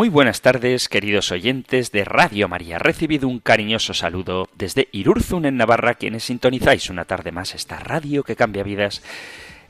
Muy 0.00 0.08
buenas 0.08 0.40
tardes, 0.40 0.88
queridos 0.88 1.30
oyentes 1.30 1.92
de 1.92 2.04
Radio 2.04 2.48
María. 2.48 2.78
Recibido 2.78 3.28
un 3.28 3.38
cariñoso 3.38 3.92
saludo 3.92 4.48
desde 4.54 4.88
Irurzun, 4.92 5.44
en 5.44 5.58
Navarra, 5.58 5.92
quienes 5.92 6.24
sintonizáis 6.24 6.88
una 6.88 7.04
tarde 7.04 7.32
más 7.32 7.54
esta 7.54 7.78
radio 7.80 8.22
que 8.22 8.34
cambia 8.34 8.62
vidas, 8.62 9.02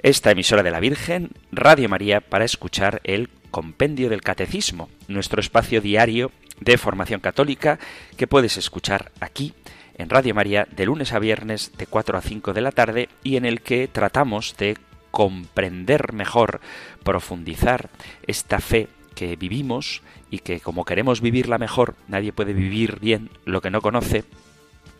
esta 0.02 0.30
emisora 0.30 0.62
de 0.62 0.70
la 0.70 0.78
Virgen, 0.78 1.30
Radio 1.50 1.88
María, 1.88 2.20
para 2.20 2.44
escuchar 2.44 3.00
el 3.02 3.28
Compendio 3.50 4.08
del 4.08 4.20
Catecismo, 4.20 4.88
nuestro 5.08 5.40
espacio 5.40 5.80
diario 5.80 6.30
de 6.60 6.78
formación 6.78 7.18
católica 7.18 7.80
que 8.16 8.28
puedes 8.28 8.56
escuchar 8.56 9.10
aquí 9.18 9.52
en 9.98 10.10
Radio 10.10 10.32
María 10.32 10.68
de 10.70 10.86
lunes 10.86 11.12
a 11.12 11.18
viernes 11.18 11.72
de 11.76 11.88
4 11.88 12.16
a 12.16 12.20
5 12.20 12.52
de 12.52 12.60
la 12.60 12.70
tarde 12.70 13.08
y 13.24 13.34
en 13.34 13.46
el 13.46 13.62
que 13.62 13.88
tratamos 13.88 14.54
de 14.56 14.78
comprender 15.10 16.12
mejor, 16.12 16.60
profundizar 17.02 17.90
esta 18.28 18.60
fe 18.60 18.86
que 19.14 19.36
vivimos 19.36 20.02
y 20.30 20.38
que 20.40 20.60
como 20.60 20.84
queremos 20.84 21.20
vivirla 21.20 21.58
mejor, 21.58 21.94
nadie 22.08 22.32
puede 22.32 22.52
vivir 22.52 23.00
bien 23.00 23.30
lo 23.44 23.60
que 23.60 23.70
no 23.70 23.80
conoce 23.80 24.24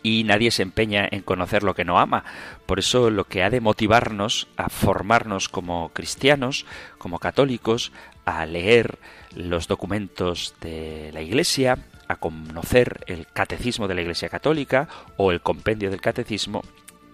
y 0.03 0.23
nadie 0.23 0.51
se 0.51 0.63
empeña 0.63 1.07
en 1.09 1.21
conocer 1.21 1.63
lo 1.63 1.75
que 1.75 1.85
no 1.85 1.99
ama. 1.99 2.23
Por 2.65 2.79
eso 2.79 3.09
lo 3.09 3.25
que 3.25 3.43
ha 3.43 3.49
de 3.49 3.61
motivarnos 3.61 4.47
a 4.57 4.69
formarnos 4.69 5.49
como 5.49 5.89
cristianos, 5.89 6.65
como 6.97 7.19
católicos, 7.19 7.91
a 8.25 8.45
leer 8.45 8.97
los 9.35 9.67
documentos 9.67 10.55
de 10.61 11.11
la 11.13 11.21
Iglesia, 11.21 11.77
a 12.07 12.15
conocer 12.17 13.03
el 13.07 13.27
catecismo 13.27 13.87
de 13.87 13.95
la 13.95 14.01
Iglesia 14.01 14.29
Católica 14.29 14.87
o 15.17 15.31
el 15.31 15.41
compendio 15.41 15.89
del 15.89 16.01
catecismo, 16.01 16.61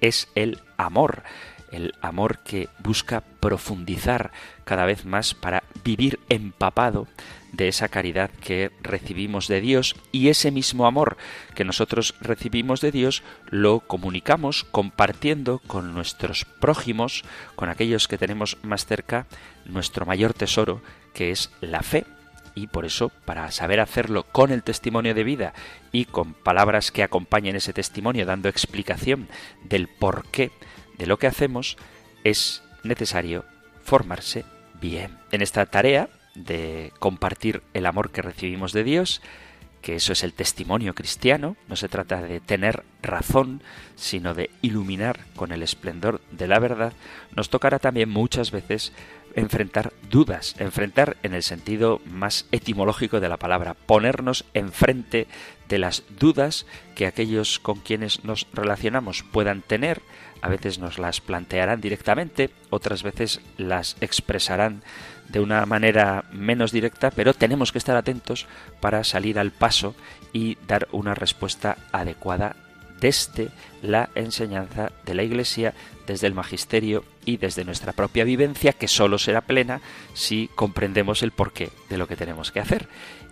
es 0.01 0.29
el 0.35 0.59
amor 0.77 1.23
el 1.71 1.93
amor 2.01 2.39
que 2.39 2.69
busca 2.79 3.21
profundizar 3.39 4.31
cada 4.63 4.85
vez 4.85 5.05
más 5.05 5.33
para 5.33 5.63
vivir 5.83 6.19
empapado 6.29 7.07
de 7.53 7.67
esa 7.67 7.87
caridad 7.87 8.29
que 8.29 8.71
recibimos 8.81 9.47
de 9.47 9.61
Dios 9.61 9.95
y 10.11 10.29
ese 10.29 10.51
mismo 10.51 10.85
amor 10.85 11.17
que 11.55 11.63
nosotros 11.63 12.15
recibimos 12.21 12.81
de 12.81 12.91
Dios 12.91 13.23
lo 13.49 13.79
comunicamos 13.79 14.65
compartiendo 14.65 15.59
con 15.59 15.93
nuestros 15.93 16.45
prójimos, 16.45 17.23
con 17.55 17.69
aquellos 17.69 18.07
que 18.07 18.17
tenemos 18.17 18.57
más 18.63 18.85
cerca, 18.85 19.27
nuestro 19.65 20.05
mayor 20.05 20.33
tesoro 20.33 20.81
que 21.13 21.31
es 21.31 21.51
la 21.61 21.81
fe. 21.81 22.05
Y 22.53 22.67
por 22.67 22.85
eso, 22.85 23.09
para 23.25 23.51
saber 23.51 23.79
hacerlo 23.79 24.23
con 24.23 24.51
el 24.51 24.63
testimonio 24.63 25.13
de 25.13 25.23
vida 25.23 25.53
y 25.91 26.05
con 26.05 26.33
palabras 26.33 26.91
que 26.91 27.03
acompañen 27.03 27.55
ese 27.55 27.71
testimonio, 27.71 28.25
dando 28.25 28.49
explicación 28.49 29.27
del 29.63 29.87
por 29.87 30.25
qué 30.31 30.51
de 30.97 31.07
lo 31.07 31.17
que 31.17 31.27
hacemos, 31.27 31.77
es 32.23 32.63
necesario 32.83 33.45
formarse 33.83 34.45
bien. 34.81 35.17
En 35.31 35.41
esta 35.41 35.65
tarea 35.65 36.09
de 36.35 36.91
compartir 36.99 37.63
el 37.73 37.85
amor 37.85 38.11
que 38.11 38.21
recibimos 38.21 38.73
de 38.73 38.83
Dios, 38.83 39.21
que 39.81 39.95
eso 39.95 40.13
es 40.13 40.23
el 40.23 40.33
testimonio 40.33 40.93
cristiano, 40.93 41.55
no 41.67 41.75
se 41.75 41.87
trata 41.87 42.21
de 42.21 42.39
tener 42.39 42.83
razón, 43.01 43.61
sino 43.95 44.33
de 44.33 44.49
iluminar 44.61 45.19
con 45.35 45.51
el 45.51 45.63
esplendor 45.63 46.21
de 46.31 46.47
la 46.47 46.59
verdad, 46.59 46.93
nos 47.35 47.49
tocará 47.49 47.79
también 47.79 48.09
muchas 48.09 48.51
veces 48.51 48.91
enfrentar 49.35 49.93
dudas, 50.09 50.55
enfrentar 50.57 51.17
en 51.21 51.33
el 51.33 51.43
sentido 51.43 52.01
más 52.05 52.47
etimológico 52.51 53.19
de 53.19 53.29
la 53.29 53.37
palabra, 53.37 53.75
ponernos 53.75 54.45
enfrente 54.53 55.27
de 55.69 55.77
las 55.77 56.03
dudas 56.19 56.65
que 56.95 57.05
aquellos 57.05 57.59
con 57.59 57.79
quienes 57.79 58.23
nos 58.23 58.47
relacionamos 58.51 59.23
puedan 59.23 59.61
tener, 59.61 60.01
a 60.41 60.49
veces 60.49 60.79
nos 60.79 60.99
las 60.99 61.21
plantearán 61.21 61.81
directamente, 61.81 62.49
otras 62.69 63.03
veces 63.03 63.41
las 63.57 63.97
expresarán 64.01 64.83
de 65.29 65.39
una 65.39 65.65
manera 65.65 66.25
menos 66.31 66.71
directa, 66.71 67.11
pero 67.11 67.33
tenemos 67.33 67.71
que 67.71 67.77
estar 67.77 67.97
atentos 67.97 68.45
para 68.79 69.03
salir 69.03 69.39
al 69.39 69.51
paso 69.51 69.95
y 70.33 70.57
dar 70.67 70.87
una 70.91 71.15
respuesta 71.15 71.77
adecuada 71.91 72.55
desde 72.99 73.49
la 73.81 74.09
enseñanza 74.15 74.91
de 75.05 75.13
la 75.13 75.23
Iglesia, 75.23 75.73
desde 76.07 76.27
el 76.27 76.33
magisterio 76.33 77.03
y 77.25 77.37
desde 77.37 77.65
nuestra 77.65 77.93
propia 77.93 78.23
vivencia, 78.23 78.73
que 78.73 78.87
solo 78.87 79.17
será 79.17 79.41
plena 79.41 79.81
si 80.13 80.49
comprendemos 80.55 81.21
el 81.21 81.31
porqué 81.31 81.69
de 81.89 81.97
lo 81.97 82.07
que 82.07 82.15
tenemos 82.15 82.51
que 82.51 82.59
hacer. 82.59 82.87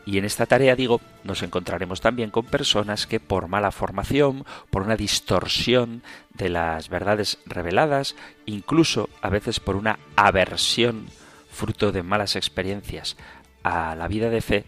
Y 0.05 0.19
en 0.19 0.25
esta 0.25 0.45
tarea, 0.45 0.75
digo, 0.75 1.01
nos 1.23 1.41
encontraremos 1.41 1.99
también 1.99 2.29
con 2.29 2.45
personas 2.45 3.07
que 3.07 3.19
por 3.19 3.47
mala 3.47 3.71
formación, 3.71 4.45
por 4.69 4.83
una 4.83 4.95
distorsión 4.95 6.03
de 6.33 6.49
las 6.49 6.89
verdades 6.89 7.39
reveladas, 7.45 8.15
incluso 8.45 9.09
a 9.21 9.29
veces 9.29 9.59
por 9.59 9.75
una 9.75 9.97
aversión 10.15 11.07
fruto 11.49 11.91
de 11.91 12.03
malas 12.03 12.35
experiencias 12.35 13.17
a 13.63 13.95
la 13.95 14.07
vida 14.07 14.29
de 14.29 14.41
fe, 14.41 14.65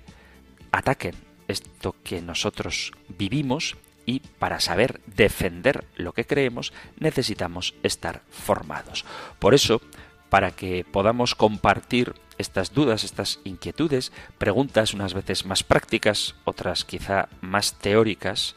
ataquen 0.72 1.16
esto 1.48 1.96
que 2.04 2.22
nosotros 2.22 2.92
vivimos 3.08 3.78
y 4.06 4.22
para 4.40 4.60
saber 4.60 5.02
defender 5.06 5.84
lo 5.96 6.14
que 6.14 6.26
creemos 6.26 6.74
necesitamos 6.98 7.76
estar 7.84 8.22
formados. 8.32 9.06
Por 9.38 9.54
eso, 9.54 9.82
para 10.30 10.52
que 10.52 10.86
podamos 10.86 11.36
compartir 11.36 12.14
estas 12.38 12.74
dudas, 12.74 13.04
estas 13.04 13.40
inquietudes, 13.44 14.12
preguntas 14.38 14.94
unas 14.94 15.14
veces 15.14 15.46
más 15.46 15.64
prácticas, 15.64 16.36
otras 16.44 16.86
quizá 16.86 17.30
más 17.42 17.74
teóricas, 17.80 18.56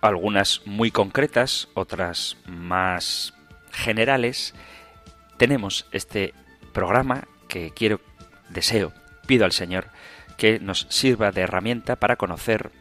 algunas 0.00 0.62
muy 0.66 0.90
concretas, 0.90 1.68
otras 1.74 2.36
más 2.46 3.34
generales, 3.70 4.54
tenemos 5.38 5.86
este 5.92 6.34
programa 6.72 7.28
que 7.48 7.70
quiero, 7.70 8.00
deseo, 8.50 8.92
pido 9.26 9.44
al 9.44 9.52
Señor 9.52 9.86
que 10.36 10.58
nos 10.58 10.86
sirva 10.90 11.30
de 11.30 11.42
herramienta 11.42 11.96
para 11.96 12.16
conocer, 12.16 12.72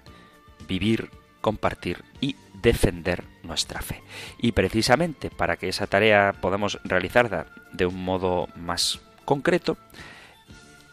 vivir, 0.68 1.12
compartir 1.42 2.04
y 2.20 2.36
defender 2.62 3.24
nuestra 3.44 3.82
fe. 3.82 4.04
Y 4.38 4.52
precisamente 4.52 5.30
para 5.30 5.58
que 5.58 5.70
esa 5.70 5.88
tarea 5.88 6.34
podamos 6.42 6.80
realizarla 6.84 7.48
de 7.74 7.86
un 7.86 8.04
modo 8.04 8.48
más 8.56 9.00
concreto, 9.26 9.78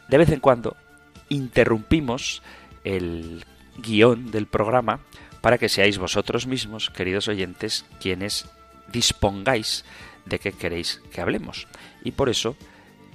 de 0.09 0.19
vez 0.19 0.31
en 0.31 0.41
cuando 0.41 0.77
interrumpimos 1.29 2.43
el 2.84 3.45
guion 3.77 4.31
del 4.31 4.47
programa 4.47 5.01
para 5.41 5.59
que 5.59 5.69
seáis 5.69 5.99
vosotros 5.99 6.47
mismos, 6.47 6.91
queridos 6.91 7.29
oyentes, 7.29 7.85
quienes 8.00 8.49
dispongáis 8.93 9.85
de 10.25 10.39
qué 10.39 10.53
queréis 10.53 11.00
que 11.12 11.21
hablemos. 11.21 11.67
Y 12.03 12.12
por 12.12 12.29
eso 12.29 12.56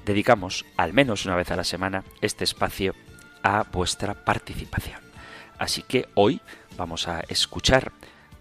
dedicamos 0.05 0.65
al 0.77 0.93
menos 0.93 1.25
una 1.25 1.35
vez 1.35 1.51
a 1.51 1.55
la 1.55 1.63
semana 1.63 2.03
este 2.21 2.43
espacio 2.43 2.95
a 3.41 3.63
vuestra 3.63 4.13
participación. 4.13 5.01
Así 5.57 5.83
que 5.83 6.07
hoy 6.15 6.41
vamos 6.77 7.07
a 7.07 7.21
escuchar 7.27 7.91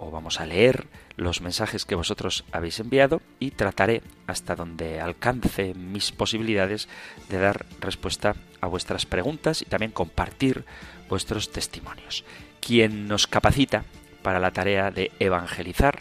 o 0.03 0.11
vamos 0.11 0.41
a 0.41 0.47
leer 0.47 0.89
los 1.17 1.41
mensajes 1.41 1.85
que 1.85 1.95
vosotros 1.95 2.45
habéis 2.51 2.81
enviado 2.81 3.23
y 3.39 3.53
trataré 3.53 4.03
hasta 4.27 4.57
donde 4.57 5.01
alcance 5.01 5.75
mis 5.75 6.11
posibilidades 6.11 6.89
de 7.29 7.39
dar 7.39 7.67
respuesta 7.81 8.35
a 8.61 8.67
vuestras 8.67 9.07
preguntas 9.07 9.63
y 9.63 9.67
también 9.67 9.93
compartir 9.93 10.65
vuestros 11.09 11.53
testimonios. 11.53 12.25
Quien 12.61 13.07
nos 13.07 13.29
capacita 13.29 13.85
para 14.23 14.41
la 14.41 14.51
tarea 14.51 14.91
de 14.91 15.13
evangelizar, 15.21 16.01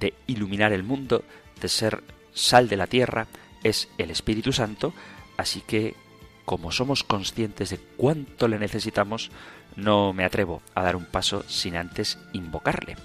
de 0.00 0.14
iluminar 0.26 0.72
el 0.72 0.82
mundo, 0.82 1.22
de 1.60 1.68
ser 1.68 2.02
sal 2.32 2.70
de 2.70 2.78
la 2.78 2.86
tierra, 2.86 3.26
es 3.62 3.88
el 3.98 4.10
Espíritu 4.10 4.52
Santo, 4.52 4.94
así 5.36 5.60
que 5.60 5.94
como 6.46 6.72
somos 6.72 7.04
conscientes 7.04 7.68
de 7.68 7.78
cuánto 7.78 8.48
le 8.48 8.58
necesitamos, 8.58 9.30
no 9.76 10.14
me 10.14 10.24
atrevo 10.24 10.62
a 10.74 10.82
dar 10.82 10.96
un 10.96 11.04
paso 11.04 11.44
sin 11.48 11.76
antes 11.76 12.18
invocarle. 12.32 12.96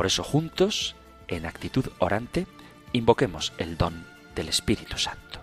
Por 0.00 0.06
eso 0.06 0.24
juntos, 0.24 0.96
en 1.28 1.44
actitud 1.44 1.84
orante, 1.98 2.46
invoquemos 2.94 3.52
el 3.58 3.76
don 3.76 4.06
del 4.34 4.48
Espíritu 4.48 4.96
Santo. 4.96 5.40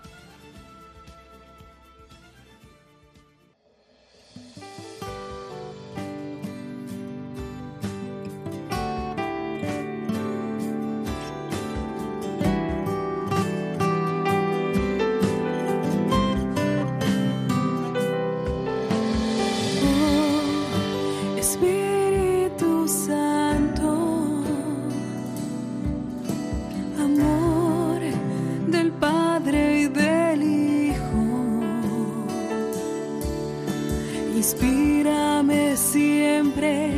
Inspírame 34.38 35.76
siempre 35.76 36.92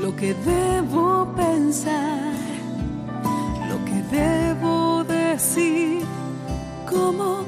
lo 0.00 0.16
que 0.16 0.32
debo 0.32 1.30
pensar, 1.36 2.32
lo 3.68 3.76
que 3.84 4.00
debo 4.10 5.04
decir, 5.04 6.00
cómo 6.88 7.44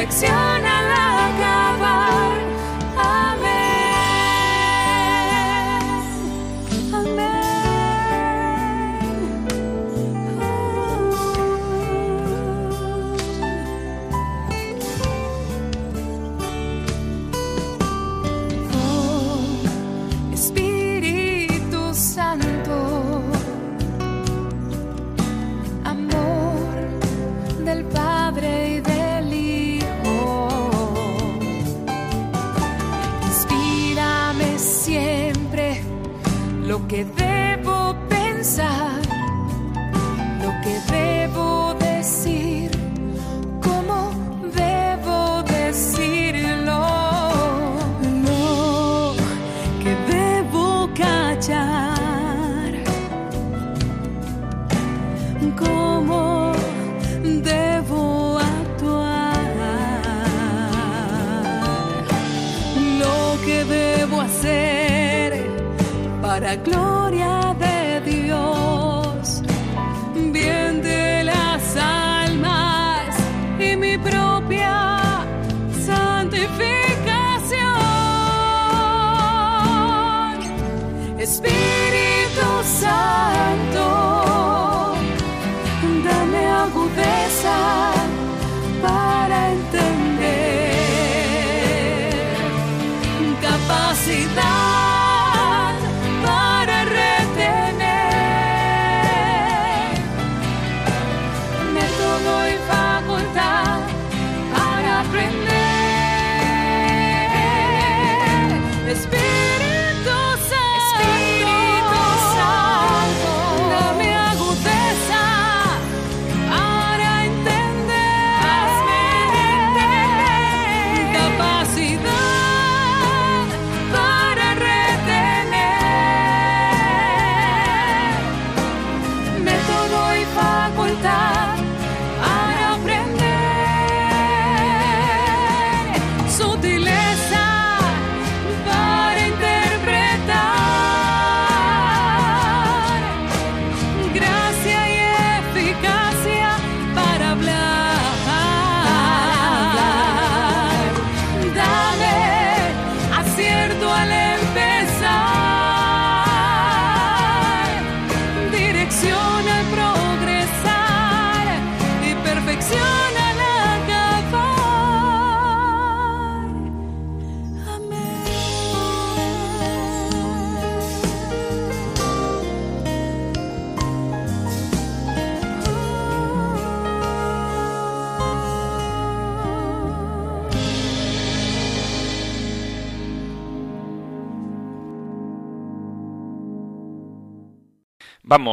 perfecciona. 0.00 0.69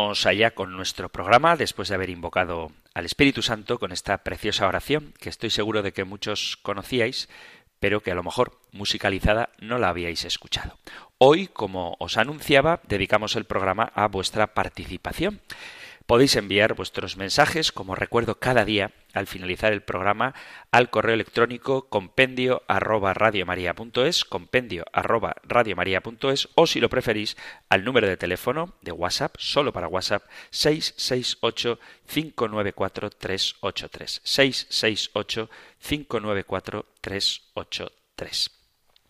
Vamos 0.08 0.26
allá 0.26 0.52
con 0.52 0.72
nuestro 0.72 1.10
programa 1.10 1.58
después 1.58 1.90
de 1.90 1.96
haber 1.96 2.10
invocado 2.10 2.72
al 2.94 3.04
Espíritu 3.04 3.42
Santo 3.42 3.78
con 3.78 3.92
esta 3.92 4.20
preciosa 4.20 4.66
oración 4.66 5.14
que 5.20 5.28
estoy 5.28 5.50
seguro 5.50 5.84
de 5.84 5.92
que 5.92 6.06
muchos 6.06 6.56
conocíais, 6.62 7.28
pero 7.82 8.00
que 8.00 8.12
a 8.12 8.16
lo 8.16 8.24
mejor 8.24 8.58
musicalizada 8.72 9.50
no 9.60 9.80
la 9.80 9.90
habíais 9.90 10.24
escuchado. 10.24 10.78
Hoy, 11.18 11.48
como 11.48 11.98
os 12.00 12.16
anunciaba, 12.16 12.80
dedicamos 12.88 13.36
el 13.36 13.44
programa 13.44 13.92
a 13.96 14.08
vuestra 14.08 14.54
participación. 14.54 15.42
Podéis 16.08 16.38
enviar 16.38 16.74
vuestros 16.74 17.18
mensajes, 17.18 17.74
como 17.74 17.94
recuerdo 17.94 18.40
cada 18.40 18.64
día, 18.64 18.92
al 19.14 19.28
finalizar 19.28 19.74
el 19.74 19.84
programa, 19.84 20.34
al 20.72 20.90
correo 20.90 21.14
electrónico 21.14 21.90
compendio 21.90 22.64
arroba 22.70 23.14
radiomaria.es, 23.14 24.24
compendio 24.24 24.86
arroba 24.94 25.36
o 26.56 26.66
si 26.66 26.80
lo 26.80 26.88
preferís, 26.90 27.36
al 27.68 27.84
número 27.84 28.08
de 28.08 28.16
teléfono 28.16 28.74
de 28.82 28.94
WhatsApp, 28.94 29.36
solo 29.38 29.74
para 29.74 29.90
WhatsApp, 29.90 30.24
668 30.52 31.78
594 32.08 33.10
383. 33.10 34.22
668 34.24 35.50
594 35.82 36.86
383 37.02 38.57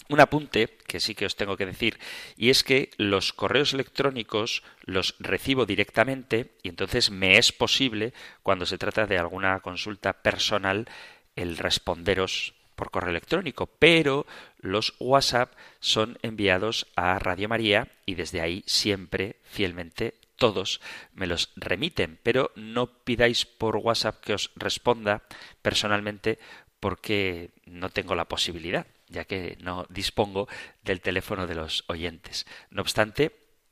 un 0.09 0.19
apunte 0.19 0.77
que 0.87 0.99
sí 0.99 1.15
que 1.15 1.25
os 1.25 1.35
tengo 1.35 1.57
que 1.57 1.65
decir, 1.65 1.99
y 2.37 2.49
es 2.49 2.63
que 2.63 2.91
los 2.97 3.33
correos 3.33 3.73
electrónicos 3.73 4.63
los 4.81 5.15
recibo 5.19 5.65
directamente 5.65 6.51
y 6.63 6.69
entonces 6.69 7.11
me 7.11 7.37
es 7.37 7.51
posible, 7.51 8.13
cuando 8.43 8.65
se 8.65 8.77
trata 8.77 9.05
de 9.05 9.17
alguna 9.17 9.59
consulta 9.59 10.13
personal, 10.13 10.87
el 11.35 11.57
responderos 11.57 12.53
por 12.75 12.91
correo 12.91 13.09
electrónico, 13.09 13.65
pero 13.65 14.25
los 14.59 14.93
WhatsApp 14.99 15.53
son 15.79 16.19
enviados 16.21 16.87
a 16.95 17.17
Radio 17.19 17.49
María 17.49 17.87
y 18.05 18.15
desde 18.15 18.39
ahí 18.39 18.63
siempre, 18.67 19.37
fielmente, 19.43 20.13
todos 20.35 20.79
me 21.13 21.25
los 21.25 21.51
remiten, 21.55 22.19
pero 22.21 22.51
no 22.55 23.03
pidáis 23.03 23.45
por 23.45 23.77
WhatsApp 23.77 24.21
que 24.23 24.33
os 24.33 24.51
responda 24.55 25.23
personalmente 25.63 26.37
porque 26.79 27.49
no 27.65 27.89
tengo 27.89 28.13
la 28.13 28.25
posibilidad 28.25 28.85
ya 29.09 29.25
que 29.25 29.57
no 29.61 29.85
dispongo 29.89 30.47
del 30.83 31.01
teléfono 31.01 31.47
de 31.47 31.55
los 31.55 31.83
oyentes. 31.87 32.45
No 32.69 32.81
obstante, 32.81 33.31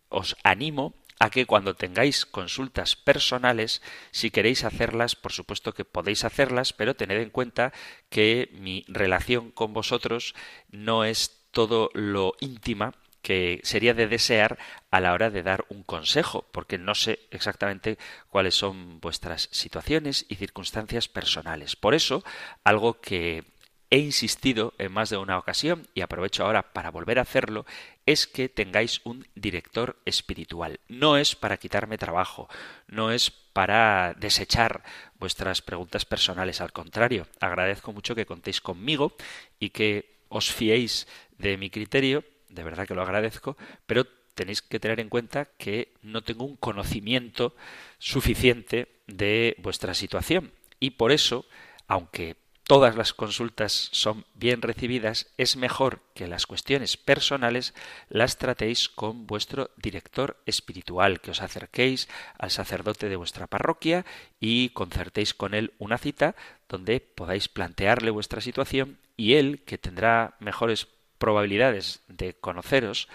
os 0.10 0.36
animo 0.44 0.94
a 1.20 1.30
que 1.30 1.46
cuando 1.46 1.75
tengáis 1.75 2.25
consultas 2.25 2.96
personales, 2.96 3.82
si 4.12 4.32
queréis 4.32 4.63
hacerlas, 4.63 5.15
por 5.15 5.32
supuesto 5.32 5.74
que 5.74 5.86
podéis 5.86 6.25
hacerlas, 6.25 6.74
pero 6.74 6.96
tened 6.96 7.22
en 7.22 7.30
cuenta 7.30 7.74
que 8.10 8.50
mi 8.54 8.84
relación 8.88 9.51
con 9.51 9.74
vosotros 9.74 10.36
no 10.70 11.06
es 11.06 11.48
todo 11.51 11.89
lo 11.94 12.36
íntima 12.42 12.94
que 13.22 13.60
sería 13.63 13.96
de 13.96 14.08
desear 14.08 14.60
a 14.92 15.00
la 15.00 15.12
hora 15.12 15.32
de 15.32 15.42
dar 15.42 15.65
un 15.70 15.82
consejo, 15.82 16.46
porque 16.51 16.77
no 16.77 16.94
sé 16.94 17.22
exactamente 17.32 17.98
cuáles 18.30 18.54
son 18.54 19.00
vuestras 19.00 19.50
situaciones 19.51 20.27
y 20.30 20.36
circunstancias 20.36 21.08
personales. 21.08 21.75
Por 21.75 21.96
eso, 21.96 22.24
algo 22.63 23.01
que 23.01 23.44
he 23.89 24.00
insistido 24.00 24.74
en 24.77 24.92
más 24.92 25.10
de 25.10 25.18
una 25.18 25.38
ocasión, 25.38 25.88
y 25.94 26.01
aprovecho 26.01 26.46
ahora 26.46 26.74
para 26.74 26.92
volver 26.92 27.20
a 27.20 27.24
hacerlo, 27.24 27.65
es 28.06 28.27
que 28.27 28.50
tengáis 28.50 29.01
un 29.04 29.27
director 29.36 29.98
espiritual. 30.06 30.80
No 30.88 31.18
es 31.18 31.36
para 31.36 31.58
quitarme 31.58 31.98
trabajo, 31.98 32.50
no 32.88 33.12
es 33.12 33.32
para 33.32 34.13
desechar 34.18 34.84
vuestras 35.20 35.62
preguntas 35.62 36.06
personales, 36.06 36.62
al 36.62 36.74
contrario, 36.74 37.27
agradezco 37.39 37.94
mucho 37.94 38.15
que 38.15 38.25
contéis 38.25 38.62
conmigo 38.62 39.15
y 39.60 39.70
que 39.70 40.18
os 40.30 40.51
fiéis 40.51 41.08
de 41.38 41.58
mi 41.58 41.70
criterio, 41.70 42.24
de 42.50 42.63
verdad 42.63 42.88
que 42.88 42.96
lo 42.96 43.01
agradezco, 43.01 43.58
pero 43.86 44.06
tenéis 44.34 44.62
que 44.62 44.80
tener 44.80 45.00
en 45.00 45.10
cuenta 45.10 45.46
que 45.58 45.94
no 46.01 46.22
tengo 46.22 46.44
un 46.44 46.58
conocimiento 46.58 47.56
suficiente 47.98 48.88
de 49.08 49.56
vuestra 49.60 49.94
situación 49.94 50.51
y 50.80 50.92
por 50.92 51.12
eso, 51.12 51.46
aunque 51.88 52.36
todas 52.67 52.95
las 52.95 53.13
consultas 53.13 53.89
son 53.91 54.25
bien 54.34 54.62
recibidas, 54.62 55.27
es 55.38 55.55
mejor 55.55 56.01
que 56.13 56.27
las 56.27 56.48
cuestiones 56.48 56.98
personales 56.98 57.74
las 58.10 58.38
tratéis 58.38 58.89
con 58.89 59.27
vuestro 59.27 59.69
director 59.77 60.41
espiritual, 60.45 61.22
que 61.22 61.31
os 61.31 61.41
acerquéis 61.41 62.10
al 62.39 62.50
sacerdote 62.50 63.07
de 63.07 63.15
vuestra 63.15 63.48
parroquia 63.48 64.05
y 64.39 64.69
concertéis 64.69 65.34
con 65.34 65.53
él 65.53 65.74
una 65.77 65.98
cita 65.98 66.36
donde 66.67 67.00
podáis 67.00 67.48
plantearle 67.48 68.10
vuestra 68.10 68.41
situación 68.41 68.98
y 69.15 69.36
él, 69.36 69.63
que 69.65 69.77
tendrá 69.77 70.36
mejores 70.39 70.88
probabilidades 71.19 72.01
de 72.07 72.34
conoceros, 72.34 73.07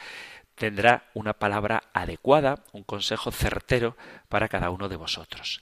tendrá 0.54 1.10
una 1.12 1.34
palabra 1.34 1.82
adecuada, 1.92 2.62
un 2.72 2.84
consejo 2.84 3.32
certero 3.32 3.96
para 4.28 4.48
cada 4.48 4.70
uno 4.70 4.88
de 4.88 4.96
vosotros 4.96 5.60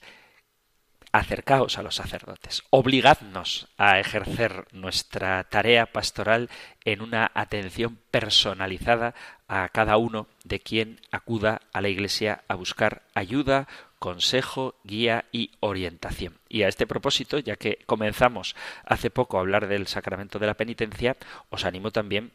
acercaos 1.12 1.78
a 1.78 1.82
los 1.82 1.96
sacerdotes, 1.96 2.62
obligadnos 2.70 3.68
a 3.78 3.98
ejercer 3.98 4.66
nuestra 4.72 5.44
tarea 5.44 5.86
pastoral 5.86 6.50
en 6.84 7.00
una 7.00 7.30
atención 7.34 7.98
personalizada 8.10 9.14
a 9.48 9.68
cada 9.70 9.96
uno 9.96 10.26
de 10.44 10.60
quien 10.60 11.00
acuda 11.10 11.62
a 11.72 11.80
la 11.80 11.88
Iglesia 11.88 12.42
a 12.48 12.54
buscar 12.54 13.02
ayuda, 13.14 13.66
consejo, 13.98 14.74
guía 14.84 15.24
y 15.32 15.50
orientación. 15.60 16.38
Y 16.48 16.62
a 16.62 16.68
este 16.68 16.86
propósito, 16.86 17.38
ya 17.38 17.56
que 17.56 17.78
comenzamos 17.86 18.54
hace 18.84 19.10
poco 19.10 19.38
a 19.38 19.40
hablar 19.40 19.66
del 19.68 19.86
sacramento 19.86 20.38
de 20.38 20.46
la 20.46 20.54
penitencia, 20.54 21.16
os 21.50 21.64
animo 21.64 21.90
también 21.90 22.32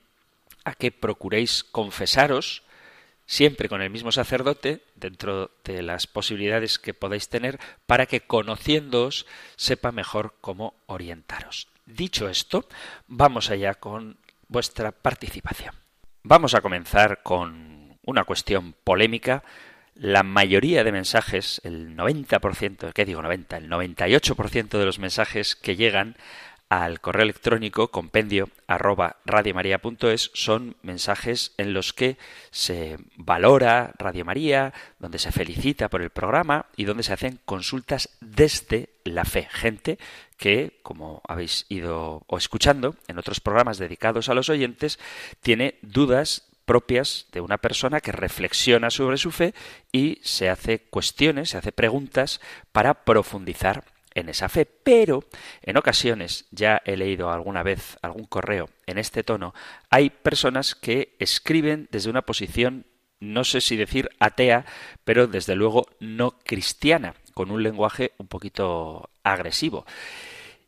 a 0.65 0.73
que 0.73 0.91
procuréis 0.91 1.63
confesaros 1.63 2.62
siempre 3.25 3.69
con 3.69 3.81
el 3.81 3.89
mismo 3.89 4.11
sacerdote, 4.11 4.83
dentro 4.95 5.51
de 5.63 5.81
las 5.81 6.07
posibilidades 6.07 6.79
que 6.79 6.93
podáis 6.93 7.29
tener, 7.29 7.59
para 7.85 8.05
que 8.05 8.21
conociéndoos 8.21 9.25
sepa 9.55 9.91
mejor 9.91 10.35
cómo 10.41 10.75
orientaros. 10.85 11.67
Dicho 11.85 12.29
esto, 12.29 12.67
vamos 13.07 13.49
allá 13.49 13.75
con 13.75 14.17
vuestra 14.47 14.91
participación. 14.91 15.75
Vamos 16.23 16.53
a 16.53 16.61
comenzar 16.61 17.21
con 17.23 17.97
una 18.05 18.23
cuestión 18.23 18.73
polémica. 18.83 19.43
La 19.95 20.23
mayoría 20.23 20.83
de 20.83 20.91
mensajes, 20.91 21.61
el 21.63 21.95
90%, 21.95 22.93
¿qué 22.93 23.05
digo 23.05 23.21
90? 23.21 23.57
El 23.57 23.69
98% 23.69 24.77
de 24.77 24.85
los 24.85 24.99
mensajes 24.99 25.55
que 25.55 25.75
llegan 25.75 26.15
al 26.73 27.01
correo 27.01 27.21
electrónico 27.21 27.89
compendio 27.89 28.49
arroba 28.65 29.17
radiomaria.es 29.25 30.31
son 30.33 30.75
mensajes 30.81 31.53
en 31.57 31.71
los 31.71 31.93
que 31.93 32.17
se 32.49 32.97
valora 33.15 33.93
Radio 33.99 34.25
María, 34.25 34.73
donde 34.97 35.19
se 35.19 35.31
felicita 35.31 35.87
por 35.87 36.01
el 36.01 36.09
programa 36.09 36.65
y 36.75 36.85
donde 36.85 37.03
se 37.03 37.13
hacen 37.13 37.39
consultas 37.45 38.09
desde 38.21 38.89
la 39.03 39.23
fe. 39.23 39.47
Gente 39.51 39.99
que, 40.35 40.79
como 40.81 41.21
habéis 41.27 41.67
ido 41.69 42.23
o 42.25 42.37
escuchando 42.39 42.95
en 43.07 43.19
otros 43.19 43.39
programas 43.39 43.77
dedicados 43.77 44.29
a 44.29 44.33
los 44.33 44.49
oyentes, 44.49 44.97
tiene 45.41 45.75
dudas 45.83 46.49
propias 46.65 47.27
de 47.33 47.41
una 47.41 47.59
persona 47.59 48.01
que 48.01 48.11
reflexiona 48.11 48.89
sobre 48.89 49.17
su 49.17 49.29
fe 49.29 49.53
y 49.91 50.19
se 50.23 50.49
hace 50.49 50.79
cuestiones, 50.79 51.51
se 51.51 51.57
hace 51.59 51.71
preguntas 51.71 52.41
para 52.71 53.03
profundizar 53.03 53.92
en 54.15 54.29
esa 54.29 54.49
fe, 54.49 54.65
pero 54.65 55.23
en 55.61 55.77
ocasiones, 55.77 56.45
ya 56.51 56.81
he 56.85 56.97
leído 56.97 57.31
alguna 57.31 57.63
vez 57.63 57.97
algún 58.01 58.25
correo 58.25 58.69
en 58.85 58.97
este 58.97 59.23
tono, 59.23 59.53
hay 59.89 60.09
personas 60.09 60.75
que 60.75 61.15
escriben 61.19 61.87
desde 61.91 62.09
una 62.09 62.23
posición, 62.23 62.85
no 63.19 63.43
sé 63.43 63.61
si 63.61 63.75
decir 63.75 64.09
atea, 64.19 64.65
pero 65.03 65.27
desde 65.27 65.55
luego 65.55 65.87
no 65.99 66.31
cristiana, 66.43 67.15
con 67.33 67.51
un 67.51 67.63
lenguaje 67.63 68.11
un 68.17 68.27
poquito 68.27 69.09
agresivo. 69.23 69.85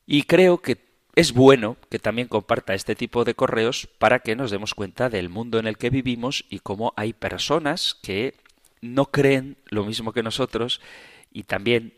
Y 0.06 0.24
creo 0.24 0.62
que 0.62 0.86
es 1.16 1.32
bueno 1.32 1.78
que 1.90 2.00
también 2.00 2.28
comparta 2.28 2.74
este 2.74 2.96
tipo 2.96 3.24
de 3.24 3.36
correos 3.36 3.88
para 4.00 4.20
que 4.20 4.36
nos 4.36 4.52
demos 4.52 4.74
cuenta 4.74 5.10
del 5.10 5.30
mundo 5.30 5.60
en 5.60 5.68
el 5.68 5.78
que 5.78 5.90
vivimos 5.90 6.46
y 6.50 6.60
cómo 6.60 6.94
hay 6.98 7.14
personas 7.14 7.98
que 8.02 8.36
no 8.82 9.06
creen 9.06 9.58
lo 9.66 9.86
mismo 9.86 10.12
que 10.12 10.24
nosotros 10.24 10.82
y 11.32 11.44
también 11.44 11.94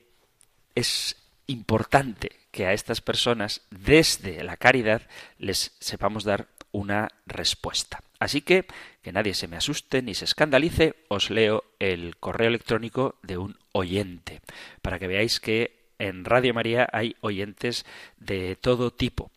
es 0.75 1.15
importante 1.47 2.31
que 2.51 2.65
a 2.65 2.73
estas 2.73 3.01
personas 3.01 3.61
desde 3.69 4.43
la 4.43 4.57
caridad 4.57 5.01
les 5.37 5.75
sepamos 5.79 6.23
dar 6.23 6.47
una 6.71 7.09
respuesta. 7.25 8.03
Así 8.19 8.41
que, 8.41 8.65
que 9.01 9.11
nadie 9.11 9.33
se 9.33 9.47
me 9.47 9.57
asuste 9.57 10.01
ni 10.01 10.13
se 10.13 10.25
escandalice, 10.25 10.95
os 11.07 11.29
leo 11.29 11.63
el 11.79 12.17
correo 12.17 12.47
electrónico 12.47 13.15
de 13.23 13.37
un 13.37 13.57
oyente, 13.71 14.41
para 14.81 14.99
que 14.99 15.07
veáis 15.07 15.39
que 15.39 15.91
en 15.99 16.25
Radio 16.25 16.53
María 16.53 16.87
hay 16.91 17.15
oyentes 17.21 17.85
de 18.17 18.55
todo 18.55 18.91
tipo 18.91 19.31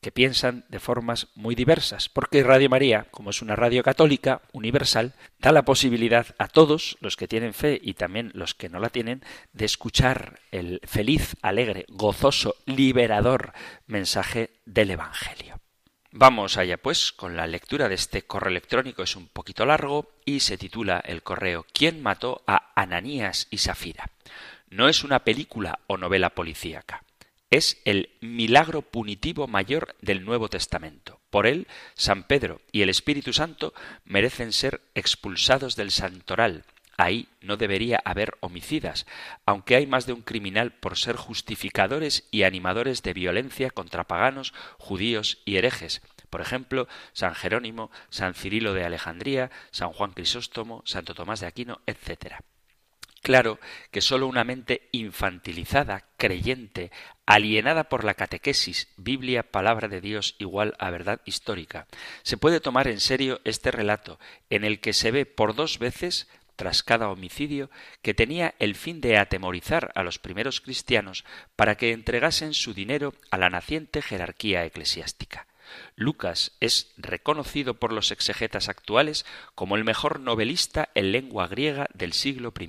que 0.00 0.12
piensan 0.12 0.64
de 0.68 0.80
formas 0.80 1.28
muy 1.34 1.54
diversas, 1.54 2.08
porque 2.08 2.42
Radio 2.42 2.70
María, 2.70 3.06
como 3.10 3.30
es 3.30 3.42
una 3.42 3.56
radio 3.56 3.82
católica 3.82 4.42
universal, 4.52 5.14
da 5.38 5.52
la 5.52 5.64
posibilidad 5.64 6.34
a 6.38 6.48
todos 6.48 6.96
los 7.00 7.16
que 7.16 7.28
tienen 7.28 7.52
fe 7.52 7.78
y 7.82 7.94
también 7.94 8.30
los 8.34 8.54
que 8.54 8.68
no 8.68 8.80
la 8.80 8.88
tienen 8.88 9.22
de 9.52 9.66
escuchar 9.66 10.40
el 10.50 10.80
feliz, 10.84 11.36
alegre, 11.42 11.84
gozoso, 11.88 12.56
liberador 12.64 13.52
mensaje 13.86 14.50
del 14.64 14.92
Evangelio. 14.92 15.60
Vamos 16.12 16.56
allá 16.56 16.76
pues 16.76 17.12
con 17.12 17.36
la 17.36 17.46
lectura 17.46 17.88
de 17.88 17.94
este 17.94 18.22
correo 18.22 18.50
electrónico, 18.50 19.02
es 19.02 19.14
un 19.14 19.28
poquito 19.28 19.64
largo 19.64 20.10
y 20.24 20.40
se 20.40 20.58
titula 20.58 21.00
el 21.04 21.22
correo 21.22 21.66
¿Quién 21.72 22.02
mató 22.02 22.42
a 22.46 22.72
Ananías 22.74 23.46
y 23.50 23.58
Safira? 23.58 24.10
No 24.70 24.88
es 24.88 25.04
una 25.04 25.20
película 25.20 25.80
o 25.86 25.96
novela 25.98 26.30
policíaca 26.30 27.04
es 27.50 27.80
el 27.84 28.10
milagro 28.20 28.82
punitivo 28.82 29.48
mayor 29.48 29.96
del 30.00 30.24
Nuevo 30.24 30.48
Testamento. 30.48 31.20
Por 31.30 31.46
él, 31.46 31.66
San 31.94 32.22
Pedro 32.22 32.60
y 32.70 32.82
el 32.82 32.88
Espíritu 32.88 33.32
Santo 33.32 33.74
merecen 34.04 34.52
ser 34.52 34.80
expulsados 34.94 35.74
del 35.74 35.90
santoral. 35.90 36.64
Ahí 36.96 37.28
no 37.40 37.56
debería 37.56 38.00
haber 38.04 38.36
homicidas, 38.40 39.06
aunque 39.46 39.74
hay 39.74 39.86
más 39.86 40.06
de 40.06 40.12
un 40.12 40.22
criminal 40.22 40.72
por 40.72 40.98
ser 40.98 41.16
justificadores 41.16 42.28
y 42.30 42.42
animadores 42.42 43.02
de 43.02 43.14
violencia 43.14 43.70
contra 43.70 44.04
paganos, 44.04 44.52
judíos 44.78 45.38
y 45.44 45.56
herejes. 45.56 46.02
Por 46.28 46.42
ejemplo, 46.42 46.86
San 47.12 47.34
Jerónimo, 47.34 47.90
San 48.10 48.34
Cirilo 48.34 48.74
de 48.74 48.84
Alejandría, 48.84 49.50
San 49.72 49.92
Juan 49.92 50.12
Crisóstomo, 50.12 50.82
Santo 50.84 51.14
Tomás 51.14 51.40
de 51.40 51.46
Aquino, 51.46 51.80
etc. 51.86 52.34
Claro 53.22 53.58
que 53.90 54.00
sólo 54.00 54.26
una 54.26 54.44
mente 54.44 54.88
infantilizada, 54.92 56.04
creyente, 56.16 56.90
alienada 57.30 57.84
por 57.84 58.02
la 58.02 58.14
catequesis, 58.14 58.88
Biblia, 58.96 59.44
palabra 59.44 59.86
de 59.86 60.00
Dios 60.00 60.34
igual 60.40 60.74
a 60.80 60.90
verdad 60.90 61.20
histórica, 61.24 61.86
se 62.24 62.36
puede 62.36 62.58
tomar 62.58 62.88
en 62.88 62.98
serio 62.98 63.40
este 63.44 63.70
relato, 63.70 64.18
en 64.50 64.64
el 64.64 64.80
que 64.80 64.92
se 64.92 65.12
ve 65.12 65.26
por 65.26 65.54
dos 65.54 65.78
veces 65.78 66.26
tras 66.56 66.82
cada 66.82 67.08
homicidio, 67.08 67.70
que 68.02 68.14
tenía 68.14 68.56
el 68.58 68.74
fin 68.74 69.00
de 69.00 69.16
atemorizar 69.16 69.92
a 69.94 70.02
los 70.02 70.18
primeros 70.18 70.60
cristianos 70.60 71.24
para 71.54 71.76
que 71.76 71.92
entregasen 71.92 72.52
su 72.52 72.74
dinero 72.74 73.14
a 73.30 73.38
la 73.38 73.48
naciente 73.48 74.02
jerarquía 74.02 74.64
eclesiástica. 74.64 75.46
Lucas 75.94 76.56
es 76.58 76.92
reconocido 76.96 77.74
por 77.74 77.92
los 77.92 78.10
exegetas 78.10 78.68
actuales 78.68 79.24
como 79.54 79.76
el 79.76 79.84
mejor 79.84 80.18
novelista 80.18 80.88
en 80.96 81.12
lengua 81.12 81.46
griega 81.46 81.86
del 81.94 82.12
siglo 82.12 82.52
I. 82.58 82.68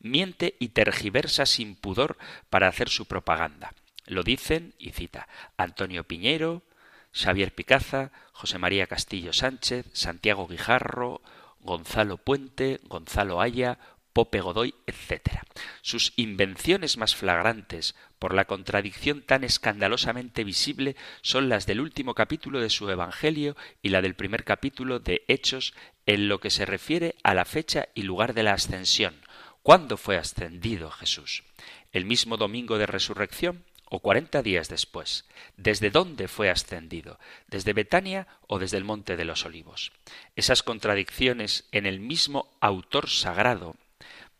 Miente 0.00 0.56
y 0.58 0.70
tergiversa 0.70 1.44
sin 1.44 1.76
pudor 1.76 2.16
para 2.48 2.66
hacer 2.66 2.88
su 2.88 3.04
propaganda. 3.04 3.74
Lo 4.10 4.24
dicen, 4.24 4.74
y 4.76 4.90
cita, 4.90 5.28
Antonio 5.56 6.02
Piñero, 6.02 6.64
Xavier 7.12 7.54
Picaza, 7.54 8.10
José 8.32 8.58
María 8.58 8.88
Castillo 8.88 9.32
Sánchez, 9.32 9.86
Santiago 9.92 10.48
Guijarro, 10.48 11.22
Gonzalo 11.60 12.16
Puente, 12.16 12.80
Gonzalo 12.82 13.40
Aya, 13.40 13.78
Pope 14.12 14.40
Godoy, 14.40 14.74
etc. 14.88 15.42
Sus 15.80 16.12
invenciones 16.16 16.96
más 16.96 17.14
flagrantes, 17.14 17.94
por 18.18 18.34
la 18.34 18.46
contradicción 18.46 19.22
tan 19.22 19.44
escandalosamente 19.44 20.42
visible, 20.42 20.96
son 21.22 21.48
las 21.48 21.66
del 21.66 21.80
último 21.80 22.14
capítulo 22.14 22.58
de 22.58 22.70
su 22.70 22.90
Evangelio 22.90 23.56
y 23.80 23.90
la 23.90 24.02
del 24.02 24.16
primer 24.16 24.42
capítulo 24.42 24.98
de 24.98 25.22
Hechos 25.28 25.72
en 26.06 26.26
lo 26.26 26.40
que 26.40 26.50
se 26.50 26.66
refiere 26.66 27.14
a 27.22 27.32
la 27.32 27.44
fecha 27.44 27.86
y 27.94 28.02
lugar 28.02 28.34
de 28.34 28.42
la 28.42 28.54
ascensión. 28.54 29.14
¿Cuándo 29.62 29.96
fue 29.96 30.16
ascendido 30.16 30.90
Jesús? 30.90 31.44
¿El 31.92 32.06
mismo 32.06 32.36
domingo 32.36 32.76
de 32.76 32.86
resurrección? 32.86 33.64
O 33.90 33.98
cuarenta 33.98 34.42
días 34.42 34.68
después. 34.68 35.26
¿Desde 35.58 35.90
dónde 35.90 36.28
fue 36.28 36.48
ascendido? 36.48 37.18
¿Desde 37.48 37.74
Betania 37.74 38.26
o 38.46 38.58
desde 38.58 38.78
el 38.78 38.84
Monte 38.84 39.16
de 39.16 39.26
los 39.26 39.44
Olivos? 39.44 39.92
Esas 40.36 40.62
contradicciones 40.62 41.68
en 41.72 41.84
el 41.84 42.00
mismo 42.00 42.50
autor 42.60 43.10
sagrado 43.10 43.76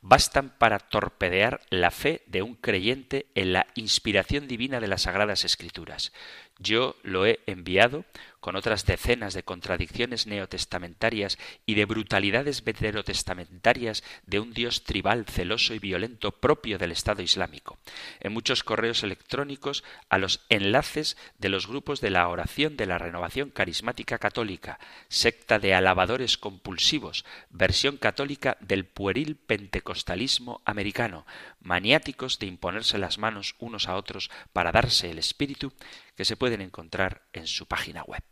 bastan 0.03 0.51
para 0.57 0.79
torpedear 0.79 1.61
la 1.69 1.91
fe 1.91 2.23
de 2.27 2.43
un 2.43 2.55
creyente 2.55 3.27
en 3.35 3.53
la 3.53 3.67
inspiración 3.75 4.49
divina 4.49 4.81
de 4.81 4.89
las 4.89 5.03
Sagradas 5.03 5.45
Escrituras. 5.45 6.13
Yo 6.63 6.95
lo 7.03 7.25
he 7.25 7.41
enviado 7.47 8.05
con 8.41 8.57
otras 8.57 8.87
decenas 8.87 9.35
de 9.35 9.43
contradicciones 9.43 10.27
neotestamentarias 10.27 11.39
y 11.67 11.75
de 11.75 11.85
brutalidades 11.85 12.65
veterotestamentarias 12.65 14.03
de 14.27 14.41
un 14.41 14.53
Dios 14.53 14.85
tribal, 14.85 15.27
celoso 15.27 15.75
y 15.75 15.79
violento 15.79 16.33
propio 16.33 16.79
del 16.79 16.93
Estado 16.93 17.23
Islámico. 17.23 17.79
En 18.21 18.33
muchos 18.33 18.65
correos 18.65 19.03
electrónicos 19.03 19.85
a 20.09 20.19
los 20.19 20.41
enlaces 20.49 21.17
de 21.39 21.51
los 21.51 21.67
grupos 21.67 22.01
de 22.01 22.11
la 22.11 22.29
oración 22.29 22.77
de 22.77 22.87
la 22.87 22.99
renovación 22.99 23.51
carismática 23.51 24.19
católica, 24.19 24.79
secta 25.09 25.59
de 25.59 25.75
alabadores 25.75 26.39
compulsivos, 26.39 27.25
versión 27.51 27.99
católica 27.99 28.57
del 28.61 28.87
pueril 28.87 29.37
pentecostalismo 29.37 30.63
americano, 30.65 31.27
maniáticos 31.61 32.39
de 32.39 32.47
imponerse 32.47 32.99
las 32.99 33.19
manos 33.19 33.55
unos 33.59 33.89
a 33.89 33.97
otros 33.97 34.31
para 34.53 34.73
darse 34.73 35.11
el 35.11 35.19
espíritu, 35.19 35.73
que 36.17 36.25
se 36.25 36.37
pueden 36.37 36.61
encontrar 36.61 37.23
en 37.33 37.47
su 37.47 37.67
página 37.67 38.03
web. 38.03 38.23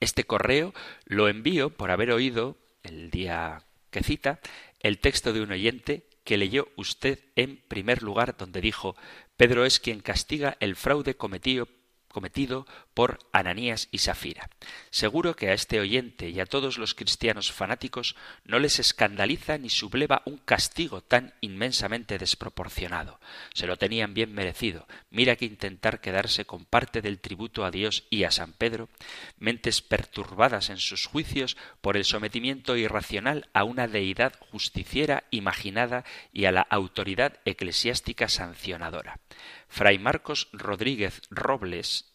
Este 0.00 0.24
correo 0.24 0.74
lo 1.04 1.28
envío 1.28 1.70
por 1.70 1.90
haber 1.90 2.10
oído, 2.10 2.58
el 2.82 3.10
día 3.10 3.62
que 3.90 4.02
cita, 4.02 4.40
el 4.80 4.98
texto 4.98 5.32
de 5.32 5.40
un 5.40 5.52
oyente 5.52 6.08
que 6.24 6.36
leyó 6.36 6.68
usted 6.76 7.20
en 7.36 7.62
primer 7.68 8.02
lugar 8.02 8.36
donde 8.36 8.60
dijo 8.60 8.96
Pedro 9.36 9.64
es 9.64 9.80
quien 9.80 10.00
castiga 10.00 10.56
el 10.60 10.76
fraude 10.76 11.16
cometido 11.16 11.68
cometido 12.16 12.66
por 12.94 13.18
Ananías 13.30 13.88
y 13.90 13.98
Safira. 13.98 14.48
Seguro 14.88 15.36
que 15.36 15.50
a 15.50 15.52
este 15.52 15.80
oyente 15.80 16.30
y 16.30 16.40
a 16.40 16.46
todos 16.46 16.78
los 16.78 16.94
cristianos 16.94 17.52
fanáticos 17.52 18.16
no 18.42 18.58
les 18.58 18.78
escandaliza 18.78 19.58
ni 19.58 19.68
subleva 19.68 20.22
un 20.24 20.38
castigo 20.38 21.02
tan 21.02 21.34
inmensamente 21.42 22.16
desproporcionado. 22.16 23.20
Se 23.52 23.66
lo 23.66 23.76
tenían 23.76 24.14
bien 24.14 24.32
merecido. 24.32 24.88
Mira 25.10 25.36
que 25.36 25.44
intentar 25.44 26.00
quedarse 26.00 26.46
con 26.46 26.64
parte 26.64 27.02
del 27.02 27.20
tributo 27.20 27.66
a 27.66 27.70
Dios 27.70 28.04
y 28.08 28.24
a 28.24 28.30
San 28.30 28.54
Pedro, 28.54 28.88
mentes 29.36 29.82
perturbadas 29.82 30.70
en 30.70 30.78
sus 30.78 31.04
juicios 31.04 31.58
por 31.82 31.98
el 31.98 32.06
sometimiento 32.06 32.78
irracional 32.78 33.50
a 33.52 33.64
una 33.64 33.88
deidad 33.88 34.32
justiciera 34.50 35.24
imaginada 35.30 36.06
y 36.32 36.46
a 36.46 36.52
la 36.52 36.62
autoridad 36.62 37.40
eclesiástica 37.44 38.30
sancionadora. 38.30 39.20
Fray 39.68 39.98
Marcos 39.98 40.48
Rodríguez 40.52 41.20
Robles 41.28 42.05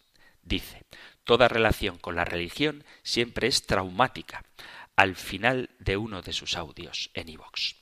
dice, 0.43 0.83
Toda 1.23 1.47
relación 1.47 1.97
con 1.97 2.15
la 2.15 2.25
religión 2.25 2.83
siempre 3.03 3.47
es 3.47 3.65
traumática, 3.65 4.43
al 4.95 5.15
final 5.15 5.69
de 5.79 5.97
uno 5.97 6.21
de 6.21 6.33
sus 6.33 6.57
audios 6.57 7.11
en 7.13 7.29
iVox, 7.29 7.75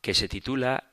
que 0.00 0.14
se 0.14 0.28
titula 0.28 0.84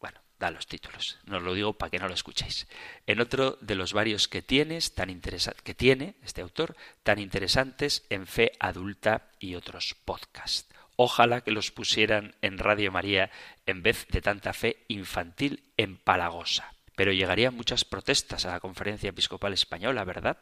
bueno, 0.00 0.20
da 0.38 0.50
los 0.50 0.66
títulos, 0.66 1.18
no 1.24 1.40
lo 1.40 1.54
digo 1.54 1.74
para 1.74 1.90
que 1.90 1.98
no 1.98 2.08
lo 2.08 2.14
escuchéis. 2.14 2.68
En 3.06 3.20
otro 3.20 3.58
de 3.60 3.74
los 3.74 3.92
varios 3.92 4.28
que 4.28 4.42
tienes, 4.42 4.94
tan 4.94 5.20
que 5.20 5.74
tiene 5.74 6.14
este 6.22 6.42
autor, 6.42 6.76
tan 7.02 7.18
interesantes 7.18 8.04
en 8.08 8.26
fe 8.26 8.52
adulta 8.60 9.30
y 9.40 9.56
otros 9.56 9.96
podcasts. 10.04 10.68
Ojalá 10.96 11.40
que 11.40 11.50
los 11.50 11.70
pusieran 11.70 12.36
en 12.42 12.58
Radio 12.58 12.92
María 12.92 13.30
en 13.66 13.82
vez 13.82 14.06
de 14.08 14.22
tanta 14.22 14.52
fe 14.52 14.84
infantil 14.88 15.64
empalagosa. 15.76 16.72
Pero 16.94 17.12
llegarían 17.12 17.54
muchas 17.54 17.84
protestas 17.84 18.44
a 18.44 18.50
la 18.50 18.60
Conferencia 18.60 19.10
Episcopal 19.10 19.52
Española, 19.52 20.04
¿verdad? 20.04 20.38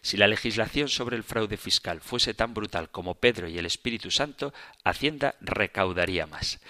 Si 0.00 0.16
la 0.16 0.26
legislación 0.26 0.88
sobre 0.88 1.16
el 1.16 1.22
fraude 1.22 1.56
fiscal 1.56 2.00
fuese 2.00 2.34
tan 2.34 2.54
brutal 2.54 2.90
como 2.90 3.14
Pedro 3.14 3.48
y 3.48 3.58
el 3.58 3.66
Espíritu 3.66 4.10
Santo, 4.10 4.52
Hacienda 4.84 5.36
recaudaría 5.40 6.26
más. 6.26 6.60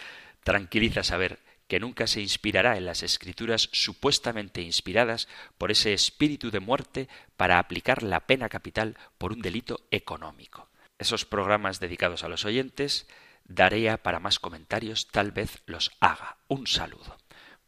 Tranquiliza 0.43 1.03
saber 1.03 1.39
que 1.73 1.81
nunca 1.81 2.07
se 2.07 2.21
inspirará 2.21 2.77
en 2.77 2.85
las 2.85 3.03
escrituras 3.03 3.71
supuestamente 3.73 4.61
inspiradas 4.61 5.27
por 5.57 5.71
ese 5.71 5.95
espíritu 5.95 6.51
de 6.51 6.61
muerte 6.61 7.09
para 7.39 7.59
aplicar 7.59 8.03
la 8.03 8.21
pena 8.21 8.51
capital 8.51 8.99
por 9.17 9.33
un 9.33 9.41
delito 9.41 9.81
económico. 9.91 10.69
Esos 10.99 11.25
programas 11.25 11.81
dedicados 11.81 12.25
a 12.25 12.29
los 12.29 12.45
oyentes 12.45 13.09
daría 13.45 14.03
para 14.03 14.21
más 14.21 14.39
comentarios, 14.39 15.09
tal 15.09 15.33
vez 15.33 15.63
los 15.65 15.91
haga. 16.01 16.37
Un 16.47 16.67
saludo. 16.67 17.17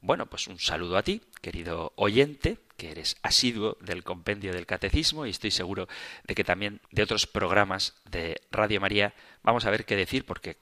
Bueno, 0.05 0.27
pues 0.27 0.49
un 0.49 0.59
saludo 0.59 0.99
a 0.99 1.03
ti, 1.03 1.23
querido 1.41 1.95
oyente, 1.97 2.59
que 2.77 2.91
eres 2.91 3.17
asiduo 3.23 3.79
del 3.81 4.05
compendio 4.05 4.53
del 4.53 4.67
catecismo 4.67 5.25
y 5.25 5.31
estoy 5.31 5.51
seguro 5.51 5.89
de 6.25 6.35
que 6.35 6.45
también 6.45 6.83
de 6.91 7.05
otros 7.05 7.27
programas 7.27 7.95
de 8.11 8.43
Radio 8.51 8.83
María 8.83 9.15
vamos 9.43 9.65
a 9.65 9.71
ver 9.71 9.87
qué 9.87 9.97
decir 9.97 10.27
porque, 10.27 10.59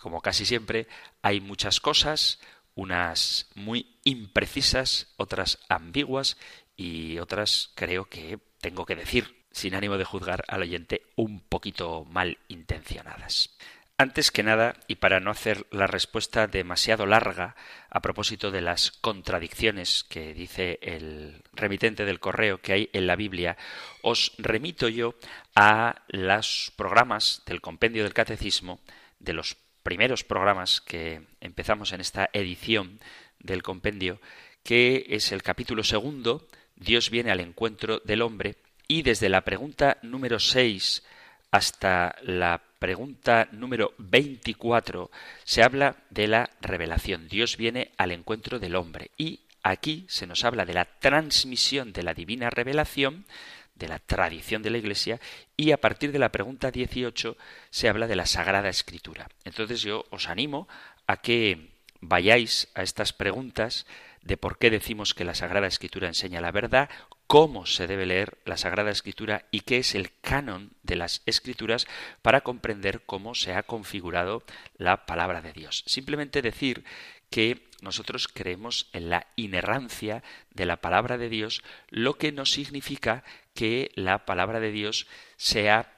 como 0.00 0.22
casi 0.22 0.46
siempre, 0.46 0.86
hay 1.20 1.42
muchas 1.42 1.78
cosas, 1.78 2.40
unas 2.74 3.50
muy 3.54 3.98
imprecisas, 4.04 5.12
otras 5.18 5.58
ambiguas 5.68 6.38
y 6.74 7.18
otras 7.18 7.72
creo 7.74 8.06
que 8.06 8.38
tengo 8.62 8.86
que 8.86 8.96
decir, 8.96 9.44
sin 9.50 9.74
ánimo 9.74 9.98
de 9.98 10.04
juzgar 10.04 10.42
al 10.48 10.62
oyente, 10.62 11.02
un 11.16 11.40
poquito 11.40 12.06
mal 12.06 12.38
intencionadas. 12.48 13.58
Antes 13.98 14.30
que 14.30 14.42
nada, 14.42 14.76
y 14.88 14.96
para 14.96 15.20
no 15.20 15.30
hacer 15.30 15.66
la 15.70 15.86
respuesta 15.86 16.46
demasiado 16.46 17.06
larga 17.06 17.56
a 17.88 18.02
propósito 18.02 18.50
de 18.50 18.60
las 18.60 18.90
contradicciones 18.90 20.04
que 20.04 20.34
dice 20.34 20.78
el 20.82 21.42
remitente 21.54 22.04
del 22.04 22.20
correo 22.20 22.60
que 22.60 22.74
hay 22.74 22.90
en 22.92 23.06
la 23.06 23.16
Biblia, 23.16 23.56
os 24.02 24.34
remito 24.36 24.88
yo 24.90 25.14
a 25.54 26.02
los 26.08 26.74
programas 26.76 27.42
del 27.46 27.62
compendio 27.62 28.02
del 28.02 28.12
catecismo, 28.12 28.80
de 29.18 29.32
los 29.32 29.56
primeros 29.82 30.24
programas 30.24 30.82
que 30.82 31.22
empezamos 31.40 31.92
en 31.92 32.02
esta 32.02 32.28
edición 32.34 33.00
del 33.38 33.62
compendio, 33.62 34.20
que 34.62 35.06
es 35.08 35.32
el 35.32 35.42
capítulo 35.42 35.82
segundo, 35.84 36.46
Dios 36.74 37.08
viene 37.08 37.30
al 37.30 37.40
encuentro 37.40 38.00
del 38.00 38.20
hombre, 38.20 38.56
y 38.88 39.00
desde 39.00 39.30
la 39.30 39.40
pregunta 39.40 39.96
número 40.02 40.38
seis 40.38 41.02
hasta 41.50 42.14
la 42.20 42.65
pregunta 42.78 43.48
número 43.52 43.94
24 43.98 45.10
se 45.44 45.62
habla 45.62 45.96
de 46.10 46.28
la 46.28 46.50
revelación. 46.60 47.28
Dios 47.28 47.56
viene 47.56 47.92
al 47.96 48.12
encuentro 48.12 48.58
del 48.58 48.76
hombre 48.76 49.10
y 49.16 49.40
aquí 49.62 50.06
se 50.08 50.26
nos 50.26 50.44
habla 50.44 50.64
de 50.64 50.74
la 50.74 50.84
transmisión 50.84 51.92
de 51.92 52.02
la 52.02 52.14
divina 52.14 52.50
revelación 52.50 53.26
de 53.76 53.88
la 53.88 53.98
tradición 53.98 54.62
de 54.62 54.70
la 54.70 54.78
Iglesia 54.78 55.20
y 55.56 55.70
a 55.70 55.76
partir 55.76 56.10
de 56.10 56.18
la 56.18 56.32
pregunta 56.32 56.70
18 56.70 57.36
se 57.70 57.88
habla 57.88 58.06
de 58.06 58.16
la 58.16 58.26
Sagrada 58.26 58.68
Escritura. 58.68 59.28
Entonces 59.44 59.82
yo 59.82 60.06
os 60.10 60.28
animo 60.28 60.66
a 61.06 61.18
que 61.18 61.70
vayáis 62.00 62.68
a 62.74 62.82
estas 62.82 63.12
preguntas 63.12 63.86
de 64.22 64.36
por 64.36 64.58
qué 64.58 64.70
decimos 64.70 65.14
que 65.14 65.24
la 65.24 65.34
Sagrada 65.34 65.66
Escritura 65.66 66.08
enseña 66.08 66.40
la 66.40 66.50
verdad, 66.52 66.88
cómo 67.26 67.66
se 67.66 67.86
debe 67.86 68.06
leer 68.06 68.38
la 68.44 68.56
Sagrada 68.56 68.90
Escritura 68.90 69.46
y 69.50 69.60
qué 69.60 69.78
es 69.78 69.94
el 69.94 70.10
canon 70.20 70.72
de 70.82 70.96
las 70.96 71.22
Escrituras 71.26 71.86
para 72.22 72.42
comprender 72.42 73.02
cómo 73.04 73.34
se 73.34 73.54
ha 73.54 73.64
configurado 73.64 74.44
la 74.76 75.06
palabra 75.06 75.42
de 75.42 75.52
Dios. 75.52 75.82
Simplemente 75.86 76.42
decir 76.42 76.84
que 77.30 77.68
nosotros 77.80 78.28
creemos 78.28 78.88
en 78.92 79.10
la 79.10 79.26
inerrancia 79.36 80.22
de 80.50 80.66
la 80.66 80.80
palabra 80.80 81.18
de 81.18 81.28
Dios, 81.28 81.62
lo 81.88 82.14
que 82.14 82.32
no 82.32 82.46
significa 82.46 83.24
que 83.54 83.90
la 83.94 84.24
palabra 84.24 84.60
de 84.60 84.70
Dios 84.70 85.06
sea 85.36 85.92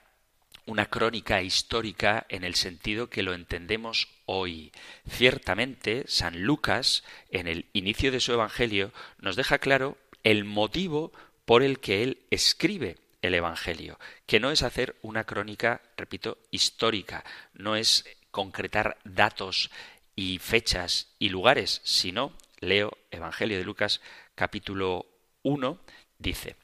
una 0.67 0.87
crónica 0.87 1.41
histórica 1.43 2.27
en 2.29 2.45
el 2.45 2.55
sentido 2.55 3.09
que 3.09 3.23
lo 3.23 3.33
entendemos 3.33 4.09
hoy. 4.27 4.71
Ciertamente, 5.09 6.05
San 6.07 6.43
Lucas, 6.43 7.05
en 7.31 7.49
el 7.49 7.67
inicio 7.73 8.13
de 8.13 8.21
su 8.21 8.33
Evangelio, 8.33 8.93
nos 9.19 9.37
deja 9.37 9.59
claro 9.59 9.97
el 10.29 10.45
motivo 10.45 11.11
por 11.47 11.63
el 11.63 11.81
que 11.81 12.03
él 12.03 12.27
escribe 12.29 12.99
el 13.23 13.33
Evangelio, 13.33 13.99
que 14.27 14.41
no 14.41 14.51
es 14.51 14.63
hacer 14.63 14.97
una 15.01 15.25
crónica, 15.25 15.81
repito, 15.97 16.37
histórica, 16.51 17.25
no 17.55 17.77
es 17.77 18.05
concretar 18.31 18.99
datos 19.05 19.71
y 20.15 20.39
fechas 20.39 21.15
y 21.19 21.31
lugares, 21.31 21.81
sino, 21.83 22.35
leo 22.61 22.93
Evangelio 23.11 23.57
de 23.57 23.65
Lucas 23.65 24.03
capítulo 24.35 25.07
1, 25.45 25.81
dice, 26.19 26.57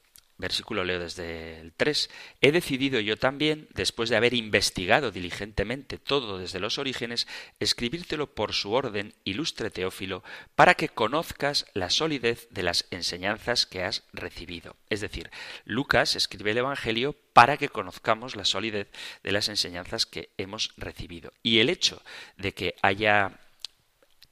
Versículo 0.45 0.85
leo 0.85 0.99
desde 0.99 1.59
el 1.59 1.73
3. 1.73 2.11
He 2.43 2.53
decidido 2.53 3.01
yo 3.01 3.17
también, 3.17 3.67
después 3.73 4.11
de 4.11 4.17
haber 4.17 4.35
investigado 4.35 5.11
diligentemente 5.11 5.97
todo 5.97 6.37
desde 6.37 6.61
los 6.61 6.77
orígenes, 6.77 7.27
escribírtelo 7.61 8.35
por 8.35 8.53
su 8.53 8.73
orden, 8.73 9.15
ilustre 9.25 9.71
Teófilo, 9.71 10.23
para 10.55 10.75
que 10.75 10.91
conozcas 10.91 11.65
la 11.73 11.89
solidez 11.89 12.47
de 12.51 12.63
las 12.63 12.85
enseñanzas 12.91 13.65
que 13.65 13.85
has 13.85 14.03
recibido. 14.13 14.77
Es 14.91 15.01
decir, 15.01 15.31
Lucas 15.65 16.15
escribe 16.15 16.51
el 16.51 16.59
Evangelio 16.59 17.17
para 17.33 17.57
que 17.57 17.71
conozcamos 17.71 18.37
la 18.37 18.45
solidez 18.45 18.89
de 19.23 19.33
las 19.33 19.49
enseñanzas 19.49 20.05
que 20.05 20.29
hemos 20.37 20.75
recibido. 20.77 21.33
Y 21.43 21.61
el 21.61 21.71
hecho 21.71 22.03
de 22.37 22.53
que 22.53 22.75
haya 22.83 23.41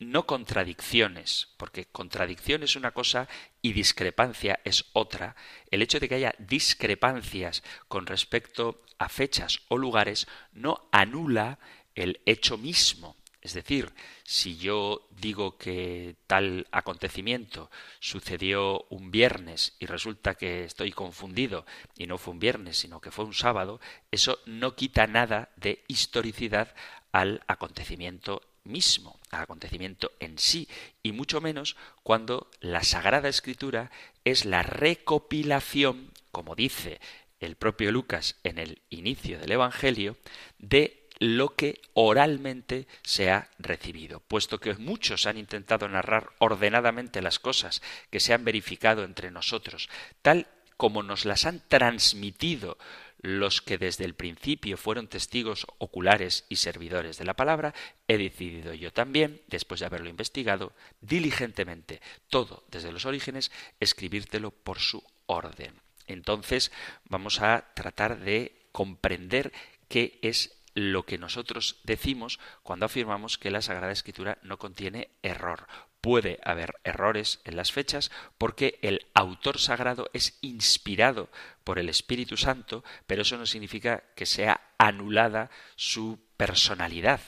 no 0.02 0.26
contradicciones, 0.26 1.48
porque 1.56 1.86
contradicción 1.86 2.62
es 2.62 2.76
una 2.76 2.92
cosa 2.92 3.28
y 3.60 3.72
discrepancia 3.72 4.60
es 4.64 4.86
otra, 4.92 5.36
el 5.70 5.82
hecho 5.82 6.00
de 6.00 6.08
que 6.08 6.16
haya 6.16 6.34
discrepancias 6.38 7.62
con 7.88 8.06
respecto 8.06 8.82
a 8.98 9.08
fechas 9.08 9.60
o 9.68 9.78
lugares 9.78 10.26
no 10.52 10.88
anula 10.92 11.58
el 11.94 12.20
hecho 12.26 12.58
mismo. 12.58 13.16
Es 13.42 13.54
decir, 13.54 13.92
si 14.22 14.56
yo 14.56 15.08
digo 15.10 15.58
que 15.58 16.14
tal 16.28 16.68
acontecimiento 16.70 17.72
sucedió 17.98 18.86
un 18.88 19.10
viernes 19.10 19.74
y 19.80 19.86
resulta 19.86 20.36
que 20.36 20.62
estoy 20.62 20.92
confundido 20.92 21.66
y 21.96 22.06
no 22.06 22.18
fue 22.18 22.34
un 22.34 22.38
viernes, 22.38 22.78
sino 22.78 23.00
que 23.00 23.10
fue 23.10 23.24
un 23.24 23.34
sábado, 23.34 23.80
eso 24.12 24.38
no 24.46 24.76
quita 24.76 25.08
nada 25.08 25.50
de 25.56 25.82
historicidad 25.88 26.72
al 27.10 27.42
acontecimiento 27.48 28.42
mismo, 28.64 29.20
al 29.30 29.42
acontecimiento 29.42 30.12
en 30.20 30.38
sí, 30.38 30.68
y 31.02 31.12
mucho 31.12 31.40
menos 31.40 31.76
cuando 32.02 32.50
la 32.60 32.82
Sagrada 32.82 33.28
Escritura 33.28 33.90
es 34.24 34.44
la 34.44 34.62
recopilación, 34.62 36.12
como 36.30 36.54
dice 36.54 37.00
el 37.40 37.56
propio 37.56 37.90
Lucas 37.90 38.36
en 38.44 38.58
el 38.58 38.82
inicio 38.90 39.38
del 39.38 39.52
Evangelio, 39.52 40.16
de 40.58 41.08
lo 41.18 41.54
que 41.54 41.80
oralmente 41.94 42.88
se 43.02 43.30
ha 43.30 43.48
recibido, 43.58 44.20
puesto 44.20 44.58
que 44.58 44.74
muchos 44.74 45.26
han 45.26 45.38
intentado 45.38 45.88
narrar 45.88 46.30
ordenadamente 46.38 47.22
las 47.22 47.38
cosas 47.38 47.80
que 48.10 48.18
se 48.18 48.34
han 48.34 48.44
verificado 48.44 49.04
entre 49.04 49.30
nosotros, 49.30 49.88
tal 50.22 50.48
como 50.76 51.04
nos 51.04 51.24
las 51.24 51.44
han 51.46 51.62
transmitido 51.68 52.76
los 53.22 53.62
que 53.62 53.78
desde 53.78 54.04
el 54.04 54.14
principio 54.14 54.76
fueron 54.76 55.08
testigos 55.08 55.66
oculares 55.78 56.44
y 56.48 56.56
servidores 56.56 57.18
de 57.18 57.24
la 57.24 57.34
palabra, 57.34 57.72
he 58.08 58.18
decidido 58.18 58.74
yo 58.74 58.92
también, 58.92 59.40
después 59.46 59.80
de 59.80 59.86
haberlo 59.86 60.10
investigado 60.10 60.72
diligentemente 61.00 62.02
todo 62.28 62.64
desde 62.68 62.92
los 62.92 63.06
orígenes, 63.06 63.52
escribírtelo 63.78 64.50
por 64.50 64.80
su 64.80 65.02
orden. 65.26 65.72
Entonces 66.08 66.72
vamos 67.04 67.40
a 67.40 67.72
tratar 67.74 68.18
de 68.18 68.66
comprender 68.72 69.52
qué 69.88 70.18
es 70.22 70.58
lo 70.74 71.04
que 71.04 71.18
nosotros 71.18 71.80
decimos 71.84 72.40
cuando 72.62 72.86
afirmamos 72.86 73.38
que 73.38 73.50
la 73.50 73.62
Sagrada 73.62 73.92
Escritura 73.92 74.38
no 74.42 74.58
contiene 74.58 75.10
error. 75.22 75.66
Puede 76.02 76.38
haber 76.44 76.74
errores 76.84 77.40
en 77.44 77.56
las 77.56 77.72
fechas 77.72 78.10
porque 78.36 78.78
el 78.82 79.06
autor 79.14 79.58
sagrado 79.58 80.10
es 80.12 80.36
inspirado 80.42 81.30
por 81.64 81.78
el 81.78 81.88
Espíritu 81.88 82.36
Santo, 82.36 82.84
pero 83.06 83.22
eso 83.22 83.38
no 83.38 83.46
significa 83.46 84.02
que 84.14 84.26
sea 84.26 84.60
anulada 84.78 85.50
su 85.76 86.18
personalidad 86.36 87.20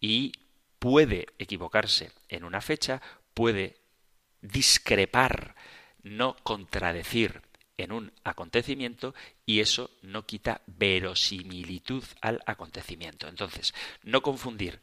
y 0.00 0.32
puede 0.80 1.28
equivocarse 1.38 2.12
en 2.28 2.44
una 2.44 2.60
fecha, 2.60 3.00
puede 3.34 3.76
discrepar, 4.42 5.54
no 6.02 6.36
contradecir 6.42 7.42
en 7.76 7.92
un 7.92 8.12
acontecimiento 8.24 9.14
y 9.46 9.60
eso 9.60 9.90
no 10.02 10.26
quita 10.26 10.60
verosimilitud 10.66 12.02
al 12.20 12.42
acontecimiento. 12.46 13.28
Entonces, 13.28 13.72
no 14.02 14.22
confundir 14.22 14.80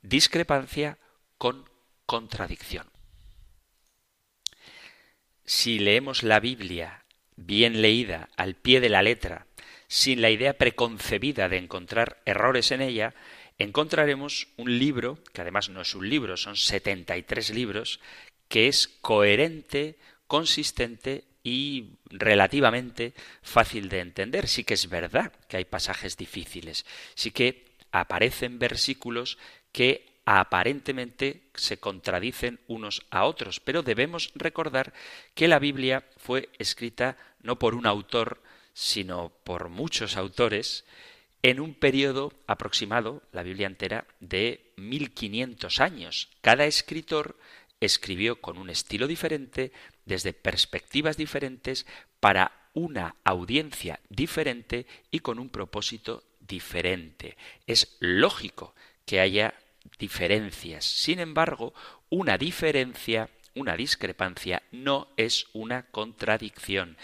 discrepancia 0.00 0.98
con 1.38 1.68
contradicción. 2.12 2.86
Si 5.46 5.78
leemos 5.78 6.22
la 6.22 6.40
Biblia 6.40 7.06
bien 7.36 7.80
leída, 7.80 8.28
al 8.36 8.54
pie 8.54 8.80
de 8.82 8.90
la 8.90 9.00
letra, 9.00 9.46
sin 9.88 10.20
la 10.20 10.28
idea 10.28 10.58
preconcebida 10.58 11.48
de 11.48 11.56
encontrar 11.56 12.20
errores 12.26 12.70
en 12.70 12.82
ella, 12.82 13.14
encontraremos 13.56 14.48
un 14.58 14.78
libro, 14.78 15.20
que 15.32 15.40
además 15.40 15.70
no 15.70 15.80
es 15.80 15.94
un 15.94 16.06
libro, 16.06 16.36
son 16.36 16.54
73 16.54 17.48
libros, 17.48 17.98
que 18.46 18.68
es 18.68 18.88
coherente, 18.88 19.96
consistente 20.26 21.24
y 21.42 21.96
relativamente 22.10 23.14
fácil 23.40 23.88
de 23.88 24.00
entender. 24.00 24.48
Sí 24.48 24.64
que 24.64 24.74
es 24.74 24.90
verdad 24.90 25.32
que 25.48 25.56
hay 25.56 25.64
pasajes 25.64 26.18
difíciles, 26.18 26.84
sí 27.14 27.30
que 27.30 27.72
aparecen 27.90 28.58
versículos 28.58 29.38
que 29.72 30.11
aparentemente 30.24 31.42
se 31.54 31.78
contradicen 31.78 32.60
unos 32.66 33.06
a 33.10 33.24
otros, 33.24 33.60
pero 33.60 33.82
debemos 33.82 34.30
recordar 34.34 34.92
que 35.34 35.48
la 35.48 35.58
Biblia 35.58 36.06
fue 36.16 36.48
escrita 36.58 37.16
no 37.40 37.58
por 37.58 37.74
un 37.74 37.86
autor, 37.86 38.42
sino 38.72 39.30
por 39.44 39.68
muchos 39.68 40.16
autores, 40.16 40.84
en 41.42 41.58
un 41.58 41.74
periodo 41.74 42.32
aproximado, 42.46 43.22
la 43.32 43.42
Biblia 43.42 43.66
entera, 43.66 44.06
de 44.20 44.72
1500 44.76 45.80
años. 45.80 46.28
Cada 46.40 46.66
escritor 46.66 47.36
escribió 47.80 48.40
con 48.40 48.58
un 48.58 48.70
estilo 48.70 49.08
diferente, 49.08 49.72
desde 50.04 50.32
perspectivas 50.32 51.16
diferentes, 51.16 51.84
para 52.20 52.70
una 52.74 53.16
audiencia 53.24 53.98
diferente 54.08 54.86
y 55.10 55.18
con 55.18 55.40
un 55.40 55.50
propósito 55.50 56.22
diferente. 56.38 57.36
Es 57.66 57.96
lógico 57.98 58.74
que 59.04 59.18
haya 59.20 59.54
diferencias. 59.98 60.84
Sin 60.84 61.20
embargo, 61.20 61.74
una 62.10 62.38
diferencia, 62.38 63.30
una 63.54 63.76
discrepancia, 63.76 64.62
no 64.70 65.08
es 65.16 65.46
una 65.52 65.84
contradicción. 65.90 66.96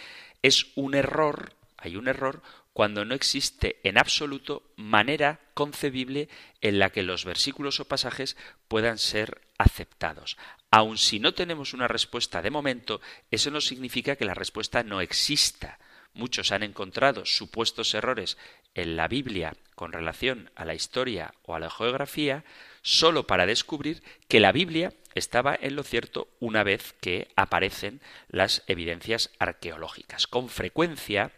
Es 0.43 0.67
un 0.75 0.95
error, 0.95 1.55
hay 1.77 1.97
un 1.97 2.09
error 2.09 2.43
cuando 2.79 3.05
no 3.05 3.17
existe 3.17 3.81
en 3.83 3.99
absoluto 3.99 4.63
manera 4.77 5.41
concebible 5.55 6.29
en 6.61 6.79
la 6.79 6.91
que 6.91 7.03
los 7.03 7.25
versículos 7.25 7.81
o 7.81 7.87
pasajes 7.87 8.37
puedan 8.69 8.99
ser 8.99 9.41
aceptados. 9.59 10.37
Aun 10.71 10.97
si 10.97 11.19
no 11.19 11.35
tenemos 11.35 11.75
una 11.75 11.89
respuesta 11.89 12.41
de 12.41 12.51
momento, 12.51 13.01
eso 13.33 13.51
no 13.51 13.61
significa 13.61 14.15
que 14.15 14.25
la 14.25 14.35
respuesta 14.35 14.85
no 14.85 15.01
exista. 15.01 15.81
Muchos 16.15 16.53
han 16.53 16.63
encontrado 16.63 17.27
supuestos 17.27 17.95
errores 17.95 18.39
en 18.75 18.97
la 18.97 19.09
Biblia 19.09 19.57
con 19.75 19.93
relación 19.93 20.51
a 20.55 20.65
la 20.65 20.75
historia 20.75 21.35
o 21.43 21.57
a 21.57 21.61
la 21.61 21.71
geografía 21.71 22.45
solo 22.83 23.27
para 23.27 23.47
descubrir 23.47 24.03
que 24.29 24.41
la 24.41 24.53
Biblia 24.53 24.93
estaba 25.15 25.57
en 25.61 25.77
lo 25.77 25.83
cierto 25.83 26.29
una 26.41 26.63
vez 26.63 26.95
que 27.01 27.29
aparecen 27.37 28.01
las 28.29 28.63
evidencias 28.67 29.31
arqueológicas. 29.39 30.27
Con 30.27 30.49
frecuencia 30.49 31.33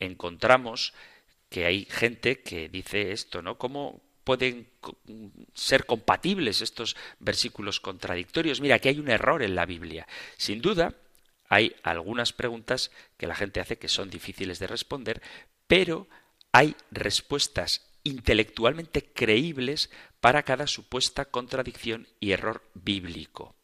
encontramos 0.00 0.92
que 1.48 1.66
hay 1.66 1.84
gente 1.84 2.40
que 2.40 2.68
dice 2.68 3.12
esto, 3.12 3.42
¿no? 3.42 3.58
¿Cómo 3.58 4.00
pueden 4.24 4.68
ser 5.54 5.84
compatibles 5.86 6.62
estos 6.62 6.96
versículos 7.18 7.80
contradictorios? 7.80 8.60
Mira, 8.60 8.78
que 8.78 8.88
hay 8.88 8.98
un 8.98 9.10
error 9.10 9.42
en 9.42 9.54
la 9.54 9.66
Biblia. 9.66 10.06
Sin 10.36 10.62
duda, 10.62 10.94
hay 11.48 11.76
algunas 11.82 12.32
preguntas 12.32 12.90
que 13.18 13.26
la 13.26 13.34
gente 13.34 13.60
hace 13.60 13.78
que 13.78 13.88
son 13.88 14.08
difíciles 14.08 14.58
de 14.58 14.66
responder, 14.66 15.20
pero 15.66 16.08
hay 16.52 16.74
respuestas 16.90 17.91
intelectualmente 18.04 19.04
creíbles 19.12 19.90
para 20.20 20.42
cada 20.42 20.66
supuesta 20.66 21.24
contradicción 21.26 22.06
y 22.20 22.32
error 22.32 22.62
bíblico. 22.74 23.54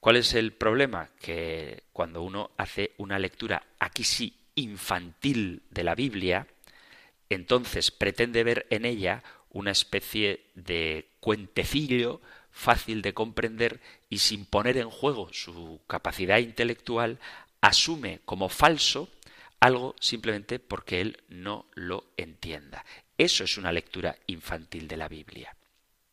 ¿Cuál 0.00 0.16
es 0.16 0.34
el 0.34 0.52
problema? 0.52 1.10
Que 1.20 1.84
cuando 1.92 2.22
uno 2.22 2.52
hace 2.56 2.92
una 2.96 3.18
lectura, 3.18 3.66
aquí 3.78 4.04
sí, 4.04 4.34
infantil 4.54 5.62
de 5.70 5.84
la 5.84 5.94
Biblia, 5.94 6.46
entonces 7.28 7.90
pretende 7.90 8.42
ver 8.42 8.66
en 8.70 8.84
ella 8.84 9.22
una 9.50 9.70
especie 9.72 10.46
de 10.54 11.10
cuentecillo 11.20 12.20
fácil 12.50 13.02
de 13.02 13.14
comprender 13.14 13.80
y 14.08 14.18
sin 14.18 14.44
poner 14.44 14.76
en 14.76 14.90
juego 14.90 15.32
su 15.32 15.80
capacidad 15.86 16.38
intelectual, 16.38 17.18
asume 17.60 18.20
como 18.24 18.48
falso 18.48 19.08
algo 19.60 19.94
simplemente 20.00 20.58
porque 20.58 21.00
él 21.00 21.22
no 21.28 21.66
lo 21.74 22.06
entienda. 22.16 22.84
Eso 23.16 23.44
es 23.44 23.58
una 23.58 23.72
lectura 23.72 24.16
infantil 24.26 24.88
de 24.88 24.96
la 24.96 25.08
Biblia. 25.08 25.54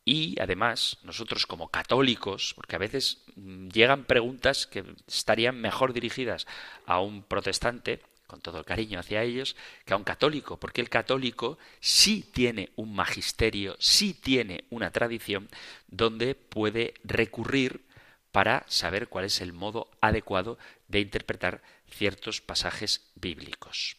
Y 0.04 0.40
además, 0.40 1.00
nosotros 1.04 1.46
como 1.46 1.70
católicos, 1.70 2.54
porque 2.56 2.76
a 2.76 2.80
veces 2.80 3.24
mm, 3.36 3.70
llegan 3.70 4.06
preguntas 4.06 4.68
que 4.68 4.86
estarían 5.08 5.60
mejor 5.60 5.92
dirigidas 5.92 6.48
a 6.86 7.02
un 7.02 7.24
protestante, 7.24 8.02
con 8.26 8.42
todo 8.42 8.60
el 8.60 8.66
cariño 8.66 9.00
hacia 9.00 9.24
ellos, 9.24 9.56
que 9.86 9.94
a 9.94 9.98
un 9.98 10.04
católico, 10.04 10.58
porque 10.58 10.82
el 10.82 10.90
católico 10.90 11.58
sí 11.80 12.30
tiene 12.34 12.72
un 12.76 12.94
magisterio, 12.94 13.76
sí 13.80 14.14
tiene 14.14 14.66
una 14.70 14.92
tradición 14.92 15.50
donde 15.88 16.36
puede 16.36 16.94
recurrir 17.04 17.86
para 18.32 18.66
saber 18.68 19.08
cuál 19.08 19.26
es 19.26 19.42
el 19.42 19.52
modo 19.52 19.90
adecuado 20.00 20.58
de 20.88 21.00
interpretar 21.00 21.62
ciertos 21.90 22.42
pasajes 22.42 23.12
bíblicos. 23.16 23.98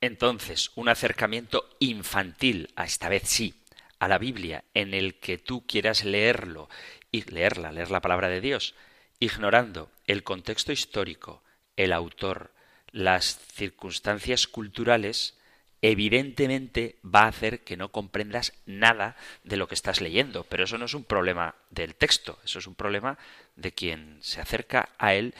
Entonces, 0.00 0.70
un 0.76 0.88
acercamiento 0.88 1.68
infantil, 1.80 2.70
a 2.76 2.84
esta 2.84 3.08
vez 3.08 3.22
sí, 3.26 3.54
a 3.98 4.08
la 4.08 4.18
Biblia, 4.18 4.64
en 4.74 4.94
el 4.94 5.16
que 5.16 5.38
tú 5.38 5.66
quieras 5.66 6.04
leerlo 6.04 6.68
y 7.10 7.22
leerla, 7.22 7.72
leer 7.72 7.90
la 7.90 8.00
palabra 8.00 8.28
de 8.28 8.40
Dios, 8.40 8.74
ignorando 9.18 9.90
el 10.06 10.22
contexto 10.22 10.72
histórico, 10.72 11.42
el 11.76 11.92
autor, 11.92 12.52
las 12.92 13.38
circunstancias 13.54 14.46
culturales, 14.46 15.36
evidentemente 15.82 16.96
va 17.04 17.22
a 17.22 17.28
hacer 17.28 17.60
que 17.60 17.76
no 17.76 17.90
comprendas 17.90 18.52
nada 18.66 19.16
de 19.44 19.56
lo 19.56 19.68
que 19.68 19.74
estás 19.74 20.00
leyendo. 20.00 20.44
Pero 20.44 20.64
eso 20.64 20.78
no 20.78 20.86
es 20.86 20.94
un 20.94 21.04
problema 21.04 21.54
del 21.70 21.94
texto, 21.94 22.38
eso 22.44 22.58
es 22.58 22.66
un 22.66 22.74
problema 22.74 23.18
de 23.56 23.72
quien 23.72 24.18
se 24.20 24.40
acerca 24.40 24.90
a 24.98 25.14
él 25.14 25.34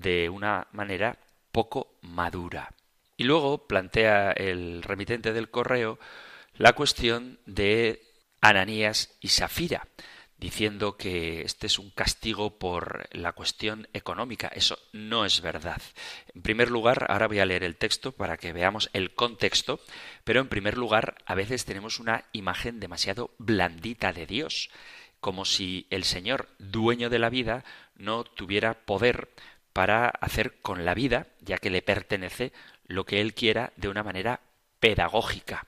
de 0.00 0.28
una 0.28 0.66
manera 0.72 1.18
poco 1.52 1.94
madura. 2.02 2.72
Y 3.16 3.24
luego 3.24 3.66
plantea 3.66 4.32
el 4.32 4.82
remitente 4.82 5.32
del 5.32 5.50
correo 5.50 5.98
la 6.56 6.72
cuestión 6.72 7.38
de 7.46 8.02
Ananías 8.40 9.16
y 9.20 9.28
Safira 9.28 9.88
diciendo 10.36 10.96
que 10.96 11.42
este 11.42 11.68
es 11.68 11.78
un 11.78 11.90
castigo 11.90 12.58
por 12.58 13.08
la 13.12 13.32
cuestión 13.32 13.88
económica. 13.94 14.48
Eso 14.48 14.78
no 14.92 15.24
es 15.24 15.40
verdad. 15.40 15.80
En 16.34 16.42
primer 16.42 16.70
lugar, 16.70 17.06
ahora 17.08 17.28
voy 17.28 17.38
a 17.38 17.46
leer 17.46 17.64
el 17.64 17.76
texto 17.76 18.12
para 18.12 18.36
que 18.36 18.52
veamos 18.52 18.90
el 18.92 19.14
contexto, 19.14 19.80
pero 20.22 20.40
en 20.40 20.48
primer 20.48 20.76
lugar, 20.76 21.16
a 21.24 21.34
veces 21.34 21.64
tenemos 21.64 21.98
una 21.98 22.24
imagen 22.32 22.78
demasiado 22.78 23.30
blandita 23.38 24.12
de 24.12 24.26
Dios, 24.26 24.70
como 25.18 25.46
si 25.46 25.86
el 25.88 26.04
Señor, 26.04 26.48
dueño 26.58 27.08
de 27.08 27.18
la 27.18 27.30
vida, 27.30 27.64
no 27.96 28.24
tuviera 28.24 28.74
poder 28.84 29.30
para 29.74 30.08
hacer 30.08 30.60
con 30.62 30.86
la 30.86 30.94
vida, 30.94 31.26
ya 31.40 31.58
que 31.58 31.68
le 31.68 31.82
pertenece, 31.82 32.52
lo 32.86 33.04
que 33.04 33.20
Él 33.20 33.34
quiera 33.34 33.72
de 33.76 33.88
una 33.88 34.02
manera 34.02 34.40
pedagógica. 34.80 35.66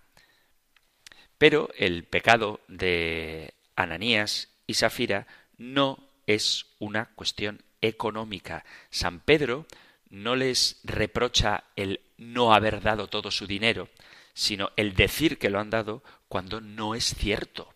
Pero 1.37 1.69
el 1.77 2.05
pecado 2.05 2.61
de 2.69 3.53
Ananías 3.75 4.49
y 4.67 4.75
Safira 4.75 5.27
no 5.59 5.99
es 6.27 6.67
una 6.79 7.07
cuestión 7.15 7.63
económica. 7.83 8.65
San 8.91 9.21
Pedro 9.21 9.67
no 10.09 10.37
les 10.37 10.81
reprocha 10.85 11.65
el 11.75 12.01
no 12.17 12.55
haber 12.55 12.81
dado 12.81 13.09
todo 13.09 13.31
su 13.31 13.47
dinero, 13.47 13.89
sino 14.35 14.71
el 14.77 14.95
decir 14.95 15.39
que 15.39 15.51
lo 15.51 15.59
han 15.59 15.71
dado 15.71 16.05
cuando 16.29 16.61
no 16.61 16.95
es 16.95 17.15
cierto. 17.15 17.75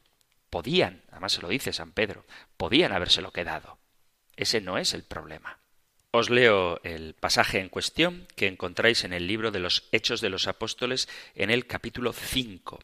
Podían, 0.49 1.03
además 1.11 1.33
se 1.33 1.43
lo 1.43 1.49
dice 1.49 1.73
San 1.73 1.93
Pedro, 1.93 2.25
podían 2.57 2.93
habérselo 2.93 3.33
quedado. 3.33 3.79
Ese 4.37 4.61
no 4.61 4.79
es 4.79 4.95
el 4.95 5.03
problema. 5.03 5.60
Os 6.13 6.29
leo 6.29 6.81
el 6.83 7.15
pasaje 7.15 7.61
en 7.61 7.69
cuestión 7.69 8.27
que 8.35 8.49
encontráis 8.49 9.05
en 9.05 9.13
el 9.13 9.29
libro 9.29 9.53
de 9.53 9.61
los 9.61 9.85
Hechos 9.93 10.21
de 10.21 10.29
los 10.29 10.49
Apóstoles 10.49 11.09
en 11.37 11.51
el 11.51 11.69
capítulo 11.69 12.13
5. 12.13 12.81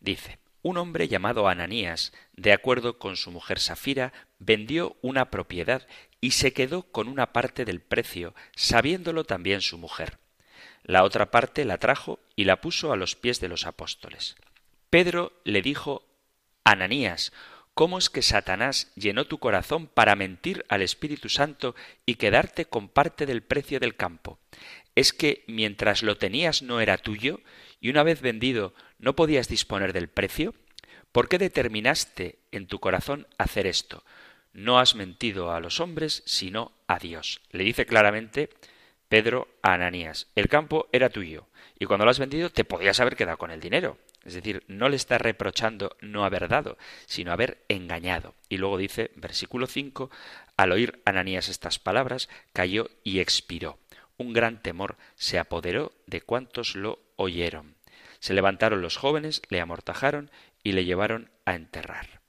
Dice, 0.00 0.38
un 0.60 0.76
hombre 0.76 1.08
llamado 1.08 1.48
Ananías, 1.48 2.12
de 2.34 2.52
acuerdo 2.52 2.98
con 2.98 3.16
su 3.16 3.30
mujer 3.30 3.60
Safira, 3.60 4.12
vendió 4.38 4.94
una 5.00 5.30
propiedad 5.30 5.86
y 6.20 6.32
se 6.32 6.52
quedó 6.52 6.82
con 6.82 7.08
una 7.08 7.32
parte 7.32 7.64
del 7.64 7.80
precio, 7.80 8.34
sabiéndolo 8.54 9.24
también 9.24 9.62
su 9.62 9.78
mujer. 9.78 10.18
La 10.82 11.02
otra 11.02 11.30
parte 11.30 11.64
la 11.64 11.78
trajo 11.78 12.20
y 12.36 12.44
la 12.44 12.60
puso 12.60 12.92
a 12.92 12.96
los 12.96 13.16
pies 13.16 13.40
de 13.40 13.48
los 13.48 13.64
apóstoles. 13.64 14.36
Pedro 14.90 15.32
le 15.44 15.62
dijo 15.62 16.04
Ananías, 16.62 17.32
¿cómo 17.76 17.98
es 17.98 18.08
que 18.08 18.22
Satanás 18.22 18.90
llenó 18.94 19.26
tu 19.26 19.36
corazón 19.36 19.86
para 19.86 20.16
mentir 20.16 20.64
al 20.70 20.80
Espíritu 20.80 21.28
Santo 21.28 21.76
y 22.06 22.14
quedarte 22.14 22.64
con 22.64 22.88
parte 22.88 23.26
del 23.26 23.42
precio 23.42 23.78
del 23.78 23.96
campo? 23.96 24.38
¿Es 24.94 25.12
que 25.12 25.44
mientras 25.46 26.02
lo 26.02 26.16
tenías 26.16 26.62
no 26.62 26.80
era 26.80 26.96
tuyo 26.96 27.40
y 27.78 27.90
una 27.90 28.02
vez 28.02 28.22
vendido 28.22 28.72
no 28.98 29.14
podías 29.14 29.48
disponer 29.48 29.92
del 29.92 30.08
precio? 30.08 30.54
¿Por 31.12 31.28
qué 31.28 31.36
determinaste 31.36 32.38
en 32.50 32.66
tu 32.66 32.80
corazón 32.80 33.26
hacer 33.36 33.66
esto? 33.66 34.02
No 34.54 34.78
has 34.78 34.94
mentido 34.94 35.52
a 35.52 35.60
los 35.60 35.78
hombres, 35.78 36.22
sino 36.24 36.72
a 36.86 36.98
Dios. 36.98 37.42
Le 37.50 37.64
dice 37.64 37.84
claramente 37.84 38.48
Pedro 39.08 39.48
a 39.62 39.74
Ananías, 39.74 40.26
el 40.34 40.48
campo 40.48 40.88
era 40.92 41.10
tuyo, 41.10 41.46
y 41.78 41.86
cuando 41.86 42.04
lo 42.04 42.10
has 42.10 42.18
vendido 42.18 42.50
te 42.50 42.64
podías 42.64 42.98
haber 43.00 43.16
quedado 43.16 43.38
con 43.38 43.50
el 43.50 43.60
dinero. 43.60 43.98
Es 44.24 44.34
decir, 44.34 44.64
no 44.66 44.88
le 44.88 44.96
está 44.96 45.18
reprochando 45.18 45.96
no 46.00 46.24
haber 46.24 46.48
dado, 46.48 46.76
sino 47.06 47.30
haber 47.30 47.62
engañado. 47.68 48.34
Y 48.48 48.56
luego 48.56 48.76
dice, 48.76 49.12
versículo 49.14 49.68
5, 49.68 50.10
al 50.56 50.72
oír 50.72 51.00
Ananías 51.04 51.48
estas 51.48 51.78
palabras, 51.78 52.28
cayó 52.52 52.90
y 53.04 53.20
expiró. 53.20 53.78
Un 54.16 54.32
gran 54.32 54.60
temor 54.60 54.96
se 55.14 55.38
apoderó 55.38 55.92
de 56.06 56.22
cuantos 56.22 56.74
lo 56.74 56.98
oyeron. 57.14 57.76
Se 58.18 58.34
levantaron 58.34 58.82
los 58.82 58.96
jóvenes, 58.96 59.42
le 59.48 59.60
amortajaron 59.60 60.32
y 60.64 60.72
le 60.72 60.84
llevaron 60.84 61.30
a 61.44 61.54
enterrar. 61.54 62.25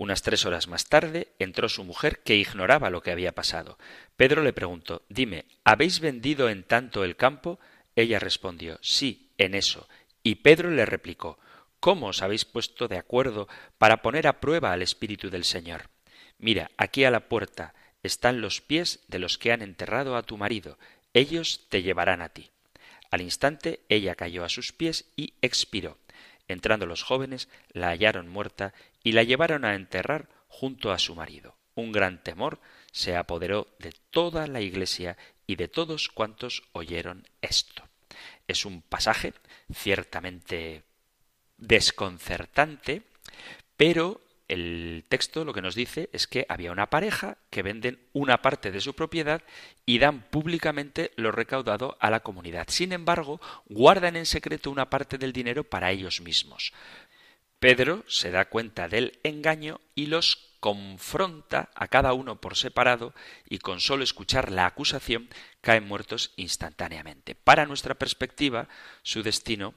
Unas 0.00 0.22
tres 0.22 0.46
horas 0.46 0.66
más 0.66 0.86
tarde 0.86 1.28
entró 1.38 1.68
su 1.68 1.84
mujer, 1.84 2.20
que 2.20 2.34
ignoraba 2.34 2.88
lo 2.88 3.02
que 3.02 3.10
había 3.10 3.34
pasado. 3.34 3.76
Pedro 4.16 4.42
le 4.42 4.54
preguntó 4.54 5.02
Dime, 5.10 5.44
¿habéis 5.62 6.00
vendido 6.00 6.48
en 6.48 6.62
tanto 6.62 7.04
el 7.04 7.16
campo? 7.16 7.60
Ella 7.96 8.18
respondió 8.18 8.78
Sí, 8.80 9.28
en 9.36 9.54
eso. 9.54 9.86
Y 10.22 10.36
Pedro 10.36 10.70
le 10.70 10.86
replicó 10.86 11.38
¿Cómo 11.80 12.06
os 12.06 12.22
habéis 12.22 12.46
puesto 12.46 12.88
de 12.88 12.96
acuerdo 12.96 13.46
para 13.76 14.00
poner 14.00 14.26
a 14.26 14.40
prueba 14.40 14.72
al 14.72 14.80
Espíritu 14.80 15.28
del 15.28 15.44
Señor? 15.44 15.90
Mira, 16.38 16.70
aquí 16.78 17.04
a 17.04 17.10
la 17.10 17.28
puerta 17.28 17.74
están 18.02 18.40
los 18.40 18.62
pies 18.62 19.00
de 19.08 19.18
los 19.18 19.36
que 19.36 19.52
han 19.52 19.60
enterrado 19.60 20.16
a 20.16 20.22
tu 20.22 20.38
marido. 20.38 20.78
Ellos 21.12 21.66
te 21.68 21.82
llevarán 21.82 22.22
a 22.22 22.30
ti. 22.30 22.48
Al 23.10 23.20
instante 23.20 23.80
ella 23.90 24.14
cayó 24.14 24.46
a 24.46 24.48
sus 24.48 24.72
pies 24.72 25.10
y 25.14 25.34
expiró. 25.42 25.98
Entrando 26.50 26.84
los 26.84 27.04
jóvenes, 27.04 27.48
la 27.72 27.90
hallaron 27.90 28.28
muerta 28.28 28.74
y 29.04 29.12
la 29.12 29.22
llevaron 29.22 29.64
a 29.64 29.76
enterrar 29.76 30.28
junto 30.48 30.90
a 30.90 30.98
su 30.98 31.14
marido. 31.14 31.54
Un 31.76 31.92
gran 31.92 32.24
temor 32.24 32.60
se 32.90 33.14
apoderó 33.14 33.68
de 33.78 33.94
toda 34.10 34.48
la 34.48 34.60
iglesia 34.60 35.16
y 35.46 35.54
de 35.54 35.68
todos 35.68 36.08
cuantos 36.08 36.64
oyeron 36.72 37.28
esto. 37.40 37.84
Es 38.48 38.64
un 38.64 38.82
pasaje 38.82 39.32
ciertamente 39.72 40.82
desconcertante, 41.56 43.02
pero 43.76 44.20
el 44.50 45.04
texto 45.08 45.44
lo 45.44 45.52
que 45.52 45.62
nos 45.62 45.76
dice 45.76 46.10
es 46.12 46.26
que 46.26 46.44
había 46.48 46.72
una 46.72 46.90
pareja 46.90 47.38
que 47.50 47.62
venden 47.62 48.00
una 48.12 48.42
parte 48.42 48.72
de 48.72 48.80
su 48.80 48.94
propiedad 48.94 49.42
y 49.86 50.00
dan 50.00 50.22
públicamente 50.22 51.12
lo 51.14 51.30
recaudado 51.30 51.96
a 52.00 52.10
la 52.10 52.20
comunidad. 52.20 52.66
Sin 52.68 52.92
embargo, 52.92 53.40
guardan 53.66 54.16
en 54.16 54.26
secreto 54.26 54.70
una 54.72 54.90
parte 54.90 55.18
del 55.18 55.32
dinero 55.32 55.62
para 55.62 55.92
ellos 55.92 56.20
mismos. 56.20 56.72
Pedro 57.60 58.04
se 58.08 58.32
da 58.32 58.46
cuenta 58.46 58.88
del 58.88 59.20
engaño 59.22 59.80
y 59.94 60.06
los 60.06 60.56
confronta 60.58 61.70
a 61.76 61.86
cada 61.86 62.12
uno 62.12 62.40
por 62.40 62.56
separado 62.56 63.14
y 63.48 63.58
con 63.58 63.78
solo 63.78 64.02
escuchar 64.02 64.50
la 64.50 64.66
acusación 64.66 65.28
caen 65.60 65.86
muertos 65.86 66.32
instantáneamente. 66.36 67.36
Para 67.36 67.66
nuestra 67.66 67.94
perspectiva, 67.94 68.68
su 69.02 69.22
destino 69.22 69.74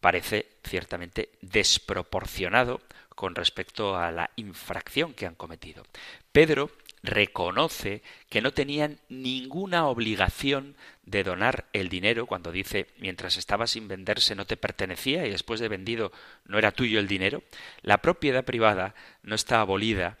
parece 0.00 0.56
ciertamente 0.64 1.30
desproporcionado 1.42 2.80
con 3.20 3.34
respecto 3.34 3.98
a 3.98 4.10
la 4.10 4.30
infracción 4.36 5.12
que 5.12 5.26
han 5.26 5.34
cometido. 5.34 5.84
Pedro 6.32 6.70
reconoce 7.02 8.00
que 8.30 8.40
no 8.40 8.54
tenían 8.54 8.98
ninguna 9.10 9.88
obligación 9.88 10.74
de 11.02 11.22
donar 11.22 11.66
el 11.74 11.90
dinero 11.90 12.24
cuando 12.24 12.50
dice 12.50 12.86
mientras 12.96 13.36
estaba 13.36 13.66
sin 13.66 13.88
venderse 13.88 14.34
no 14.34 14.46
te 14.46 14.56
pertenecía 14.56 15.26
y 15.26 15.30
después 15.30 15.60
de 15.60 15.68
vendido 15.68 16.12
no 16.46 16.56
era 16.56 16.72
tuyo 16.72 16.98
el 16.98 17.08
dinero, 17.08 17.42
la 17.82 17.98
propiedad 17.98 18.42
privada 18.42 18.94
no 19.22 19.34
está 19.34 19.60
abolida 19.60 20.16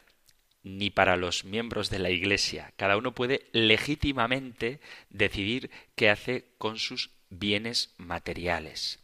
ni 0.62 0.90
para 0.90 1.16
los 1.16 1.46
miembros 1.46 1.88
de 1.88 2.00
la 2.00 2.10
Iglesia. 2.10 2.74
Cada 2.76 2.98
uno 2.98 3.14
puede 3.14 3.46
legítimamente 3.52 4.78
decidir 5.08 5.70
qué 5.94 6.10
hace 6.10 6.48
con 6.58 6.78
sus 6.78 7.08
bienes 7.30 7.94
materiales. 7.96 8.98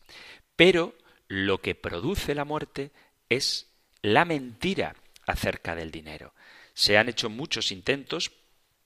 Pero 0.55 0.95
lo 1.29 1.63
que 1.63 1.75
produce 1.75 2.35
la 2.35 2.45
muerte 2.45 2.91
es 3.31 3.73
la 4.07 4.25
mentira 4.25 4.95
acerca 5.27 5.75
del 5.75 5.91
dinero. 5.91 6.33
Se 6.75 6.97
han 6.97 7.09
hecho 7.09 7.29
muchos 7.29 7.73
intentos 7.73 8.31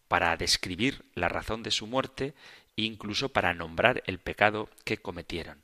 para 0.08 0.34
describir 0.38 1.04
la 1.14 1.28
razón 1.28 1.62
de 1.62 1.70
su 1.70 1.86
muerte 1.86 2.32
incluso 2.74 3.28
para 3.28 3.52
nombrar 3.52 4.02
el 4.06 4.18
pecado 4.18 4.70
que 4.84 4.96
cometieron. 4.96 5.60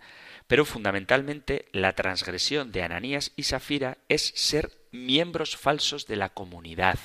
Pero 0.47 0.66
fundamentalmente 0.66 1.64
la 1.73 1.95
transgresión 1.95 2.71
de 2.71 2.83
Ananías 2.83 3.33
y 3.35 3.45
Safira 3.45 3.97
es 4.11 4.31
ser 4.37 4.73
miembros 4.92 5.57
falsos 5.57 6.07
de 6.07 6.16
la 6.16 6.29
comunidad. 6.29 6.99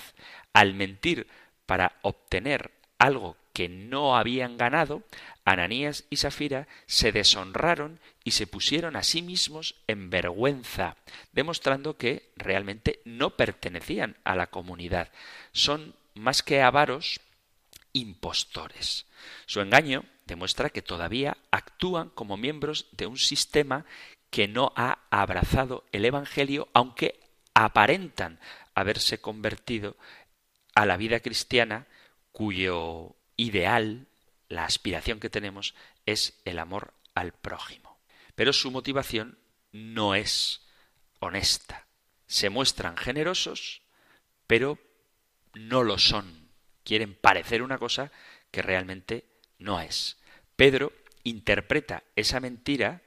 Al 0.52 0.74
mentir 0.74 1.28
para 1.66 2.00
obtener 2.02 2.72
algo 3.00 3.38
que 3.54 3.70
no 3.70 4.18
habían 4.18 4.58
ganado, 4.58 5.04
Ananías 5.44 6.06
y 6.10 6.18
Safira 6.18 6.68
se 6.86 7.12
deshonraron 7.12 8.00
y 8.24 8.32
se 8.32 8.48
pusieron 8.48 8.96
a 8.96 9.04
sí 9.04 9.22
mismos 9.22 9.76
en 9.88 10.10
vergüenza, 10.10 10.98
demostrando 11.32 11.98
que 11.98 12.32
realmente 12.36 13.02
no 13.06 13.32
pertenecían 13.32 14.18
a 14.24 14.36
la 14.36 14.48
comunidad. 14.48 15.12
Son 15.52 15.96
más 16.14 16.44
que 16.44 16.62
avaros, 16.62 17.20
impostores. 17.94 19.06
Su 19.46 19.62
engaño 19.62 20.06
demuestra 20.26 20.70
que 20.70 20.82
todavía 20.82 21.38
actúan 21.50 22.10
como 22.10 22.38
miembros 22.38 22.88
de 22.92 23.08
un 23.08 23.18
sistema 23.18 23.86
que 24.30 24.48
no 24.48 24.72
ha 24.76 25.00
abrazado 25.10 25.84
el 25.92 26.06
Evangelio, 26.06 26.70
aunque 26.74 27.20
aparentan 27.54 28.40
haberse 28.76 29.20
convertido 29.20 29.98
a 30.74 30.86
la 30.86 30.98
vida 30.98 31.20
cristiana 31.20 31.88
cuyo 32.32 33.16
ideal, 33.36 34.08
la 34.52 34.66
aspiración 34.66 35.20
que 35.20 35.30
tenemos, 35.30 35.74
es 36.06 36.40
el 36.44 36.60
amor 36.60 36.94
al 37.16 37.32
prójimo. 37.32 38.00
Pero 38.36 38.54
su 38.54 38.70
motivación 38.70 39.40
no 39.72 40.14
es 40.14 40.68
honesta. 41.20 41.88
Se 42.28 42.50
muestran 42.50 42.98
generosos, 42.98 43.82
pero 44.48 44.78
no 45.54 45.84
lo 45.84 45.98
son. 45.98 46.50
Quieren 46.84 47.16
parecer 47.16 47.62
una 47.62 47.78
cosa 47.78 48.12
que 48.52 48.62
realmente 48.62 49.26
no 49.58 49.80
es. 49.80 50.18
Pedro 50.56 50.92
interpreta 51.24 52.04
esa 52.16 52.40
mentira 52.40 53.02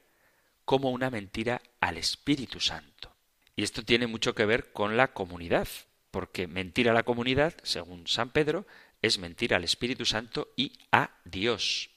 como 0.65 0.91
una 0.91 1.11
mentira 1.11 1.61
al 1.81 1.99
Espíritu 1.99 2.59
Santo. 2.59 3.15
Y 3.55 3.65
esto 3.65 3.85
tiene 3.85 4.07
mucho 4.07 4.35
que 4.35 4.47
ver 4.47 4.73
con 4.73 4.97
la 4.97 5.13
comunidad, 5.13 5.69
porque 6.11 6.47
mentir 6.47 6.89
a 6.89 6.95
la 6.95 7.03
comunidad, 7.03 7.55
según 7.63 8.07
San 8.07 8.31
Pedro, 8.31 8.67
es 9.05 9.19
mentir 9.19 9.55
al 9.55 9.65
Espíritu 9.65 10.07
Santo 10.07 10.49
y 10.57 10.73
a 10.91 11.11
Dios. 11.25 11.91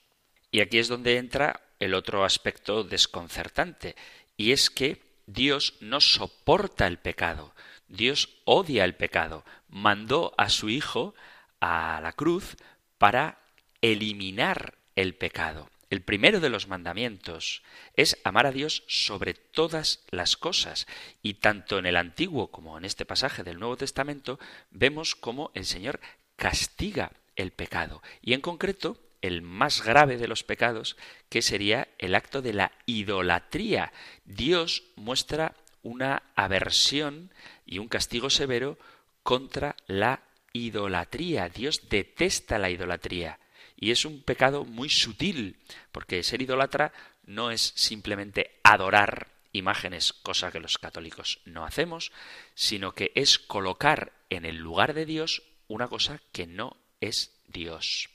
Y 0.51 0.59
aquí 0.59 0.77
es 0.77 0.87
donde 0.89 1.17
entra 1.17 1.61
el 1.79 1.93
otro 1.93 2.25
aspecto 2.25 2.83
desconcertante, 2.83 3.95
y 4.35 4.51
es 4.51 4.69
que 4.69 5.01
Dios 5.25 5.75
no 5.79 6.01
soporta 6.01 6.85
el 6.87 6.97
pecado, 6.97 7.53
Dios 7.87 8.29
odia 8.43 8.83
el 8.83 8.95
pecado, 8.95 9.45
mandó 9.69 10.33
a 10.37 10.49
su 10.49 10.69
Hijo 10.69 11.15
a 11.61 11.99
la 12.01 12.11
cruz 12.11 12.57
para 12.97 13.39
eliminar 13.81 14.77
el 14.95 15.15
pecado. 15.15 15.69
El 15.89 16.01
primero 16.01 16.41
de 16.41 16.49
los 16.49 16.67
mandamientos 16.67 17.63
es 17.95 18.17
amar 18.25 18.45
a 18.45 18.51
Dios 18.51 18.83
sobre 18.87 19.33
todas 19.33 20.03
las 20.09 20.35
cosas. 20.35 20.85
Y 21.21 21.35
tanto 21.35 21.79
en 21.79 21.85
el 21.85 21.95
Antiguo 21.95 22.51
como 22.51 22.77
en 22.77 22.83
este 22.83 23.05
pasaje 23.05 23.43
del 23.43 23.59
Nuevo 23.59 23.77
Testamento 23.77 24.37
vemos 24.69 25.15
cómo 25.15 25.49
el 25.53 25.65
Señor 25.65 26.01
castiga 26.37 27.11
el 27.35 27.51
pecado. 27.51 28.01
Y 28.21 28.33
en 28.33 28.41
concreto, 28.41 28.97
el 29.21 29.41
más 29.41 29.83
grave 29.83 30.17
de 30.17 30.27
los 30.27 30.43
pecados, 30.43 30.95
que 31.29 31.41
sería 31.41 31.89
el 31.97 32.15
acto 32.15 32.41
de 32.41 32.53
la 32.53 32.71
idolatría. 32.85 33.91
Dios 34.23 34.83
muestra 34.95 35.55
una 35.83 36.23
aversión 36.35 37.31
y 37.65 37.79
un 37.79 37.87
castigo 37.87 38.29
severo 38.29 38.77
contra 39.23 39.75
la 39.87 40.21
idolatría. 40.53 41.49
Dios 41.49 41.89
detesta 41.89 42.57
la 42.57 42.69
idolatría. 42.69 43.39
Y 43.75 43.91
es 43.91 44.05
un 44.05 44.23
pecado 44.23 44.65
muy 44.65 44.89
sutil, 44.89 45.57
porque 45.91 46.23
ser 46.23 46.41
idólatra 46.41 46.93
no 47.25 47.51
es 47.51 47.73
simplemente 47.75 48.59
adorar 48.63 49.27
imágenes, 49.51 50.13
cosa 50.13 50.51
que 50.51 50.59
los 50.59 50.77
católicos 50.77 51.41
no 51.45 51.65
hacemos, 51.65 52.11
sino 52.55 52.93
que 52.93 53.11
es 53.15 53.37
colocar 53.37 54.13
en 54.29 54.45
el 54.45 54.57
lugar 54.57 54.93
de 54.93 55.05
Dios 55.05 55.43
una 55.67 55.87
cosa 55.87 56.21
que 56.31 56.47
no 56.47 56.77
es 57.01 57.31
Dios. 57.47 58.09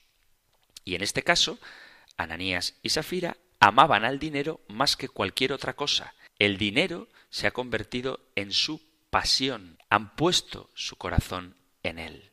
Y 0.84 0.94
en 0.94 1.02
este 1.02 1.22
caso, 1.22 1.58
Ananías 2.16 2.74
y 2.82 2.90
Safira 2.90 3.36
amaban 3.60 4.04
al 4.04 4.18
dinero 4.18 4.60
más 4.68 4.96
que 4.96 5.08
cualquier 5.08 5.52
otra 5.52 5.74
cosa. 5.74 6.14
El 6.38 6.58
dinero 6.58 7.08
se 7.30 7.46
ha 7.46 7.52
convertido 7.52 8.20
en 8.34 8.52
su 8.52 8.82
pasión, 9.10 9.78
han 9.88 10.16
puesto 10.16 10.70
su 10.74 10.96
corazón 10.96 11.56
en 11.82 11.98
él. 11.98 12.32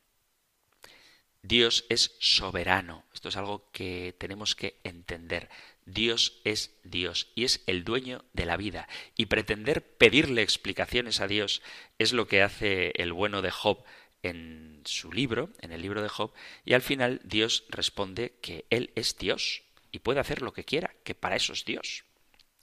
Dios 1.42 1.86
es 1.90 2.16
soberano. 2.20 3.06
Esto 3.14 3.30
es 3.30 3.38
algo 3.38 3.70
que 3.72 4.14
tenemos 4.18 4.56
que 4.56 4.80
entender. 4.84 5.50
Dios 5.86 6.40
es 6.44 6.76
Dios 6.84 7.28
y 7.34 7.46
es 7.46 7.64
el 7.66 7.84
dueño 7.84 8.24
de 8.34 8.46
la 8.46 8.58
vida. 8.58 8.88
Y 9.16 9.28
pretender 9.28 9.82
pedirle 9.82 10.42
explicaciones 10.42 11.22
a 11.22 11.28
Dios 11.28 11.62
es 11.98 12.14
lo 12.14 12.28
que 12.28 12.42
hace 12.44 12.92
el 12.96 13.14
bueno 13.14 13.42
de 13.42 13.52
Job 13.52 13.84
en 14.24 14.82
su 14.86 15.12
libro, 15.12 15.50
en 15.62 15.72
el 15.72 15.82
libro 15.82 16.02
de 16.02 16.10
Job, 16.10 16.34
y 16.66 16.74
al 16.74 16.82
final 16.82 17.22
Dios 17.24 17.66
responde 17.70 18.34
que 18.42 18.66
Él 18.70 18.92
es 18.96 19.18
Dios 19.18 19.64
y 19.92 20.00
puede 20.00 20.20
hacer 20.20 20.42
lo 20.42 20.54
que 20.54 20.64
quiera, 20.64 20.94
que 21.04 21.16
para 21.16 21.36
eso 21.36 21.54
es 21.54 21.66
Dios. 21.66 22.04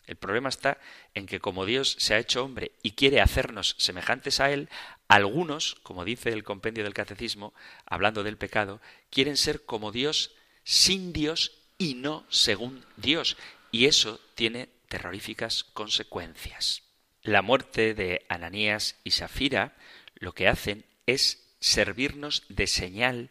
El 0.06 0.16
problema 0.16 0.48
está 0.48 0.78
en 1.14 1.26
que 1.26 1.40
como 1.40 1.66
Dios 1.66 1.96
se 1.98 2.14
ha 2.14 2.18
hecho 2.18 2.44
hombre 2.44 2.72
y 2.82 2.92
quiere 2.92 3.20
hacernos 3.20 3.74
semejantes 3.78 4.38
a 4.38 4.52
Él, 4.52 4.68
algunos, 5.08 5.74
como 5.82 6.04
dice 6.04 6.30
el 6.30 6.44
compendio 6.44 6.84
del 6.84 6.94
catecismo, 6.94 7.54
hablando 7.84 8.22
del 8.22 8.36
pecado, 8.36 8.80
quieren 9.10 9.36
ser 9.36 9.64
como 9.64 9.90
Dios 9.90 10.34
sin 10.62 11.12
Dios 11.12 11.58
y 11.78 11.94
no 11.94 12.24
según 12.28 12.84
Dios. 12.96 13.36
Y 13.72 13.86
eso 13.86 14.20
tiene 14.34 14.68
terroríficas 14.88 15.64
consecuencias. 15.64 16.82
La 17.22 17.42
muerte 17.42 17.94
de 17.94 18.24
Ananías 18.28 18.96
y 19.02 19.10
Safira 19.10 19.76
lo 20.14 20.32
que 20.32 20.46
hacen 20.46 20.84
es 21.06 21.45
servirnos 21.66 22.44
de 22.48 22.66
señal 22.68 23.30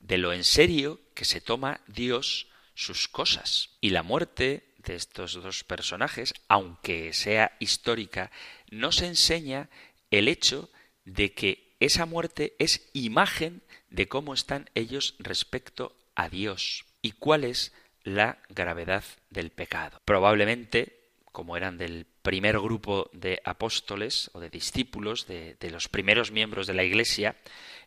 de 0.00 0.18
lo 0.18 0.32
en 0.32 0.44
serio 0.44 1.00
que 1.14 1.24
se 1.24 1.40
toma 1.40 1.80
Dios 1.86 2.48
sus 2.74 3.08
cosas. 3.08 3.70
Y 3.80 3.90
la 3.90 4.02
muerte 4.02 4.64
de 4.78 4.94
estos 4.96 5.34
dos 5.34 5.64
personajes, 5.64 6.34
aunque 6.48 7.12
sea 7.12 7.56
histórica, 7.58 8.30
nos 8.70 9.00
enseña 9.00 9.70
el 10.10 10.28
hecho 10.28 10.70
de 11.04 11.32
que 11.32 11.74
esa 11.80 12.04
muerte 12.04 12.54
es 12.58 12.88
imagen 12.92 13.62
de 13.88 14.08
cómo 14.08 14.34
están 14.34 14.68
ellos 14.74 15.14
respecto 15.18 15.96
a 16.14 16.28
Dios 16.28 16.84
y 17.00 17.12
cuál 17.12 17.44
es 17.44 17.72
la 18.04 18.38
gravedad 18.50 19.04
del 19.30 19.50
pecado. 19.50 20.00
Probablemente, 20.04 21.00
como 21.32 21.56
eran 21.56 21.78
del 21.78 22.06
primer 22.22 22.58
grupo 22.58 23.08
de 23.12 23.40
apóstoles 23.44 24.30
o 24.34 24.40
de 24.40 24.50
discípulos, 24.50 25.26
de, 25.26 25.56
de 25.58 25.70
los 25.70 25.88
primeros 25.88 26.30
miembros 26.30 26.66
de 26.66 26.74
la 26.74 26.84
Iglesia, 26.84 27.36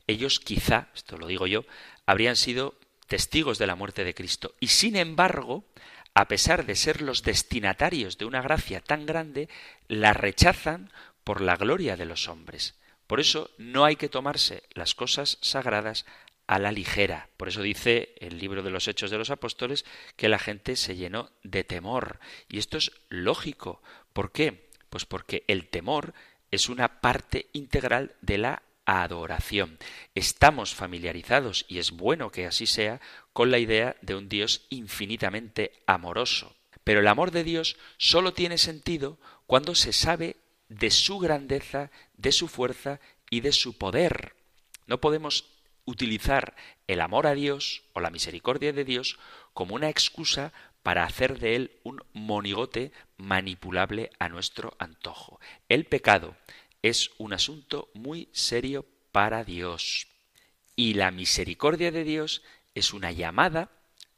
ellos 0.07 0.39
quizá, 0.39 0.89
esto 0.95 1.17
lo 1.17 1.27
digo 1.27 1.47
yo, 1.47 1.65
habrían 2.05 2.35
sido 2.35 2.75
testigos 3.07 3.57
de 3.57 3.67
la 3.67 3.75
muerte 3.75 4.03
de 4.03 4.13
Cristo. 4.13 4.55
Y 4.59 4.67
sin 4.67 4.95
embargo, 4.95 5.65
a 6.13 6.27
pesar 6.27 6.65
de 6.65 6.75
ser 6.75 7.01
los 7.01 7.23
destinatarios 7.23 8.17
de 8.17 8.25
una 8.25 8.41
gracia 8.41 8.81
tan 8.81 9.05
grande, 9.05 9.49
la 9.87 10.13
rechazan 10.13 10.91
por 11.23 11.41
la 11.41 11.55
gloria 11.55 11.97
de 11.97 12.05
los 12.05 12.27
hombres. 12.27 12.75
Por 13.07 13.19
eso 13.19 13.49
no 13.57 13.85
hay 13.85 13.95
que 13.95 14.09
tomarse 14.09 14.63
las 14.73 14.95
cosas 14.95 15.37
sagradas 15.41 16.05
a 16.47 16.59
la 16.59 16.71
ligera. 16.71 17.29
Por 17.37 17.47
eso 17.47 17.61
dice 17.61 18.15
el 18.19 18.37
libro 18.37 18.63
de 18.63 18.69
los 18.69 18.87
Hechos 18.87 19.11
de 19.11 19.17
los 19.17 19.29
Apóstoles 19.29 19.85
que 20.15 20.29
la 20.29 20.39
gente 20.39 20.75
se 20.75 20.95
llenó 20.95 21.31
de 21.43 21.63
temor. 21.63 22.19
Y 22.49 22.59
esto 22.59 22.77
es 22.77 22.91
lógico. 23.09 23.81
¿Por 24.13 24.31
qué? 24.31 24.69
Pues 24.89 25.05
porque 25.05 25.43
el 25.47 25.67
temor 25.67 26.13
es 26.51 26.69
una 26.69 27.01
parte 27.01 27.47
integral 27.53 28.15
de 28.21 28.37
la 28.37 28.63
adoración. 28.85 29.77
Estamos 30.15 30.73
familiarizados, 30.75 31.65
y 31.67 31.79
es 31.79 31.91
bueno 31.91 32.31
que 32.31 32.45
así 32.45 32.65
sea, 32.65 33.01
con 33.31 33.51
la 33.51 33.59
idea 33.59 33.95
de 34.01 34.15
un 34.15 34.29
Dios 34.29 34.65
infinitamente 34.69 35.71
amoroso. 35.85 36.55
Pero 36.83 36.99
el 36.99 37.07
amor 37.07 37.31
de 37.31 37.43
Dios 37.43 37.77
solo 37.97 38.33
tiene 38.33 38.57
sentido 38.57 39.17
cuando 39.47 39.75
se 39.75 39.93
sabe 39.93 40.37
de 40.69 40.91
su 40.91 41.19
grandeza, 41.19 41.91
de 42.15 42.31
su 42.31 42.47
fuerza 42.47 42.99
y 43.29 43.41
de 43.41 43.51
su 43.51 43.77
poder. 43.77 44.35
No 44.85 44.99
podemos 44.99 45.45
utilizar 45.85 46.55
el 46.87 47.01
amor 47.01 47.27
a 47.27 47.33
Dios 47.33 47.83
o 47.93 47.99
la 47.99 48.09
misericordia 48.09 48.73
de 48.73 48.85
Dios 48.85 49.17
como 49.53 49.75
una 49.75 49.89
excusa 49.89 50.53
para 50.81 51.05
hacer 51.05 51.39
de 51.39 51.55
él 51.55 51.71
un 51.83 52.03
monigote 52.11 52.91
manipulable 53.17 54.11
a 54.19 54.27
nuestro 54.27 54.75
antojo. 54.79 55.39
El 55.69 55.85
pecado 55.85 56.35
es 56.83 57.09
un 57.17 57.33
asunto 57.33 57.89
muy 57.95 58.29
serio 58.33 58.85
para 59.11 59.43
Dios. 59.43 60.07
Y 60.75 60.93
la 60.93 61.09
misericordia 61.09 61.91
de 61.91 62.03
Dios 62.03 62.43
es 62.75 62.93
una 62.93 63.11
llamada, 63.11 63.71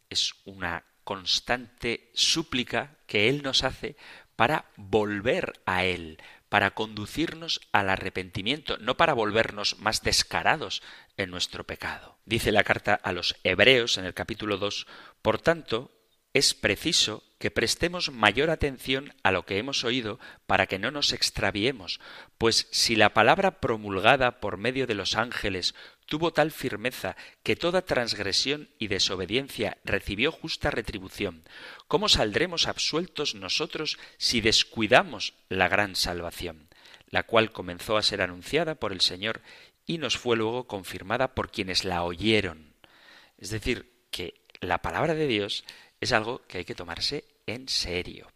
es 0.09 0.33
una 0.43 0.83
constante 1.03 2.09
súplica 2.13 2.97
que 3.05 3.29
Él 3.29 3.43
nos 3.43 3.63
hace 3.63 3.95
para 4.35 4.65
volver 4.75 5.61
a 5.65 5.85
Él, 5.85 6.17
para 6.49 6.71
conducirnos 6.71 7.61
al 7.71 7.89
arrepentimiento, 7.89 8.77
no 8.79 8.97
para 8.97 9.13
volvernos 9.13 9.77
más 9.79 10.01
descarados 10.01 10.81
en 11.17 11.29
nuestro 11.29 11.65
pecado. 11.65 12.17
Dice 12.25 12.51
la 12.51 12.63
carta 12.63 12.95
a 12.95 13.11
los 13.11 13.35
Hebreos 13.43 13.97
en 13.97 14.05
el 14.05 14.13
capítulo 14.13 14.57
2, 14.57 14.87
por 15.21 15.39
tanto, 15.39 15.91
es 16.35 16.53
preciso 16.53 17.23
que 17.39 17.49
prestemos 17.49 18.11
mayor 18.11 18.49
atención 18.49 19.13
a 19.23 19.31
lo 19.31 19.45
que 19.45 19.57
hemos 19.57 19.85
oído 19.85 20.19
para 20.45 20.67
que 20.67 20.79
no 20.79 20.91
nos 20.91 21.13
extraviemos, 21.13 22.01
pues 22.37 22.67
si 22.71 22.97
la 22.97 23.13
palabra 23.13 23.61
promulgada 23.61 24.41
por 24.41 24.57
medio 24.57 24.85
de 24.85 24.95
los 24.95 25.15
ángeles 25.15 25.75
tuvo 26.07 26.33
tal 26.33 26.51
firmeza 26.51 27.15
que 27.41 27.55
toda 27.55 27.85
transgresión 27.85 28.69
y 28.77 28.87
desobediencia 28.87 29.77
recibió 29.85 30.29
justa 30.33 30.71
retribución, 30.71 31.45
¿cómo 31.87 32.09
saldremos 32.09 32.67
absueltos 32.67 33.33
nosotros 33.33 33.97
si 34.17 34.41
descuidamos 34.41 35.35
la 35.47 35.69
gran 35.69 35.95
salvación, 35.95 36.67
la 37.07 37.23
cual 37.23 37.53
comenzó 37.53 37.95
a 37.95 38.03
ser 38.03 38.21
anunciada 38.21 38.75
por 38.75 38.91
el 38.91 38.99
Señor 38.99 39.41
y 39.85 39.99
nos 39.99 40.17
fue 40.17 40.35
luego 40.35 40.67
confirmada 40.67 41.33
por 41.33 41.49
quienes 41.49 41.85
la 41.85 42.03
oyeron? 42.03 42.75
Es 43.37 43.51
decir, 43.51 43.93
que 44.11 44.41
la 44.59 44.81
palabra 44.81 45.13
de 45.13 45.27
Dios 45.27 45.63
es 45.99 46.11
algo 46.11 46.41
que 46.47 46.59
hay 46.59 46.65
que 46.65 46.75
tomarse 46.75 47.25
en 47.45 47.67
serio. 47.67 48.27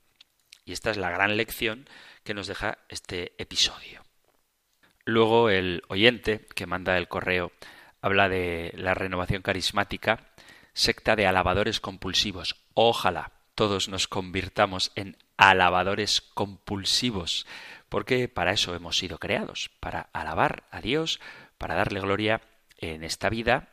Y 0.65 0.71
esta 0.71 0.91
es 0.91 0.97
la 0.97 1.09
gran 1.09 1.37
lección 1.37 1.87
que 2.23 2.33
nos 2.33 2.47
deja 2.47 2.77
este 2.89 3.33
episodio. 3.37 4.03
Luego 5.05 5.49
el 5.49 5.83
oyente 5.87 6.45
que 6.55 6.67
manda 6.67 6.97
el 6.97 7.07
correo 7.07 7.51
habla 8.01 8.29
de 8.29 8.71
la 8.75 8.93
renovación 8.93 9.41
carismática, 9.41 10.27
secta 10.73 11.15
de 11.15 11.25
alabadores 11.25 11.79
compulsivos. 11.79 12.55
Ojalá 12.73 13.31
todos 13.55 13.89
nos 13.89 14.07
convirtamos 14.07 14.91
en 14.95 15.17
alabadores 15.35 16.21
compulsivos, 16.21 17.45
porque 17.89 18.27
para 18.27 18.53
eso 18.53 18.75
hemos 18.75 18.97
sido 18.97 19.17
creados, 19.17 19.71
para 19.79 20.09
alabar 20.13 20.63
a 20.71 20.79
Dios, 20.79 21.19
para 21.57 21.75
darle 21.75 21.99
gloria 21.99 22.41
en 22.77 23.03
esta 23.03 23.29
vida 23.29 23.69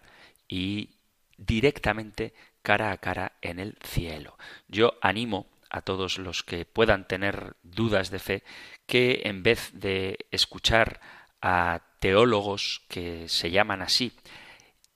y 0.49 0.97
directamente 1.37 2.35
cara 2.67 2.91
a 2.91 2.99
cara 2.99 3.39
en 3.43 3.61
el 3.61 3.79
cielo. 3.81 4.37
Yo 4.67 4.99
animo 5.01 5.47
a 5.71 5.83
todos 5.83 6.19
los 6.19 6.43
que 6.43 6.65
puedan 6.65 7.07
tener 7.07 7.55
dudas 7.63 8.11
de 8.11 8.19
fe 8.19 8.43
que 8.87 9.23
en 9.27 9.45
vez 9.45 9.71
de 9.73 10.27
escuchar 10.33 11.01
a 11.41 11.83
teólogos 12.01 12.83
que 12.89 13.29
se 13.29 13.53
llaman 13.53 13.83
así, 13.83 14.15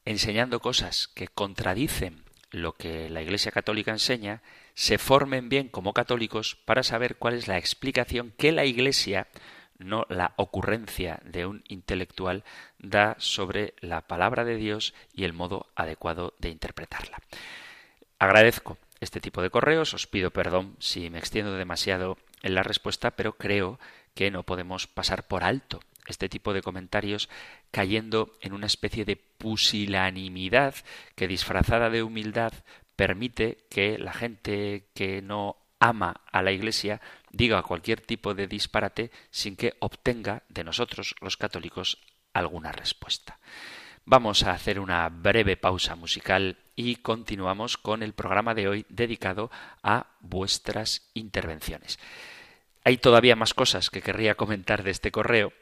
enseñando 0.04 0.58
cosas 0.58 1.06
que 1.06 1.28
contradicen 1.28 2.24
lo 2.50 2.72
que 2.72 3.08
la 3.08 3.22
Iglesia 3.22 3.52
Católica 3.52 3.92
enseña, 3.92 4.42
se 4.74 4.98
formen 4.98 5.48
bien 5.48 5.68
como 5.68 5.92
católicos 5.92 6.56
para 6.64 6.82
saber 6.82 7.18
cuál 7.18 7.34
es 7.34 7.46
la 7.46 7.56
explicación 7.56 8.34
que 8.36 8.50
la 8.50 8.64
Iglesia 8.64 9.28
no 9.81 10.07
la 10.09 10.33
ocurrencia 10.37 11.20
de 11.24 11.47
un 11.47 11.64
intelectual 11.68 12.45
da 12.78 13.16
sobre 13.18 13.74
la 13.81 14.03
palabra 14.03 14.45
de 14.45 14.57
Dios 14.57 14.95
y 15.12 15.24
el 15.24 15.33
modo 15.33 15.66
adecuado 15.74 16.35
de 16.39 16.51
interpretarla. 16.51 17.18
Agradezco 18.18 18.78
este 19.01 19.20
tipo 19.20 19.43
de 19.43 19.51
correos, 19.51 19.95
os 19.95 20.07
pido 20.07 20.31
perdón 20.31 20.76
si 20.78 21.11
me 21.11 21.18
extiendo 21.18 21.55
demasiado 21.55 22.18
en 22.43 22.55
la 22.55 22.62
respuesta, 22.62 23.12
pero 23.12 23.33
creo 23.33 23.81
que 24.14 24.31
no 24.31 24.43
podemos 24.43 24.87
pasar 24.87 25.26
por 25.26 25.43
alto 25.43 25.81
este 26.07 26.28
tipo 26.28 26.53
de 26.53 26.62
comentarios 26.62 27.28
cayendo 27.70 28.37
en 28.41 28.53
una 28.53 28.66
especie 28.66 29.05
de 29.05 29.16
pusilanimidad 29.16 30.74
que 31.14 31.28
disfrazada 31.28 31.89
de 31.89 32.03
humildad 32.03 32.53
permite 32.97 33.59
que 33.70 33.99
la 33.99 34.12
gente 34.12 34.85
que 34.95 35.22
no 35.22 35.57
ama 35.78 36.20
a 36.31 36.43
la 36.43 36.53
Iglesia 36.53 37.01
diga 37.31 37.62
cualquier 37.62 38.01
tipo 38.01 38.35
de 38.35 38.47
disparate 38.47 39.11
sin 39.31 39.57
que 39.57 39.74
obtenga 39.81 40.43
de 40.49 40.64
nosotros 40.64 41.14
los 41.20 41.37
católicos 41.37 41.99
alguna 42.33 42.72
respuesta. 42.72 43.39
Vamos 44.05 44.43
a 44.45 44.53
hacer 44.53 44.81
una 44.81 45.09
breve 45.09 45.57
pausa 45.57 45.95
musical 45.95 46.57
y 46.74 46.97
continuamos 46.97 47.76
con 47.76 48.03
el 48.03 48.12
programa 48.12 48.55
de 48.55 48.68
hoy 48.68 48.87
dedicado 48.89 49.51
a 49.83 50.07
vuestras 50.20 51.11
intervenciones. 51.14 51.99
Hay 52.85 52.97
todavía 52.97 53.37
más 53.37 53.55
cosas 53.55 53.91
que 53.91 54.03
querría 54.03 54.37
comentar 54.37 54.83
de 54.83 54.91
este 54.91 55.12
correo, 55.12 55.53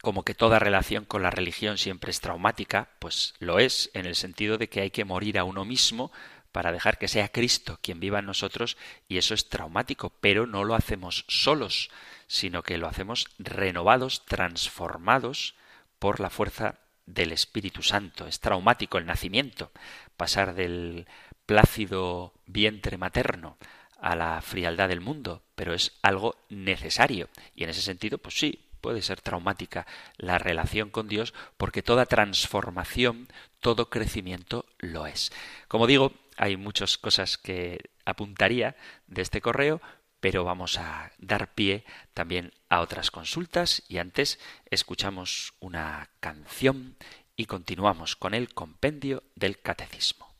como 0.00 0.22
que 0.22 0.34
toda 0.34 0.58
relación 0.58 1.04
con 1.04 1.22
la 1.22 1.30
religión 1.30 1.78
siempre 1.78 2.10
es 2.10 2.20
traumática, 2.20 2.90
pues 3.00 3.34
lo 3.38 3.58
es, 3.58 3.90
en 3.94 4.06
el 4.06 4.14
sentido 4.14 4.56
de 4.56 4.68
que 4.68 4.80
hay 4.80 4.90
que 4.90 5.04
morir 5.04 5.38
a 5.38 5.44
uno 5.44 5.64
mismo 5.64 6.12
para 6.54 6.70
dejar 6.70 6.98
que 6.98 7.08
sea 7.08 7.32
Cristo 7.32 7.80
quien 7.82 7.98
viva 7.98 8.20
en 8.20 8.26
nosotros 8.26 8.76
y 9.08 9.18
eso 9.18 9.34
es 9.34 9.48
traumático, 9.48 10.10
pero 10.20 10.46
no 10.46 10.62
lo 10.62 10.76
hacemos 10.76 11.24
solos, 11.26 11.90
sino 12.28 12.62
que 12.62 12.78
lo 12.78 12.86
hacemos 12.86 13.26
renovados, 13.40 14.24
transformados 14.24 15.56
por 15.98 16.20
la 16.20 16.30
fuerza 16.30 16.76
del 17.06 17.32
Espíritu 17.32 17.82
Santo. 17.82 18.28
Es 18.28 18.38
traumático 18.38 18.98
el 18.98 19.06
nacimiento, 19.06 19.72
pasar 20.16 20.54
del 20.54 21.08
plácido 21.44 22.34
vientre 22.46 22.98
materno 22.98 23.58
a 23.98 24.14
la 24.14 24.40
frialdad 24.40 24.88
del 24.88 25.00
mundo, 25.00 25.42
pero 25.56 25.74
es 25.74 25.98
algo 26.02 26.36
necesario. 26.50 27.30
Y 27.56 27.64
en 27.64 27.70
ese 27.70 27.82
sentido, 27.82 28.18
pues 28.18 28.38
sí, 28.38 28.64
puede 28.80 29.02
ser 29.02 29.20
traumática 29.20 29.88
la 30.18 30.38
relación 30.38 30.90
con 30.90 31.08
Dios, 31.08 31.34
porque 31.56 31.82
toda 31.82 32.06
transformación, 32.06 33.26
todo 33.58 33.90
crecimiento 33.90 34.66
lo 34.78 35.08
es. 35.08 35.32
Como 35.66 35.88
digo, 35.88 36.12
hay 36.36 36.56
muchas 36.56 36.98
cosas 36.98 37.38
que 37.38 37.90
apuntaría 38.04 38.76
de 39.06 39.22
este 39.22 39.40
correo, 39.40 39.80
pero 40.20 40.44
vamos 40.44 40.78
a 40.78 41.12
dar 41.18 41.54
pie 41.54 41.84
también 42.14 42.52
a 42.68 42.80
otras 42.80 43.10
consultas 43.10 43.82
y 43.88 43.98
antes 43.98 44.38
escuchamos 44.70 45.54
una 45.60 46.10
canción 46.20 46.96
y 47.36 47.46
continuamos 47.46 48.16
con 48.16 48.34
el 48.34 48.54
compendio 48.54 49.22
del 49.34 49.60
catecismo. 49.60 50.34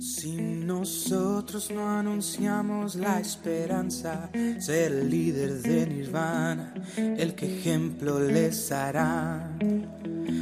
Si 0.00 0.32
nosotros 0.32 1.70
no 1.70 1.86
anunciamos 1.86 2.94
la 2.94 3.20
esperanza, 3.20 4.30
ser 4.58 4.92
líder 4.92 5.60
de 5.60 5.86
Nirvana, 5.86 6.72
el 6.96 7.34
que 7.34 7.58
ejemplo 7.58 8.18
les 8.18 8.72
hará. 8.72 9.50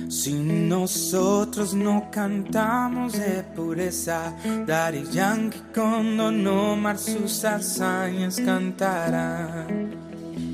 Si 0.09 0.33
nosotros 0.33 1.75
no 1.75 2.09
cantamos 2.09 3.15
de 3.15 3.43
pureza, 3.57 4.33
Daddy 4.65 5.03
Yankee 5.11 5.63
con 5.75 6.17
Don 6.17 6.47
Omar 6.47 6.97
sus 6.97 7.45
hazañas 7.45 8.37
cantarán. 8.37 9.91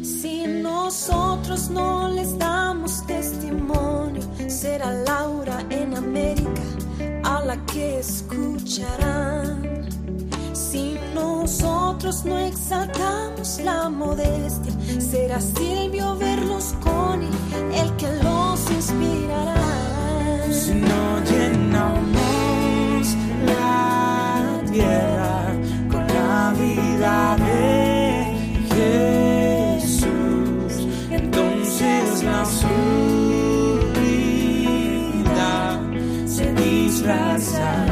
Si 0.03 0.47
nosotros 0.47 1.69
no 1.69 2.09
les 2.09 2.39
damos 2.39 3.07
testimonio, 3.07 4.23
será 4.49 4.91
Laura 4.93 5.63
en 5.69 5.95
América 5.95 6.44
la 7.45 7.57
que 7.67 7.99
escucharán. 7.99 9.87
Si 10.53 10.97
nosotros 11.15 12.25
no 12.25 12.39
exaltamos 12.39 13.61
la 13.63 13.89
modestia, 13.91 14.73
será 14.99 15.41
Silvio 15.41 16.17
Berlusconi 16.17 17.29
el 17.75 17.95
que 17.97 18.09
los 18.23 18.71
inspirará. 18.71 19.55
Si 20.51 20.75
no 20.75 21.21
llenamos 21.31 23.07
la 23.47 24.63
tierra 24.73 25.55
con 25.91 26.07
la 26.07 26.55
vida 26.59 27.37
de 27.37 28.37
Jesús, 29.81 30.89
entonces 31.11 32.23
la 32.23 32.45
side. 37.41 37.84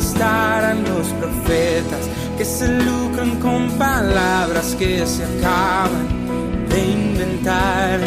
No 0.00 0.06
bastaran 0.06 0.82
los 0.84 1.08
profetas 1.08 2.08
que 2.38 2.44
se 2.44 2.68
lucran 2.68 3.38
con 3.38 3.70
palabras 3.72 4.74
que 4.78 5.06
se 5.06 5.24
acaban 5.24 6.06
de 6.68 6.78
inventar. 6.92 8.00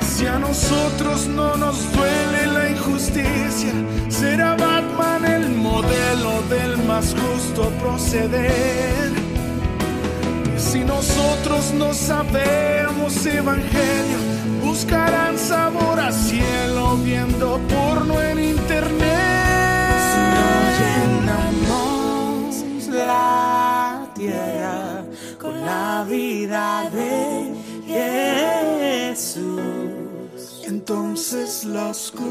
Si 0.00 0.26
a 0.26 0.38
nosotros 0.38 1.26
no 1.28 1.56
nos 1.56 1.76
duele 1.92 2.46
la 2.46 2.70
injusticia, 2.70 3.72
será 4.08 4.56
Batman 4.56 5.24
el 5.24 5.50
modelo 5.50 6.42
del 6.48 6.78
más 6.86 7.14
justo 7.14 7.70
proceder. 7.80 9.12
Si 10.56 10.80
nosotros 10.80 11.72
no 11.74 11.92
sabemos 11.92 13.26
evangelio, 13.26 14.18
buscarán 14.64 15.38
sabor 15.38 16.00
a 16.00 16.10
cielo 16.10 16.96
viendo 17.04 17.60
porno 17.68 18.20
en 18.22 18.38
internet. 18.38 19.38
Llenamos 21.28 22.88
la 22.88 24.08
tierra 24.14 25.04
con 25.38 25.60
la 25.64 26.04
vida 26.08 26.88
de 26.90 27.54
Jesús, 29.14 29.60
entonces 30.64 31.64
la 31.64 31.88
oscuridad 31.88 32.28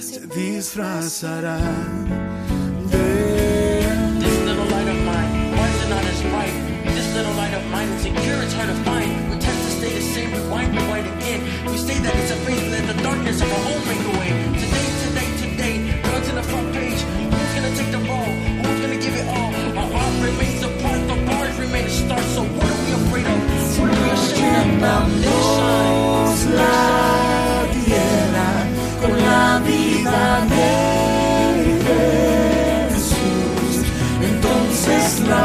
se 0.00 0.26
disfrazará 0.28 1.58
de 2.90 3.04
This 4.20 4.38
little 4.46 4.64
light 4.64 4.88
of 4.88 4.96
mine, 5.04 5.52
why 5.56 5.68
it 5.68 5.88
not? 5.90 6.04
This 6.94 7.08
little 7.14 7.34
light 7.34 7.54
of 7.54 7.64
mine, 7.70 7.88
it's 7.92 8.54
hard 8.54 8.68
to 8.68 8.74
find. 8.84 9.10
We 9.30 9.36
tend 9.38 9.58
to 9.64 9.70
stay 9.70 9.92
the 9.92 10.00
same, 10.00 10.30
rewind, 10.32 10.74
rewind 10.76 11.06
again. 11.06 11.40
We 11.66 11.76
say 11.78 11.98
that 12.00 12.14
it's 12.16 12.30
a 12.30 12.36
faith, 12.46 12.70
let 12.70 12.86
the 12.86 13.02
darkness 13.02 13.40
of 13.40 13.50
our 13.52 13.58
home 13.58 13.84
make 13.88 14.04
away. 14.14 14.30
Today, 14.58 14.88
in 16.34 16.42
the 16.42 16.48
front 16.50 16.72
page. 16.74 17.00
Who's 17.00 17.54
gonna 17.54 17.76
take 17.76 17.90
the 17.92 18.02
ball? 18.08 18.26
Who's 18.62 18.80
gonna 18.82 19.00
give 19.06 19.14
it 19.14 19.26
all? 19.28 19.50
Our 19.80 19.88
heart 19.94 20.14
remains 20.28 20.62
apart, 20.68 21.00
the 21.10 21.16
bars 21.26 21.56
remain 21.58 21.88
start. 21.88 22.24
So 22.34 22.42
what 22.42 22.68
are 22.74 22.80
we 22.84 22.90
afraid 23.00 23.26
of? 23.32 23.38
What 23.78 23.88
are 23.92 24.00
we 24.02 24.08
ashamed 24.18 24.78
about? 24.78 25.06
Shine, 25.54 26.56
la 26.58 26.76
tierra 27.74 28.50
con 29.00 29.14
la 29.28 29.46
vida 29.68 30.22
de 30.54 30.70
Jesús. 32.90 33.74
Entonces 34.30 35.04
la 35.30 35.42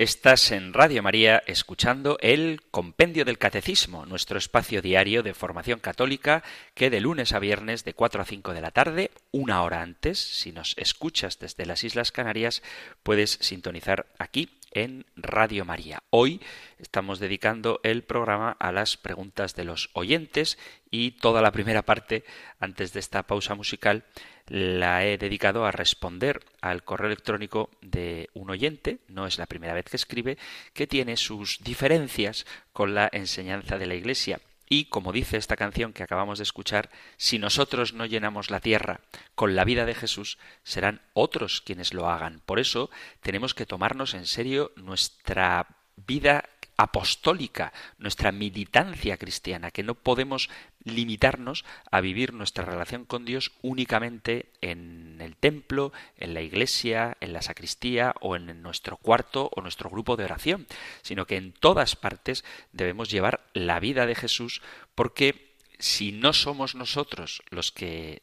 Estás 0.00 0.52
en 0.52 0.74
Radio 0.74 1.02
María 1.02 1.42
escuchando 1.48 2.18
el 2.20 2.60
Compendio 2.70 3.24
del 3.24 3.36
Catecismo, 3.36 4.06
nuestro 4.06 4.38
espacio 4.38 4.80
diario 4.80 5.24
de 5.24 5.34
formación 5.34 5.80
católica 5.80 6.44
que 6.74 6.88
de 6.88 7.00
lunes 7.00 7.32
a 7.32 7.40
viernes 7.40 7.82
de 7.82 7.94
4 7.94 8.22
a 8.22 8.24
5 8.24 8.54
de 8.54 8.60
la 8.60 8.70
tarde, 8.70 9.10
una 9.32 9.60
hora 9.64 9.82
antes, 9.82 10.20
si 10.20 10.52
nos 10.52 10.76
escuchas 10.78 11.40
desde 11.40 11.66
las 11.66 11.82
Islas 11.82 12.12
Canarias, 12.12 12.62
puedes 13.02 13.38
sintonizar 13.40 14.06
aquí 14.20 14.57
en 14.72 15.06
Radio 15.16 15.64
María. 15.64 16.02
Hoy 16.10 16.40
estamos 16.78 17.18
dedicando 17.18 17.80
el 17.82 18.02
programa 18.02 18.56
a 18.58 18.72
las 18.72 18.96
preguntas 18.96 19.54
de 19.54 19.64
los 19.64 19.90
oyentes 19.92 20.58
y 20.90 21.12
toda 21.12 21.42
la 21.42 21.52
primera 21.52 21.82
parte, 21.82 22.24
antes 22.60 22.92
de 22.92 23.00
esta 23.00 23.22
pausa 23.24 23.54
musical, 23.54 24.04
la 24.46 25.04
he 25.04 25.18
dedicado 25.18 25.66
a 25.66 25.72
responder 25.72 26.40
al 26.60 26.82
correo 26.82 27.08
electrónico 27.08 27.70
de 27.82 28.30
un 28.34 28.50
oyente, 28.50 28.98
no 29.08 29.26
es 29.26 29.38
la 29.38 29.46
primera 29.46 29.74
vez 29.74 29.84
que 29.84 29.96
escribe, 29.96 30.38
que 30.72 30.86
tiene 30.86 31.16
sus 31.16 31.58
diferencias 31.62 32.46
con 32.72 32.94
la 32.94 33.08
enseñanza 33.12 33.78
de 33.78 33.86
la 33.86 33.94
Iglesia. 33.94 34.40
Y 34.68 34.86
como 34.86 35.12
dice 35.12 35.36
esta 35.36 35.56
canción 35.56 35.92
que 35.92 36.02
acabamos 36.02 36.38
de 36.38 36.44
escuchar, 36.44 36.90
si 37.16 37.38
nosotros 37.38 37.94
no 37.94 38.06
llenamos 38.06 38.50
la 38.50 38.60
tierra 38.60 39.00
con 39.34 39.56
la 39.56 39.64
vida 39.64 39.86
de 39.86 39.94
Jesús, 39.94 40.38
serán 40.62 41.00
otros 41.14 41.60
quienes 41.60 41.94
lo 41.94 42.08
hagan. 42.08 42.40
Por 42.44 42.58
eso 42.58 42.90
tenemos 43.20 43.54
que 43.54 43.66
tomarnos 43.66 44.14
en 44.14 44.26
serio 44.26 44.72
nuestra 44.76 45.66
vida 45.96 46.44
apostólica, 46.78 47.72
nuestra 47.98 48.30
militancia 48.30 49.16
cristiana, 49.16 49.72
que 49.72 49.82
no 49.82 49.96
podemos 49.96 50.48
limitarnos 50.84 51.64
a 51.90 52.00
vivir 52.00 52.32
nuestra 52.32 52.64
relación 52.64 53.04
con 53.04 53.24
Dios 53.24 53.50
únicamente 53.62 54.52
en 54.60 55.18
el 55.20 55.36
templo, 55.36 55.92
en 56.16 56.34
la 56.34 56.40
iglesia, 56.40 57.16
en 57.20 57.32
la 57.32 57.42
sacristía 57.42 58.14
o 58.20 58.36
en 58.36 58.62
nuestro 58.62 58.96
cuarto 58.96 59.50
o 59.54 59.60
nuestro 59.60 59.90
grupo 59.90 60.16
de 60.16 60.24
oración, 60.24 60.66
sino 61.02 61.26
que 61.26 61.36
en 61.36 61.52
todas 61.52 61.96
partes 61.96 62.44
debemos 62.72 63.10
llevar 63.10 63.44
la 63.54 63.80
vida 63.80 64.06
de 64.06 64.14
Jesús 64.14 64.62
porque 64.94 65.54
si 65.80 66.12
no 66.12 66.32
somos 66.32 66.76
nosotros 66.76 67.42
los 67.50 67.72
que 67.72 68.22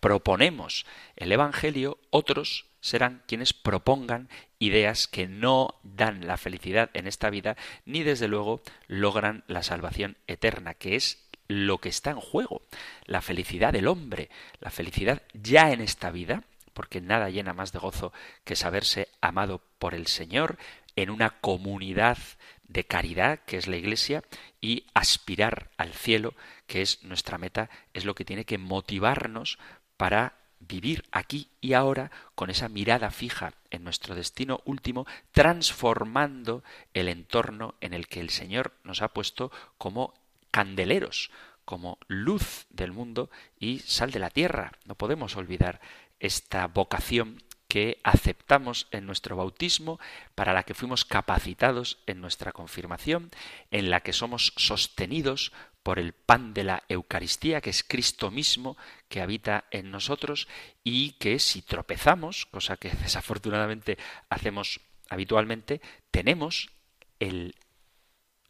proponemos 0.00 0.86
el 1.14 1.30
Evangelio, 1.30 1.98
otros 2.10 2.66
serán 2.82 3.22
quienes 3.26 3.54
propongan 3.54 4.28
ideas 4.58 5.08
que 5.08 5.26
no 5.26 5.76
dan 5.82 6.26
la 6.26 6.36
felicidad 6.36 6.90
en 6.92 7.06
esta 7.06 7.30
vida, 7.30 7.56
ni 7.86 8.02
desde 8.02 8.28
luego 8.28 8.60
logran 8.88 9.44
la 9.46 9.62
salvación 9.62 10.18
eterna, 10.26 10.74
que 10.74 10.96
es 10.96 11.26
lo 11.48 11.78
que 11.78 11.88
está 11.88 12.10
en 12.10 12.20
juego, 12.20 12.62
la 13.06 13.22
felicidad 13.22 13.72
del 13.72 13.88
hombre, 13.88 14.28
la 14.60 14.70
felicidad 14.70 15.22
ya 15.32 15.72
en 15.72 15.80
esta 15.80 16.10
vida, 16.10 16.44
porque 16.74 17.00
nada 17.00 17.30
llena 17.30 17.54
más 17.54 17.72
de 17.72 17.78
gozo 17.78 18.12
que 18.44 18.56
saberse 18.56 19.08
amado 19.20 19.62
por 19.78 19.94
el 19.94 20.06
Señor 20.06 20.58
en 20.96 21.10
una 21.10 21.30
comunidad 21.40 22.18
de 22.64 22.84
caridad, 22.84 23.40
que 23.46 23.58
es 23.58 23.66
la 23.66 23.76
Iglesia, 23.76 24.22
y 24.60 24.86
aspirar 24.94 25.70
al 25.76 25.92
cielo, 25.92 26.34
que 26.66 26.82
es 26.82 27.02
nuestra 27.04 27.38
meta, 27.38 27.70
es 27.92 28.04
lo 28.04 28.14
que 28.14 28.24
tiene 28.24 28.44
que 28.44 28.58
motivarnos 28.58 29.58
para 29.96 30.41
vivir 30.68 31.04
aquí 31.12 31.48
y 31.60 31.72
ahora 31.72 32.10
con 32.34 32.50
esa 32.50 32.68
mirada 32.68 33.10
fija 33.10 33.54
en 33.70 33.84
nuestro 33.84 34.14
destino 34.14 34.60
último, 34.64 35.06
transformando 35.32 36.62
el 36.94 37.08
entorno 37.08 37.74
en 37.80 37.94
el 37.94 38.08
que 38.08 38.20
el 38.20 38.30
Señor 38.30 38.72
nos 38.84 39.02
ha 39.02 39.08
puesto 39.08 39.50
como 39.78 40.14
candeleros, 40.50 41.30
como 41.64 41.98
luz 42.08 42.66
del 42.70 42.92
mundo 42.92 43.30
y 43.58 43.80
sal 43.80 44.10
de 44.10 44.18
la 44.18 44.30
tierra. 44.30 44.72
No 44.84 44.94
podemos 44.94 45.36
olvidar 45.36 45.80
esta 46.20 46.66
vocación 46.66 47.42
que 47.72 48.00
aceptamos 48.04 48.86
en 48.90 49.06
nuestro 49.06 49.34
bautismo, 49.34 49.98
para 50.34 50.52
la 50.52 50.64
que 50.64 50.74
fuimos 50.74 51.06
capacitados 51.06 52.00
en 52.06 52.20
nuestra 52.20 52.52
confirmación, 52.52 53.30
en 53.70 53.88
la 53.88 54.00
que 54.00 54.12
somos 54.12 54.52
sostenidos 54.56 55.52
por 55.82 55.98
el 55.98 56.12
pan 56.12 56.54
de 56.54 56.64
la 56.64 56.82
Eucaristía, 56.88 57.60
que 57.60 57.70
es 57.70 57.82
Cristo 57.82 58.30
mismo 58.30 58.76
que 59.08 59.20
habita 59.20 59.64
en 59.70 59.90
nosotros 59.90 60.48
y 60.84 61.12
que 61.12 61.38
si 61.38 61.62
tropezamos, 61.62 62.46
cosa 62.46 62.76
que 62.76 62.90
desafortunadamente 63.02 63.98
hacemos 64.28 64.80
habitualmente, 65.08 65.80
tenemos 66.10 66.70
el 67.20 67.54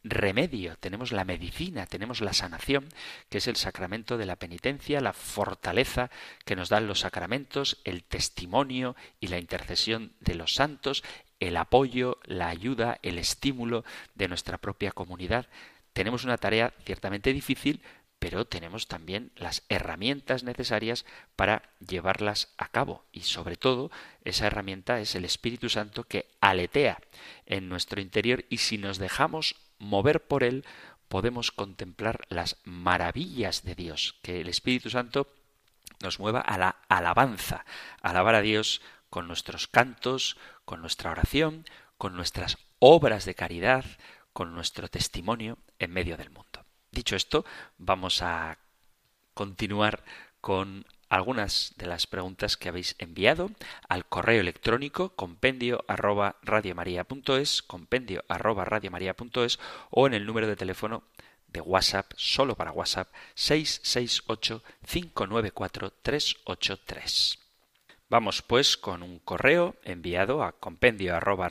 remedio, 0.03 0.75
tenemos 0.77 1.11
la 1.11 1.23
medicina, 1.23 1.85
tenemos 1.85 2.21
la 2.21 2.33
sanación, 2.33 2.89
que 3.29 3.37
es 3.37 3.47
el 3.47 3.55
sacramento 3.55 4.17
de 4.17 4.25
la 4.25 4.35
penitencia, 4.35 4.99
la 4.99 5.13
fortaleza 5.13 6.11
que 6.45 6.55
nos 6.55 6.69
dan 6.69 6.87
los 6.87 6.99
sacramentos, 6.99 7.79
el 7.85 8.03
testimonio 8.03 8.95
y 9.19 9.27
la 9.27 9.39
intercesión 9.39 10.13
de 10.19 10.35
los 10.35 10.55
santos, 10.55 11.03
el 11.39 11.57
apoyo, 11.57 12.19
la 12.25 12.49
ayuda, 12.49 12.99
el 13.01 13.17
estímulo 13.17 13.85
de 14.15 14.27
nuestra 14.27 14.57
propia 14.57 14.91
comunidad. 14.91 15.47
Tenemos 15.93 16.23
una 16.23 16.37
tarea 16.37 16.73
ciertamente 16.85 17.31
difícil, 17.33 17.81
pero 18.19 18.45
tenemos 18.45 18.87
también 18.87 19.31
las 19.35 19.63
herramientas 19.67 20.43
necesarias 20.43 21.05
para 21.35 21.63
llevarlas 21.85 22.53
a 22.57 22.69
cabo. 22.69 23.03
Y 23.11 23.21
sobre 23.23 23.57
todo, 23.57 23.91
esa 24.23 24.47
herramienta 24.47 25.01
es 25.01 25.15
el 25.15 25.25
Espíritu 25.25 25.69
Santo 25.69 26.05
que 26.05 26.29
aletea 26.39 26.99
en 27.45 27.67
nuestro 27.67 27.99
interior 27.99 28.45
y 28.49 28.59
si 28.59 28.77
nos 28.77 28.97
dejamos 28.97 29.55
mover 29.77 30.25
por 30.25 30.43
él, 30.43 30.65
podemos 31.09 31.51
contemplar 31.51 32.21
las 32.29 32.57
maravillas 32.63 33.63
de 33.63 33.75
Dios, 33.75 34.15
que 34.23 34.41
el 34.41 34.47
Espíritu 34.47 34.89
Santo 34.89 35.27
nos 36.01 36.19
mueva 36.19 36.39
a 36.39 36.57
la 36.57 36.77
alabanza, 36.87 37.65
alabar 38.01 38.35
a 38.35 38.41
Dios 38.41 38.81
con 39.09 39.27
nuestros 39.27 39.67
cantos, 39.67 40.37
con 40.65 40.81
nuestra 40.81 41.11
oración, 41.11 41.65
con 41.97 42.15
nuestras 42.15 42.57
obras 42.79 43.25
de 43.25 43.35
caridad, 43.35 43.85
con 44.31 44.55
nuestro 44.55 44.87
testimonio 44.87 45.57
en 45.83 45.93
medio 45.93 46.17
del 46.17 46.29
mundo. 46.29 46.65
Dicho 46.91 47.15
esto, 47.15 47.45
vamos 47.77 48.21
a 48.21 48.57
continuar 49.33 50.03
con 50.41 50.85
algunas 51.09 51.73
de 51.77 51.85
las 51.85 52.07
preguntas 52.07 52.57
que 52.57 52.69
habéis 52.69 52.95
enviado 52.97 53.51
al 53.87 54.05
correo 54.05 54.41
electrónico 54.41 55.09
compendio 55.09 55.85
arroba 55.87 56.37
compendio 57.67 58.23
arroba 58.27 58.65
o 59.91 60.07
en 60.07 60.13
el 60.13 60.25
número 60.25 60.47
de 60.47 60.55
teléfono 60.55 61.03
de 61.47 61.61
WhatsApp, 61.61 62.11
solo 62.15 62.55
para 62.55 62.71
WhatsApp, 62.71 63.13
668 63.35 64.63
594 64.85 65.93
383. 66.01 67.39
Vamos 68.09 68.41
pues 68.41 68.75
con 68.75 69.01
un 69.01 69.19
correo 69.19 69.75
enviado 69.83 70.43
a 70.43 70.51
compendio 70.51 71.15
arroba 71.15 71.47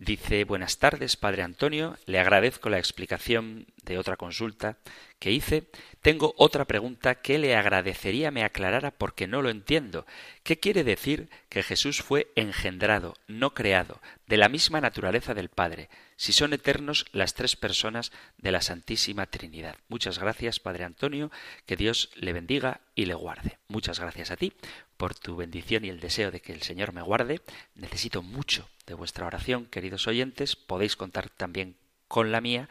Dice 0.00 0.44
Buenas 0.44 0.78
tardes, 0.78 1.16
Padre 1.16 1.42
Antonio. 1.42 1.96
Le 2.06 2.20
agradezco 2.20 2.68
la 2.68 2.78
explicación 2.78 3.66
de 3.82 3.98
otra 3.98 4.16
consulta 4.16 4.76
que 5.18 5.32
hice. 5.32 5.64
Tengo 6.02 6.34
otra 6.36 6.66
pregunta 6.66 7.16
que 7.16 7.36
le 7.36 7.56
agradecería 7.56 8.30
me 8.30 8.44
aclarara 8.44 8.92
porque 8.92 9.26
no 9.26 9.42
lo 9.42 9.50
entiendo. 9.50 10.06
¿Qué 10.44 10.60
quiere 10.60 10.84
decir 10.84 11.28
que 11.48 11.64
Jesús 11.64 12.00
fue 12.00 12.30
engendrado, 12.36 13.16
no 13.26 13.54
creado, 13.54 14.00
de 14.28 14.36
la 14.36 14.48
misma 14.48 14.80
naturaleza 14.80 15.34
del 15.34 15.48
Padre, 15.48 15.88
si 16.14 16.32
son 16.32 16.52
eternos 16.52 17.06
las 17.10 17.34
tres 17.34 17.56
personas 17.56 18.12
de 18.36 18.52
la 18.52 18.60
Santísima 18.60 19.26
Trinidad? 19.26 19.74
Muchas 19.88 20.20
gracias, 20.20 20.60
Padre 20.60 20.84
Antonio. 20.84 21.32
Que 21.66 21.74
Dios 21.74 22.10
le 22.14 22.32
bendiga 22.32 22.82
y 22.94 23.06
le 23.06 23.14
guarde. 23.14 23.58
Muchas 23.66 23.98
gracias 23.98 24.30
a 24.30 24.36
ti 24.36 24.52
por 24.98 25.14
tu 25.14 25.36
bendición 25.36 25.86
y 25.86 25.88
el 25.88 26.00
deseo 26.00 26.30
de 26.30 26.40
que 26.40 26.52
el 26.52 26.60
Señor 26.60 26.92
me 26.92 27.00
guarde. 27.00 27.40
Necesito 27.74 28.22
mucho 28.22 28.68
de 28.86 28.94
vuestra 28.94 29.26
oración, 29.26 29.64
queridos 29.64 30.06
oyentes. 30.06 30.56
Podéis 30.56 30.96
contar 30.96 31.30
también 31.30 31.76
con 32.08 32.30
la 32.32 32.42
mía. 32.42 32.68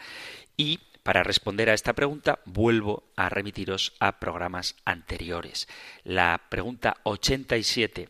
Y 0.56 0.82
para 1.02 1.24
responder 1.24 1.70
a 1.70 1.74
esta 1.74 1.94
pregunta, 1.94 2.40
vuelvo 2.46 3.06
a 3.16 3.30
remitiros 3.30 3.94
a 4.00 4.20
programas 4.20 4.76
anteriores. 4.86 5.68
La 6.04 6.42
pregunta 6.50 6.98
87 7.04 8.10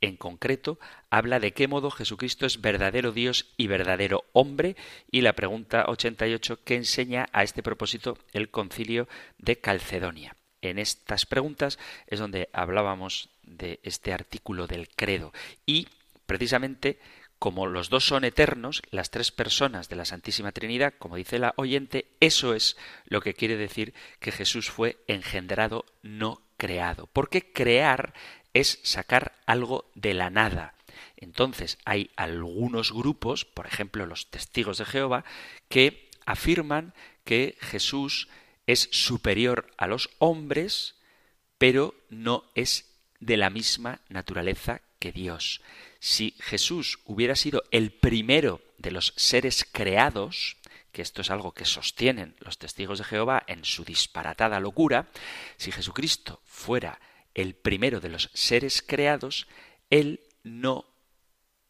en 0.00 0.16
concreto 0.16 0.78
habla 1.10 1.40
de 1.40 1.52
qué 1.52 1.68
modo 1.68 1.90
Jesucristo 1.90 2.46
es 2.46 2.62
verdadero 2.62 3.12
Dios 3.12 3.52
y 3.58 3.66
verdadero 3.66 4.24
hombre 4.32 4.76
y 5.10 5.20
la 5.20 5.34
pregunta 5.34 5.84
88 5.88 6.64
que 6.64 6.76
enseña 6.76 7.28
a 7.32 7.42
este 7.42 7.62
propósito 7.62 8.16
el 8.32 8.50
concilio 8.50 9.08
de 9.36 9.58
Calcedonia. 9.58 10.34
En 10.62 10.78
estas 10.78 11.26
preguntas 11.26 11.78
es 12.06 12.18
donde 12.18 12.48
hablábamos 12.52 13.30
de 13.42 13.80
este 13.82 14.12
artículo 14.12 14.66
del 14.66 14.88
credo 14.88 15.32
y 15.66 15.88
precisamente 16.26 16.98
como 17.40 17.66
los 17.66 17.88
dos 17.88 18.04
son 18.04 18.24
eternos, 18.24 18.82
las 18.90 19.10
tres 19.10 19.32
personas 19.32 19.88
de 19.88 19.96
la 19.96 20.04
Santísima 20.04 20.52
Trinidad, 20.52 20.92
como 20.98 21.16
dice 21.16 21.38
la 21.38 21.54
oyente, 21.56 22.06
eso 22.20 22.54
es 22.54 22.76
lo 23.06 23.22
que 23.22 23.32
quiere 23.32 23.56
decir 23.56 23.94
que 24.18 24.30
Jesús 24.30 24.68
fue 24.68 24.98
engendrado, 25.06 25.86
no 26.02 26.42
creado. 26.58 27.08
Porque 27.14 27.50
crear 27.50 28.12
es 28.52 28.78
sacar 28.82 29.32
algo 29.46 29.90
de 29.94 30.12
la 30.12 30.28
nada. 30.28 30.74
Entonces 31.16 31.78
hay 31.86 32.10
algunos 32.14 32.92
grupos, 32.92 33.46
por 33.46 33.66
ejemplo 33.66 34.04
los 34.04 34.30
testigos 34.30 34.76
de 34.76 34.84
Jehová, 34.84 35.24
que 35.70 36.10
afirman 36.26 36.92
que 37.24 37.56
Jesús 37.60 38.28
es 38.72 38.88
superior 38.92 39.70
a 39.76 39.86
los 39.86 40.10
hombres, 40.18 40.96
pero 41.58 41.94
no 42.08 42.44
es 42.54 42.86
de 43.20 43.36
la 43.36 43.50
misma 43.50 44.00
naturaleza 44.08 44.80
que 44.98 45.12
Dios 45.12 45.60
si 46.00 46.34
Jesús 46.40 46.98
hubiera 47.04 47.36
sido 47.36 47.62
el 47.70 47.92
primero 47.92 48.62
de 48.78 48.90
los 48.90 49.12
seres 49.16 49.66
creados, 49.70 50.56
que 50.92 51.02
esto 51.02 51.20
es 51.20 51.30
algo 51.30 51.52
que 51.52 51.66
sostienen 51.66 52.34
los 52.40 52.58
testigos 52.58 52.98
de 52.98 53.04
Jehová 53.04 53.44
en 53.46 53.64
su 53.64 53.84
disparatada 53.84 54.58
locura, 54.58 55.08
si 55.58 55.70
Jesucristo 55.70 56.40
fuera 56.44 56.98
el 57.34 57.54
primero 57.54 58.00
de 58.00 58.08
los 58.08 58.30
seres 58.32 58.82
creados, 58.82 59.46
Él 59.90 60.20
no 60.42 60.86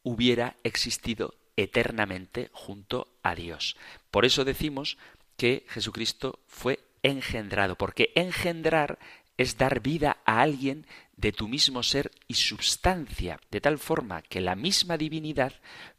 hubiera 0.05 0.57
existido 0.63 1.35
eternamente 1.57 2.49
junto 2.53 3.09
a 3.23 3.35
Dios. 3.35 3.77
Por 4.11 4.25
eso 4.25 4.45
decimos 4.45 4.97
que 5.37 5.67
Jesucristo 5.69 6.39
fue 6.47 6.79
engendrado, 7.03 7.77
porque 7.77 8.13
engendrar 8.15 8.99
es 9.37 9.57
dar 9.57 9.81
vida 9.81 10.19
a 10.25 10.43
alguien 10.43 10.87
de 11.17 11.33
tu 11.33 11.49
mismo 11.49 11.83
ser 11.83 12.11
y 12.29 12.35
substancia, 12.35 13.41
de 13.51 13.61
tal 13.61 13.79
forma 13.79 14.23
que 14.23 14.41
la 14.41 14.55
misma 14.55 14.97
divinidad 14.97 15.55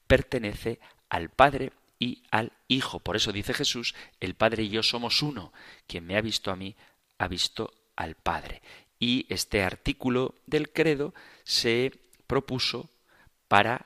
pertenece 0.07 0.79
al 1.09 1.29
Padre 1.29 1.71
y 1.99 2.23
al 2.31 2.51
Hijo. 2.67 2.99
Por 2.99 3.15
eso 3.15 3.31
dice 3.31 3.53
Jesús, 3.53 3.95
el 4.19 4.35
Padre 4.35 4.63
y 4.63 4.69
yo 4.69 4.83
somos 4.83 5.21
uno. 5.21 5.53
Quien 5.87 6.05
me 6.05 6.17
ha 6.17 6.21
visto 6.21 6.51
a 6.51 6.55
mí, 6.55 6.75
ha 7.17 7.27
visto 7.27 7.73
al 7.95 8.15
Padre. 8.15 8.61
Y 8.99 9.25
este 9.29 9.63
artículo 9.63 10.35
del 10.45 10.71
credo 10.71 11.13
se 11.43 11.91
propuso 12.27 12.89
para 13.47 13.85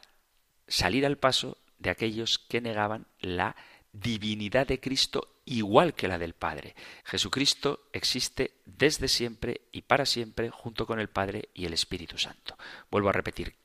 salir 0.68 1.05
al 1.05 1.18
paso 1.18 1.57
de 1.80 1.89
aquellos 1.89 2.39
que 2.39 2.61
negaban 2.61 3.07
la 3.20 3.55
de 4.01 4.79
Cristo 4.79 5.41
igual 5.45 5.93
que 5.93 6.07
la 6.07 6.17
del 6.17 6.33
Padre. 6.33 6.75
Jesucristo 7.03 7.87
existe 7.93 8.51
desde 8.65 9.07
siempre 9.07 9.61
y 9.71 9.83
para 9.83 10.05
siempre 10.05 10.49
junto 10.49 10.85
con 10.85 10.99
el 10.99 11.09
Padre 11.09 11.49
y 11.53 11.65
el 11.65 11.73
Espíritu 11.73 12.17
Santo. 12.17 12.57
Vuelvo 12.91 13.09
a 13.09 13.13
repetir, 13.13 13.55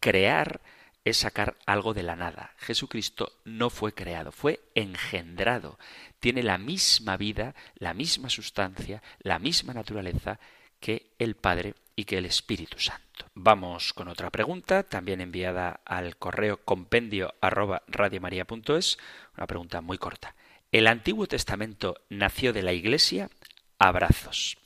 crear 0.00 0.60
es 1.04 1.16
sacar 1.18 1.56
algo 1.66 1.94
de 1.94 2.04
la 2.04 2.14
nada. 2.14 2.54
Jesucristo 2.58 3.40
no 3.44 3.70
fue 3.70 3.92
creado, 3.92 4.30
fue 4.30 4.60
engendrado. 4.74 5.78
Tiene 6.20 6.42
la 6.42 6.58
misma 6.58 7.16
vida, 7.16 7.54
la 7.74 7.92
misma 7.92 8.30
sustancia, 8.30 9.02
la 9.20 9.38
misma 9.38 9.74
naturaleza 9.74 10.38
que 10.78 11.14
el 11.18 11.34
Padre 11.34 11.74
y 11.96 12.04
que 12.04 12.18
el 12.18 12.26
Espíritu 12.26 12.78
Santo. 12.78 13.26
Vamos 13.34 13.92
con 13.92 14.08
otra 14.08 14.30
pregunta, 14.30 14.82
también 14.82 15.20
enviada 15.20 15.80
al 15.84 16.16
correo 16.16 16.58
compendio 16.64 17.34
arroba 17.40 17.82
una 19.36 19.46
pregunta 19.46 19.80
muy 19.80 19.98
corta. 19.98 20.34
¿El 20.70 20.86
Antiguo 20.86 21.26
Testamento 21.26 22.00
nació 22.08 22.52
de 22.52 22.62
la 22.62 22.72
Iglesia? 22.72 23.28
Abrazos. 23.78 24.58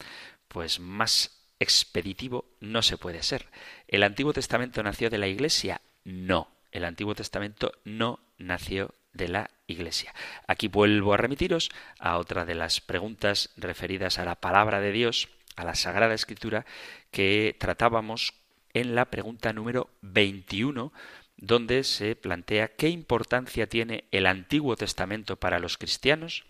Pues 0.49 0.79
más 0.79 1.37
expeditivo 1.59 2.45
no 2.61 2.83
se 2.83 2.97
puede 2.97 3.23
ser. 3.23 3.49
¿El 3.89 4.03
Antiguo 4.03 4.33
Testamento 4.33 4.83
nació 4.83 5.11
de 5.11 5.19
la 5.19 5.27
Iglesia? 5.27 5.81
No. 6.05 6.49
El 6.71 6.85
Antiguo 6.85 7.15
Testamento 7.15 7.73
no 7.85 8.21
nació 8.39 8.95
de 9.13 9.29
la 9.29 9.51
Iglesia. 9.67 10.15
Aquí 10.47 10.69
vuelvo 10.69 11.15
a 11.15 11.17
remitiros 11.17 11.71
a 11.99 12.19
otra 12.19 12.45
de 12.45 12.55
las 12.55 12.81
preguntas 12.81 13.51
referidas 13.57 14.19
a 14.19 14.25
la 14.25 14.37
palabra 14.37 14.81
de 14.81 14.93
Dios, 14.93 15.29
a 15.57 15.65
la 15.65 15.75
Sagrada 15.75 16.15
Escritura, 16.15 16.65
que 17.11 17.57
tratábamos 17.59 18.35
en 18.75 18.95
la 18.95 19.07
pregunta 19.07 19.53
número 19.53 19.91
21 20.03 20.93
donde 21.37 21.85
se 21.85 22.17
plantea 22.17 22.69
qué 22.69 22.89
importancia 22.89 23.69
tiene 23.69 24.05
el 24.11 24.27
Antiguo 24.27 24.77
Testamento 24.77 25.37
para 25.37 25.59
los 25.59 25.77
cristianos. 25.77 26.45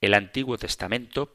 El 0.00 0.14
Antiguo 0.14 0.58
Testamento 0.58 1.34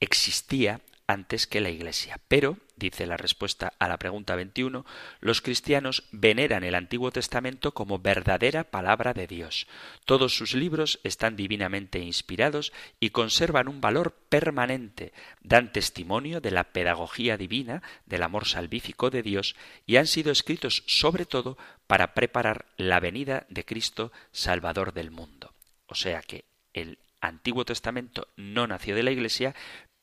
existía 0.00 0.80
antes 1.06 1.46
que 1.46 1.60
la 1.60 1.70
Iglesia. 1.70 2.20
Pero, 2.28 2.58
dice 2.76 3.06
la 3.06 3.16
respuesta 3.16 3.72
a 3.78 3.88
la 3.88 3.98
pregunta 3.98 4.34
21, 4.34 4.84
los 5.20 5.40
cristianos 5.40 6.04
veneran 6.10 6.64
el 6.64 6.74
Antiguo 6.74 7.10
Testamento 7.10 7.72
como 7.72 7.98
verdadera 7.98 8.64
palabra 8.64 9.14
de 9.14 9.26
Dios. 9.26 9.66
Todos 10.04 10.36
sus 10.36 10.54
libros 10.54 11.00
están 11.04 11.36
divinamente 11.36 12.00
inspirados 12.00 12.72
y 13.00 13.10
conservan 13.10 13.68
un 13.68 13.80
valor 13.80 14.12
permanente, 14.28 15.12
dan 15.42 15.72
testimonio 15.72 16.40
de 16.40 16.50
la 16.50 16.64
pedagogía 16.64 17.36
divina, 17.36 17.82
del 18.06 18.22
amor 18.22 18.46
salvífico 18.46 19.10
de 19.10 19.22
Dios 19.22 19.56
y 19.86 19.96
han 19.96 20.06
sido 20.06 20.32
escritos 20.32 20.82
sobre 20.86 21.26
todo 21.26 21.56
para 21.86 22.14
preparar 22.14 22.66
la 22.76 23.00
venida 23.00 23.46
de 23.48 23.64
Cristo, 23.64 24.12
Salvador 24.32 24.92
del 24.92 25.10
mundo. 25.10 25.54
O 25.86 25.94
sea 25.94 26.20
que 26.22 26.44
el 26.72 26.98
Antiguo 27.20 27.64
Testamento 27.64 28.28
no 28.36 28.66
nació 28.66 28.94
de 28.94 29.02
la 29.02 29.10
Iglesia, 29.10 29.54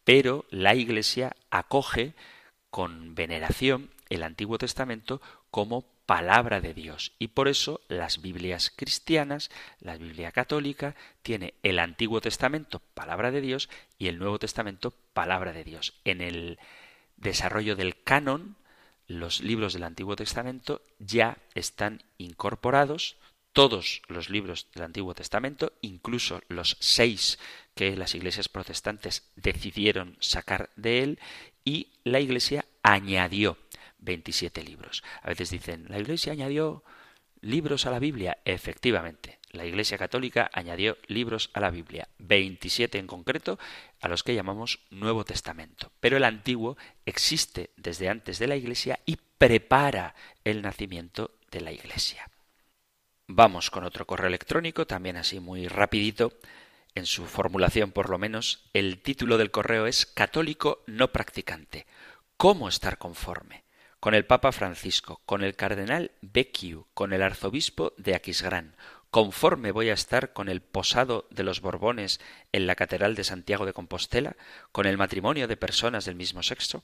pero 0.03 0.45
la 0.49 0.75
Iglesia 0.75 1.35
acoge 1.49 2.13
con 2.69 3.15
veneración 3.15 3.91
el 4.09 4.23
Antiguo 4.23 4.57
Testamento 4.57 5.21
como 5.51 5.85
palabra 6.05 6.59
de 6.59 6.73
Dios. 6.73 7.13
Y 7.19 7.29
por 7.29 7.47
eso 7.47 7.81
las 7.87 8.21
Biblias 8.21 8.71
cristianas, 8.75 9.49
la 9.79 9.97
Biblia 9.97 10.31
católica, 10.31 10.95
tiene 11.21 11.53
el 11.63 11.79
Antiguo 11.79 12.21
Testamento, 12.21 12.81
palabra 12.93 13.31
de 13.31 13.41
Dios, 13.41 13.69
y 13.97 14.07
el 14.07 14.19
Nuevo 14.19 14.39
Testamento, 14.39 14.93
palabra 15.13 15.53
de 15.53 15.63
Dios. 15.63 15.93
En 16.03 16.21
el 16.21 16.59
desarrollo 17.17 17.75
del 17.75 18.01
canon, 18.03 18.55
los 19.07 19.41
libros 19.41 19.73
del 19.73 19.83
Antiguo 19.83 20.15
Testamento 20.15 20.81
ya 20.99 21.37
están 21.55 22.03
incorporados, 22.17 23.17
todos 23.53 24.01
los 24.07 24.29
libros 24.29 24.67
del 24.73 24.83
Antiguo 24.83 25.13
Testamento, 25.13 25.73
incluso 25.81 26.41
los 26.47 26.77
seis 26.79 27.39
que 27.75 27.95
las 27.95 28.15
iglesias 28.15 28.49
protestantes 28.49 29.29
decidieron 29.35 30.17
sacar 30.19 30.69
de 30.75 31.03
él, 31.03 31.19
y 31.63 31.93
la 32.03 32.19
iglesia 32.19 32.65
añadió 32.81 33.57
27 33.99 34.63
libros. 34.63 35.03
A 35.21 35.29
veces 35.29 35.49
dicen, 35.49 35.85
la 35.87 35.99
iglesia 35.99 36.33
añadió 36.33 36.83
libros 37.43 37.85
a 37.85 37.91
la 37.91 37.99
Biblia. 37.99 38.37
Efectivamente, 38.45 39.39
la 39.51 39.65
Iglesia 39.65 39.99
Católica 39.99 40.49
añadió 40.51 40.97
libros 41.07 41.51
a 41.53 41.59
la 41.59 41.69
Biblia, 41.69 42.07
27 42.17 42.97
en 42.97 43.05
concreto, 43.05 43.59
a 44.01 44.07
los 44.07 44.23
que 44.23 44.33
llamamos 44.33 44.79
Nuevo 44.89 45.23
Testamento. 45.25 45.91
Pero 45.99 46.17
el 46.17 46.23
Antiguo 46.23 46.75
existe 47.05 47.69
desde 47.77 48.09
antes 48.09 48.39
de 48.39 48.47
la 48.47 48.55
Iglesia 48.55 48.99
y 49.05 49.17
prepara 49.37 50.15
el 50.43 50.63
nacimiento 50.63 51.37
de 51.51 51.61
la 51.61 51.71
Iglesia. 51.71 52.27
Vamos 53.35 53.71
con 53.71 53.83
otro 53.83 54.05
correo 54.05 54.27
electrónico, 54.27 54.85
también 54.85 55.17
así 55.17 55.39
muy 55.39 55.67
rapidito, 55.67 56.33
en 56.93 57.07
su 57.07 57.25
formulación 57.25 57.91
por 57.91 58.11
lo 58.11 58.19
menos, 58.19 58.69
el 58.73 59.01
título 59.01 59.39
del 59.39 59.49
correo 59.49 59.87
es 59.87 60.05
Católico 60.05 60.83
no 60.85 61.11
practicante. 61.11 61.87
¿Cómo 62.37 62.69
estar 62.69 62.99
conforme? 62.99 63.63
Con 63.99 64.13
el 64.13 64.27
Papa 64.27 64.51
Francisco, 64.51 65.19
con 65.25 65.43
el 65.43 65.55
Cardenal 65.55 66.11
Becciu, 66.21 66.85
con 66.93 67.11
el 67.11 67.23
Arzobispo 67.23 67.93
de 67.97 68.13
Aquisgrán. 68.13 68.75
Conforme 69.09 69.71
voy 69.71 69.89
a 69.89 69.93
estar 69.93 70.33
con 70.33 70.47
el 70.47 70.61
posado 70.61 71.25
de 71.31 71.41
los 71.41 71.59
Borbones 71.59 72.19
en 72.51 72.67
la 72.67 72.75
Catedral 72.75 73.15
de 73.15 73.23
Santiago 73.23 73.65
de 73.65 73.73
Compostela, 73.73 74.35
con 74.71 74.85
el 74.85 74.99
matrimonio 74.99 75.47
de 75.47 75.57
personas 75.57 76.05
del 76.05 76.13
mismo 76.13 76.43
sexo. 76.43 76.83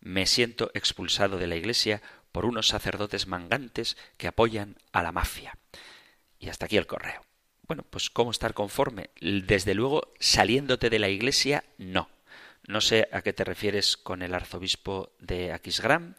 Me 0.00 0.26
siento 0.26 0.72
expulsado 0.74 1.38
de 1.38 1.46
la 1.46 1.54
Iglesia 1.54 2.02
por 2.32 2.44
unos 2.44 2.66
sacerdotes 2.66 3.28
mangantes 3.28 3.96
que 4.16 4.26
apoyan 4.26 4.74
a 4.90 5.04
la 5.04 5.12
mafia. 5.12 5.56
Y 6.38 6.48
hasta 6.48 6.66
aquí 6.66 6.76
el 6.76 6.86
correo. 6.86 7.22
Bueno, 7.66 7.84
pues 7.88 8.10
¿cómo 8.10 8.30
estar 8.30 8.54
conforme? 8.54 9.10
Desde 9.20 9.74
luego, 9.74 10.12
saliéndote 10.20 10.90
de 10.90 10.98
la 10.98 11.08
iglesia, 11.08 11.64
no. 11.78 12.08
No 12.66 12.80
sé 12.80 13.08
a 13.12 13.22
qué 13.22 13.32
te 13.32 13.44
refieres 13.44 13.96
con 13.96 14.22
el 14.22 14.34
arzobispo 14.34 15.12
de 15.20 15.52
Aquisgrán, 15.52 16.16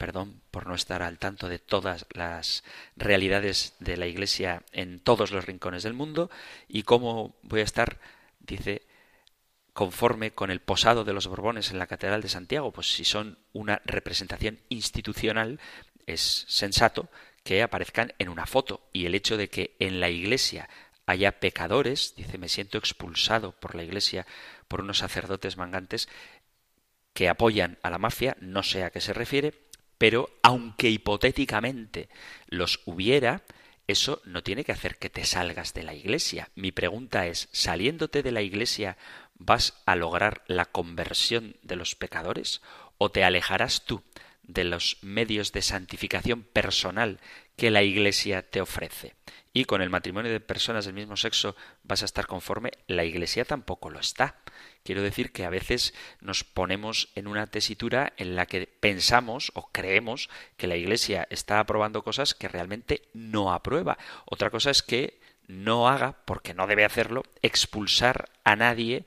perdón 0.00 0.40
por 0.50 0.66
no 0.66 0.74
estar 0.74 1.02
al 1.02 1.18
tanto 1.18 1.48
de 1.48 1.58
todas 1.58 2.06
las 2.14 2.64
realidades 2.96 3.74
de 3.80 3.98
la 3.98 4.06
Iglesia 4.06 4.62
en 4.72 4.98
todos 4.98 5.30
los 5.30 5.44
rincones 5.44 5.82
del 5.82 5.92
mundo 5.92 6.30
y 6.68 6.84
cómo 6.84 7.36
voy 7.42 7.60
a 7.60 7.64
estar, 7.64 7.98
dice, 8.38 8.86
conforme 9.74 10.32
con 10.32 10.50
el 10.50 10.60
posado 10.60 11.04
de 11.04 11.12
los 11.12 11.26
Borbones 11.26 11.70
en 11.70 11.78
la 11.78 11.86
Catedral 11.86 12.22
de 12.22 12.30
Santiago, 12.30 12.72
pues 12.72 12.94
si 12.94 13.04
son 13.04 13.38
una 13.52 13.82
representación 13.84 14.58
institucional, 14.70 15.60
es 16.06 16.46
sensato 16.48 17.10
que 17.42 17.62
aparezcan 17.62 18.12
en 18.18 18.28
una 18.28 18.46
foto. 18.46 18.88
Y 18.92 19.06
el 19.06 19.14
hecho 19.14 19.36
de 19.36 19.48
que 19.48 19.76
en 19.78 20.00
la 20.00 20.10
Iglesia 20.10 20.68
haya 21.06 21.40
pecadores, 21.40 22.14
dice, 22.16 22.38
me 22.38 22.48
siento 22.48 22.78
expulsado 22.78 23.52
por 23.52 23.74
la 23.74 23.82
Iglesia 23.82 24.26
por 24.68 24.80
unos 24.80 24.98
sacerdotes 24.98 25.56
mangantes 25.56 26.08
que 27.12 27.28
apoyan 27.28 27.78
a 27.82 27.90
la 27.90 27.98
mafia, 27.98 28.36
no 28.40 28.62
sé 28.62 28.84
a 28.84 28.90
qué 28.90 29.00
se 29.00 29.12
refiere, 29.12 29.54
pero 29.98 30.30
aunque 30.42 30.88
hipotéticamente 30.88 32.08
los 32.46 32.80
hubiera, 32.86 33.42
eso 33.88 34.22
no 34.24 34.42
tiene 34.42 34.64
que 34.64 34.72
hacer 34.72 34.96
que 34.96 35.10
te 35.10 35.24
salgas 35.24 35.74
de 35.74 35.82
la 35.82 35.94
Iglesia. 35.94 36.48
Mi 36.54 36.70
pregunta 36.70 37.26
es, 37.26 37.48
saliéndote 37.50 38.22
de 38.22 38.30
la 38.30 38.42
Iglesia, 38.42 38.96
¿vas 39.34 39.82
a 39.86 39.96
lograr 39.96 40.42
la 40.46 40.66
conversión 40.66 41.56
de 41.62 41.76
los 41.76 41.96
pecadores? 41.96 42.62
¿O 42.98 43.10
te 43.10 43.24
alejarás 43.24 43.84
tú 43.84 44.02
de 44.52 44.64
los 44.64 44.98
medios 45.02 45.52
de 45.52 45.62
santificación 45.62 46.42
personal 46.42 47.20
que 47.56 47.70
la 47.70 47.82
Iglesia 47.82 48.42
te 48.42 48.60
ofrece? 48.60 49.14
Y 49.52 49.64
con 49.64 49.82
el 49.82 49.90
matrimonio 49.90 50.30
de 50.30 50.38
personas 50.38 50.84
del 50.84 50.94
mismo 50.94 51.16
sexo 51.16 51.56
vas 51.82 52.02
a 52.02 52.04
estar 52.04 52.26
conforme, 52.26 52.70
la 52.86 53.04
Iglesia 53.04 53.44
tampoco 53.44 53.90
lo 53.90 53.98
está. 53.98 54.36
Quiero 54.84 55.02
decir 55.02 55.32
que 55.32 55.44
a 55.44 55.50
veces 55.50 55.92
nos 56.20 56.44
ponemos 56.44 57.08
en 57.16 57.26
una 57.26 57.48
tesitura 57.48 58.12
en 58.16 58.36
la 58.36 58.46
que 58.46 58.66
pensamos 58.66 59.50
o 59.54 59.70
creemos 59.72 60.30
que 60.56 60.68
la 60.68 60.76
Iglesia 60.76 61.26
está 61.30 61.58
aprobando 61.58 62.04
cosas 62.04 62.34
que 62.34 62.48
realmente 62.48 63.02
no 63.12 63.52
aprueba. 63.52 63.98
Otra 64.24 64.50
cosa 64.50 64.70
es 64.70 64.82
que 64.82 65.20
no 65.48 65.88
haga, 65.88 66.16
porque 66.24 66.54
no 66.54 66.68
debe 66.68 66.84
hacerlo, 66.84 67.24
expulsar 67.42 68.30
a 68.44 68.54
nadie 68.54 69.04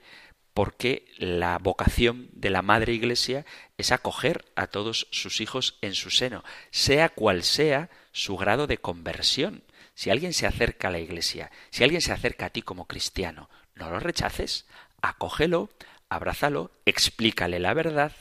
porque 0.54 1.06
la 1.18 1.58
vocación 1.58 2.30
de 2.34 2.50
la 2.50 2.62
Madre 2.62 2.94
Iglesia 2.94 3.46
es 3.78 3.92
acoger 3.92 4.46
a 4.56 4.68
todos 4.68 5.08
sus 5.12 5.42
hijos 5.42 5.78
en 5.82 5.96
su 5.96 6.10
seno, 6.10 6.44
sea 6.72 7.10
cual 7.10 7.44
sea 7.44 7.90
su 8.12 8.38
grado 8.38 8.68
de 8.68 8.78
conversión. 8.78 9.64
Si 9.96 10.10
alguien 10.10 10.34
se 10.34 10.48
acerca 10.48 10.88
a 10.88 10.92
la 10.92 11.00
Iglesia, 11.00 11.52
si 11.72 11.84
alguien 11.84 12.02
se 12.02 12.14
acerca 12.14 12.48
a 12.48 12.50
ti 12.50 12.62
como 12.62 12.86
cristiano, 12.88 13.50
no 13.76 13.90
lo 13.90 14.00
rechaces, 14.00 14.68
acógelo, 15.02 15.70
abrázalo, 16.10 16.72
explícale 16.86 17.60
la 17.60 17.74
verdad, 17.74 18.14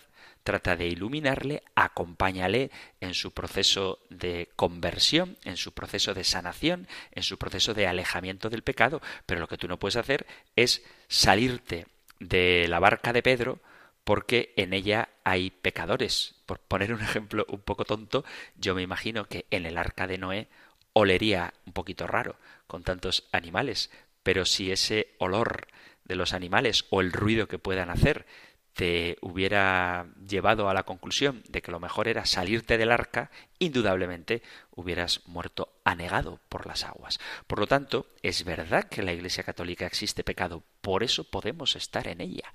trata 0.43 0.77
de 0.77 0.89
iluminarle, 0.89 1.63
acompáñale 1.75 2.71
en 3.01 3.15
su 3.15 3.33
proceso 3.33 4.01
de 4.11 4.51
conversión, 4.57 5.37
en 5.45 5.57
su 5.57 5.73
proceso 5.73 6.15
de 6.15 6.25
sanación, 6.25 6.89
en 7.13 7.23
su 7.23 7.39
proceso 7.39 7.75
de 7.75 7.87
alejamiento 7.87 8.51
del 8.51 8.63
pecado, 8.63 9.01
pero 9.27 9.41
lo 9.41 9.49
que 9.49 9.59
tú 9.59 9.69
no 9.69 9.79
puedes 9.79 9.97
hacer 9.97 10.27
es 10.57 10.83
salirte 11.09 11.87
de 12.29 12.67
la 12.69 12.79
barca 12.79 13.13
de 13.13 13.23
Pedro 13.23 13.61
porque 14.05 14.53
en 14.57 14.73
ella 14.73 15.11
hay 15.25 15.51
pecadores. 15.51 16.35
Por 16.47 16.59
poner 16.59 16.93
un 16.93 17.01
ejemplo 17.01 17.47
un 17.49 17.61
poco 17.61 17.85
tonto, 17.85 18.25
yo 18.57 18.75
me 18.75 18.83
imagino 18.83 19.27
que 19.27 19.47
en 19.51 19.67
el 19.67 19.79
arca 19.79 20.07
de 20.07 20.19
Noé 20.19 20.49
olería 20.93 21.55
un 21.67 21.73
poquito 21.73 22.07
raro 22.07 22.37
con 22.67 22.83
tantos 22.83 23.29
animales, 23.33 23.91
pero 24.23 24.45
si 24.45 24.73
ese 24.73 25.15
olor 25.19 25.69
de 26.05 26.17
los 26.17 26.33
animales 26.33 26.85
o 26.91 27.01
el 27.01 27.13
ruido 27.13 27.49
que 27.49 27.59
puedan 27.59 27.91
hacer 27.91 28.27
te 28.75 29.19
hubiera 29.21 30.07
llevado 30.27 30.69
a 30.69 30.75
la 30.75 30.85
conclusión 30.85 31.43
de 31.49 31.61
que 31.61 31.71
lo 31.71 31.81
mejor 31.81 32.09
era 32.09 32.25
salirte 32.25 32.79
del 32.79 32.91
arca, 32.91 33.31
indudablemente 33.59 34.43
hubieras 34.71 35.27
muerto 35.27 35.81
anegado 35.85 36.41
por 36.49 36.67
las 36.67 36.85
aguas. 36.85 37.21
Por 37.47 37.59
lo 37.59 37.67
tanto, 37.67 38.07
es 38.23 38.45
verdad 38.45 38.89
que 38.89 39.01
en 39.01 39.07
la 39.07 39.13
Iglesia 39.13 39.45
Católica 39.45 39.87
existe 39.87 40.25
pecado, 40.25 40.63
por 40.81 41.03
eso 41.03 41.25
podemos 41.25 41.77
estar 41.77 42.09
en 42.09 42.21
ella. 42.21 42.55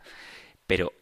Pero 0.65 0.93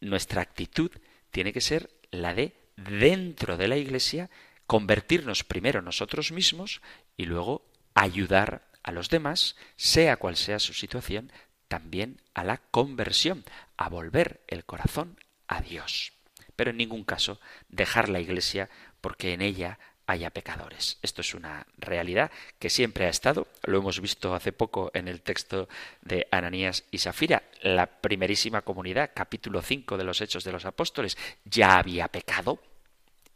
nuestra 0.00 0.42
actitud 0.42 0.90
tiene 1.30 1.52
que 1.52 1.60
ser 1.60 1.90
la 2.10 2.34
de 2.34 2.54
dentro 2.76 3.56
de 3.56 3.68
la 3.68 3.76
Iglesia 3.76 4.30
convertirnos 4.66 5.44
primero 5.44 5.82
nosotros 5.82 6.32
mismos 6.32 6.80
y 7.16 7.26
luego 7.26 7.66
ayudar 7.94 8.70
a 8.82 8.92
los 8.92 9.10
demás, 9.10 9.56
sea 9.76 10.16
cual 10.16 10.36
sea 10.36 10.58
su 10.58 10.72
situación, 10.72 11.30
también 11.72 12.20
a 12.34 12.44
la 12.44 12.58
conversión, 12.58 13.44
a 13.78 13.88
volver 13.88 14.42
el 14.46 14.66
corazón 14.66 15.18
a 15.48 15.62
Dios. 15.62 16.12
Pero 16.54 16.70
en 16.70 16.76
ningún 16.76 17.02
caso 17.02 17.40
dejar 17.70 18.10
la 18.10 18.20
Iglesia 18.20 18.68
porque 19.00 19.32
en 19.32 19.40
ella 19.40 19.78
haya 20.06 20.28
pecadores. 20.28 20.98
Esto 21.00 21.22
es 21.22 21.32
una 21.32 21.66
realidad 21.78 22.30
que 22.58 22.68
siempre 22.68 23.06
ha 23.06 23.08
estado, 23.08 23.48
lo 23.62 23.78
hemos 23.78 24.02
visto 24.02 24.34
hace 24.34 24.52
poco 24.52 24.90
en 24.92 25.08
el 25.08 25.22
texto 25.22 25.66
de 26.02 26.28
Ananías 26.30 26.84
y 26.90 26.98
Safira, 26.98 27.44
la 27.62 27.86
primerísima 27.86 28.60
comunidad, 28.60 29.12
capítulo 29.14 29.62
5 29.62 29.96
de 29.96 30.04
los 30.04 30.20
Hechos 30.20 30.44
de 30.44 30.52
los 30.52 30.66
Apóstoles, 30.66 31.16
ya 31.46 31.78
había 31.78 32.08
pecado 32.08 32.60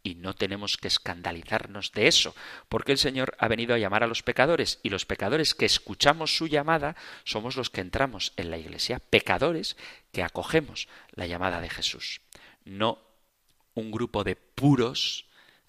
y 0.06 0.14
no 0.14 0.34
tenemos 0.34 0.76
que 0.76 0.86
escandalizarnos 0.86 1.90
de 1.90 2.06
eso, 2.06 2.32
porque 2.68 2.92
el 2.92 2.98
Señor 2.98 3.36
ha 3.40 3.48
venido 3.48 3.74
a 3.74 3.78
llamar 3.78 4.04
a 4.04 4.06
los 4.06 4.22
pecadores 4.22 4.78
y 4.84 4.90
los 4.90 5.04
pecadores 5.04 5.56
que 5.56 5.66
escuchamos 5.66 6.36
su 6.36 6.46
llamada 6.46 6.94
somos 7.24 7.56
los 7.56 7.70
que 7.70 7.80
entramos 7.80 8.32
en 8.36 8.52
la 8.52 8.56
iglesia, 8.56 9.00
pecadores 9.00 9.76
que 10.12 10.22
acogemos 10.22 10.86
la 11.10 11.26
llamada 11.26 11.60
de 11.60 11.70
Jesús, 11.70 12.20
no 12.64 13.02
un 13.74 13.90
grupo 13.90 14.22
de 14.22 14.36
puros 14.36 15.26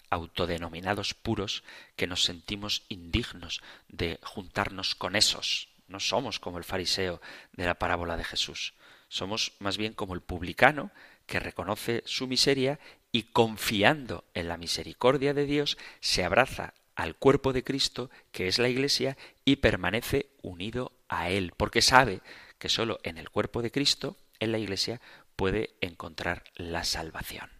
autodenominados 0.08 1.14
puros 1.14 1.64
que 1.96 2.06
nos 2.06 2.22
sentimos 2.22 2.84
indignos 2.88 3.60
de 3.88 4.20
juntarnos 4.22 4.94
con 4.94 5.16
esos. 5.16 5.68
No 5.88 5.98
somos 5.98 6.38
como 6.38 6.58
el 6.58 6.64
fariseo 6.64 7.20
de 7.54 7.66
la 7.66 7.74
parábola 7.74 8.16
de 8.16 8.24
Jesús. 8.24 8.74
Somos 9.08 9.52
más 9.58 9.78
bien 9.78 9.94
como 9.94 10.14
el 10.14 10.20
publicano 10.20 10.92
que 11.28 11.40
reconoce 11.40 12.02
su 12.06 12.26
miseria 12.26 12.80
y 13.12 13.24
confiando 13.24 14.24
en 14.34 14.48
la 14.48 14.56
misericordia 14.56 15.34
de 15.34 15.46
Dios 15.46 15.78
se 16.00 16.24
abraza 16.24 16.74
al 16.94 17.14
cuerpo 17.14 17.52
de 17.52 17.64
Cristo, 17.64 18.10
que 18.32 18.48
es 18.48 18.58
la 18.58 18.68
Iglesia, 18.68 19.16
y 19.44 19.56
permanece 19.56 20.30
unido 20.42 20.92
a 21.08 21.30
Él, 21.30 21.52
porque 21.56 21.80
sabe 21.80 22.20
que 22.58 22.68
sólo 22.68 22.98
en 23.04 23.18
el 23.18 23.30
cuerpo 23.30 23.62
de 23.62 23.70
Cristo, 23.70 24.16
en 24.40 24.52
la 24.52 24.58
Iglesia, 24.58 25.00
puede 25.36 25.70
encontrar 25.80 26.44
la 26.56 26.84
salvación. 26.84 27.50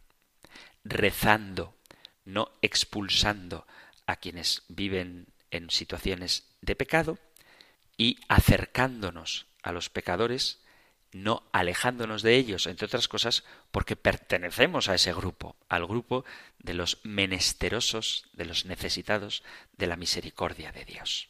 Rezando, 0.82 1.76
no 2.24 2.50
expulsando 2.62 3.66
a 4.06 4.16
quienes 4.16 4.64
viven 4.68 5.28
en 5.50 5.70
situaciones 5.70 6.48
de 6.60 6.74
pecado, 6.74 7.18
y 7.96 8.18
acercándonos 8.28 9.46
a 9.62 9.72
los 9.72 9.88
pecadores, 9.88 10.60
no 11.12 11.42
alejándonos 11.52 12.22
de 12.22 12.36
ellos, 12.36 12.66
entre 12.66 12.86
otras 12.86 13.08
cosas, 13.08 13.44
porque 13.70 13.96
pertenecemos 13.96 14.88
a 14.88 14.94
ese 14.94 15.12
grupo, 15.12 15.56
al 15.68 15.86
grupo 15.86 16.24
de 16.58 16.74
los 16.74 16.98
menesterosos, 17.04 18.26
de 18.32 18.44
los 18.44 18.66
necesitados 18.66 19.42
de 19.76 19.86
la 19.86 19.96
misericordia 19.96 20.72
de 20.72 20.84
Dios. 20.84 21.28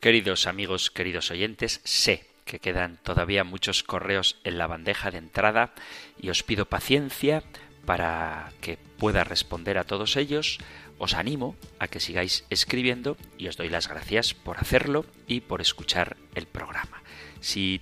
Queridos 0.00 0.46
amigos, 0.46 0.90
queridos 0.90 1.30
oyentes, 1.30 1.80
sé 1.84 2.28
que 2.44 2.60
quedan 2.60 2.98
todavía 3.02 3.42
muchos 3.42 3.82
correos 3.82 4.36
en 4.44 4.58
la 4.58 4.66
bandeja 4.66 5.10
de 5.10 5.18
entrada 5.18 5.72
y 6.20 6.28
os 6.28 6.42
pido 6.42 6.66
paciencia 6.66 7.42
para 7.86 8.52
que 8.60 8.76
pueda 8.76 9.24
responder 9.24 9.78
a 9.78 9.84
todos 9.84 10.16
ellos. 10.16 10.58
Os 10.98 11.14
animo 11.14 11.56
a 11.78 11.88
que 11.88 12.00
sigáis 12.00 12.44
escribiendo 12.50 13.16
y 13.38 13.48
os 13.48 13.56
doy 13.56 13.68
las 13.68 13.88
gracias 13.88 14.34
por 14.34 14.58
hacerlo 14.58 15.06
y 15.26 15.40
por 15.40 15.60
escuchar 15.60 16.16
el 16.34 16.46
programa. 16.46 17.02
Si 17.40 17.80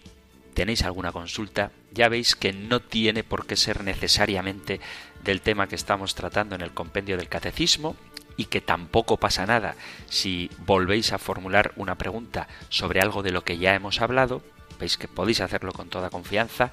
tenéis 0.54 0.82
alguna 0.82 1.12
consulta, 1.12 1.72
ya 1.92 2.08
veis 2.08 2.36
que 2.36 2.52
no 2.52 2.80
tiene 2.80 3.24
por 3.24 3.46
qué 3.46 3.56
ser 3.56 3.84
necesariamente 3.84 4.80
del 5.24 5.40
tema 5.40 5.66
que 5.66 5.76
estamos 5.76 6.14
tratando 6.14 6.54
en 6.54 6.60
el 6.60 6.72
compendio 6.72 7.16
del 7.16 7.28
catecismo 7.28 7.96
y 8.36 8.46
que 8.46 8.60
tampoco 8.60 9.18
pasa 9.18 9.46
nada. 9.46 9.76
Si 10.08 10.50
volvéis 10.58 11.12
a 11.12 11.18
formular 11.18 11.72
una 11.76 11.96
pregunta 11.96 12.48
sobre 12.68 13.00
algo 13.00 13.22
de 13.22 13.30
lo 13.30 13.44
que 13.44 13.58
ya 13.58 13.74
hemos 13.74 14.00
hablado, 14.00 14.42
veis 14.78 14.96
que 14.96 15.08
podéis 15.08 15.40
hacerlo 15.40 15.72
con 15.72 15.88
toda 15.88 16.10
confianza 16.10 16.72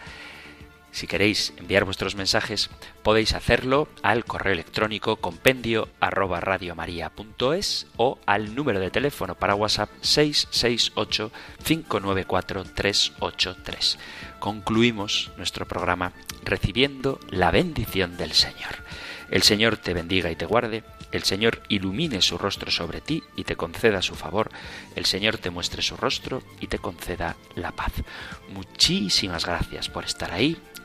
si 0.92 1.08
queréis 1.08 1.54
enviar 1.58 1.86
vuestros 1.86 2.16
mensajes, 2.16 2.70
podéis 3.04 3.34
hacerlo 3.34 3.88
al 4.02 4.26
correo 4.26 4.54
electrónico 4.54 5.18
compendio 5.18 5.90
o 7.98 8.20
al 8.26 8.56
número 8.56 8.80
de 8.80 8.90
teléfono 8.90 9.36
para 9.36 9.56
WhatsApp 9.56 9.90
668 10.02 11.32
594 11.64 12.64
383. 12.64 14.00
Concluimos 14.40 15.32
nuestro 15.38 15.68
programa 15.68 16.14
recibiendo 16.44 17.20
la 17.30 17.52
bendición 17.52 18.18
del 18.18 18.32
Señor. 18.34 18.84
El 19.30 19.44
Señor 19.44 19.78
te 19.78 19.94
bendiga 19.94 20.32
y 20.32 20.36
te 20.36 20.46
guarde, 20.46 20.84
el 21.12 21.24
Señor 21.24 21.62
ilumine 21.70 22.22
su 22.22 22.38
rostro 22.38 22.72
sobre 22.72 23.02
ti 23.02 23.24
y 23.36 23.44
te 23.44 23.56
conceda 23.56 24.02
su 24.02 24.16
favor, 24.16 24.50
el 24.96 25.06
Señor 25.06 25.38
te 25.38 25.50
muestre 25.50 25.82
su 25.82 25.98
rostro 25.98 26.42
y 26.60 26.68
te 26.68 26.80
conceda 26.80 27.36
la 27.56 27.72
paz. 27.72 27.92
Muchísimas 28.50 29.46
gracias 29.46 29.90
por 29.90 30.06
estar 30.06 30.32
ahí 30.32 30.58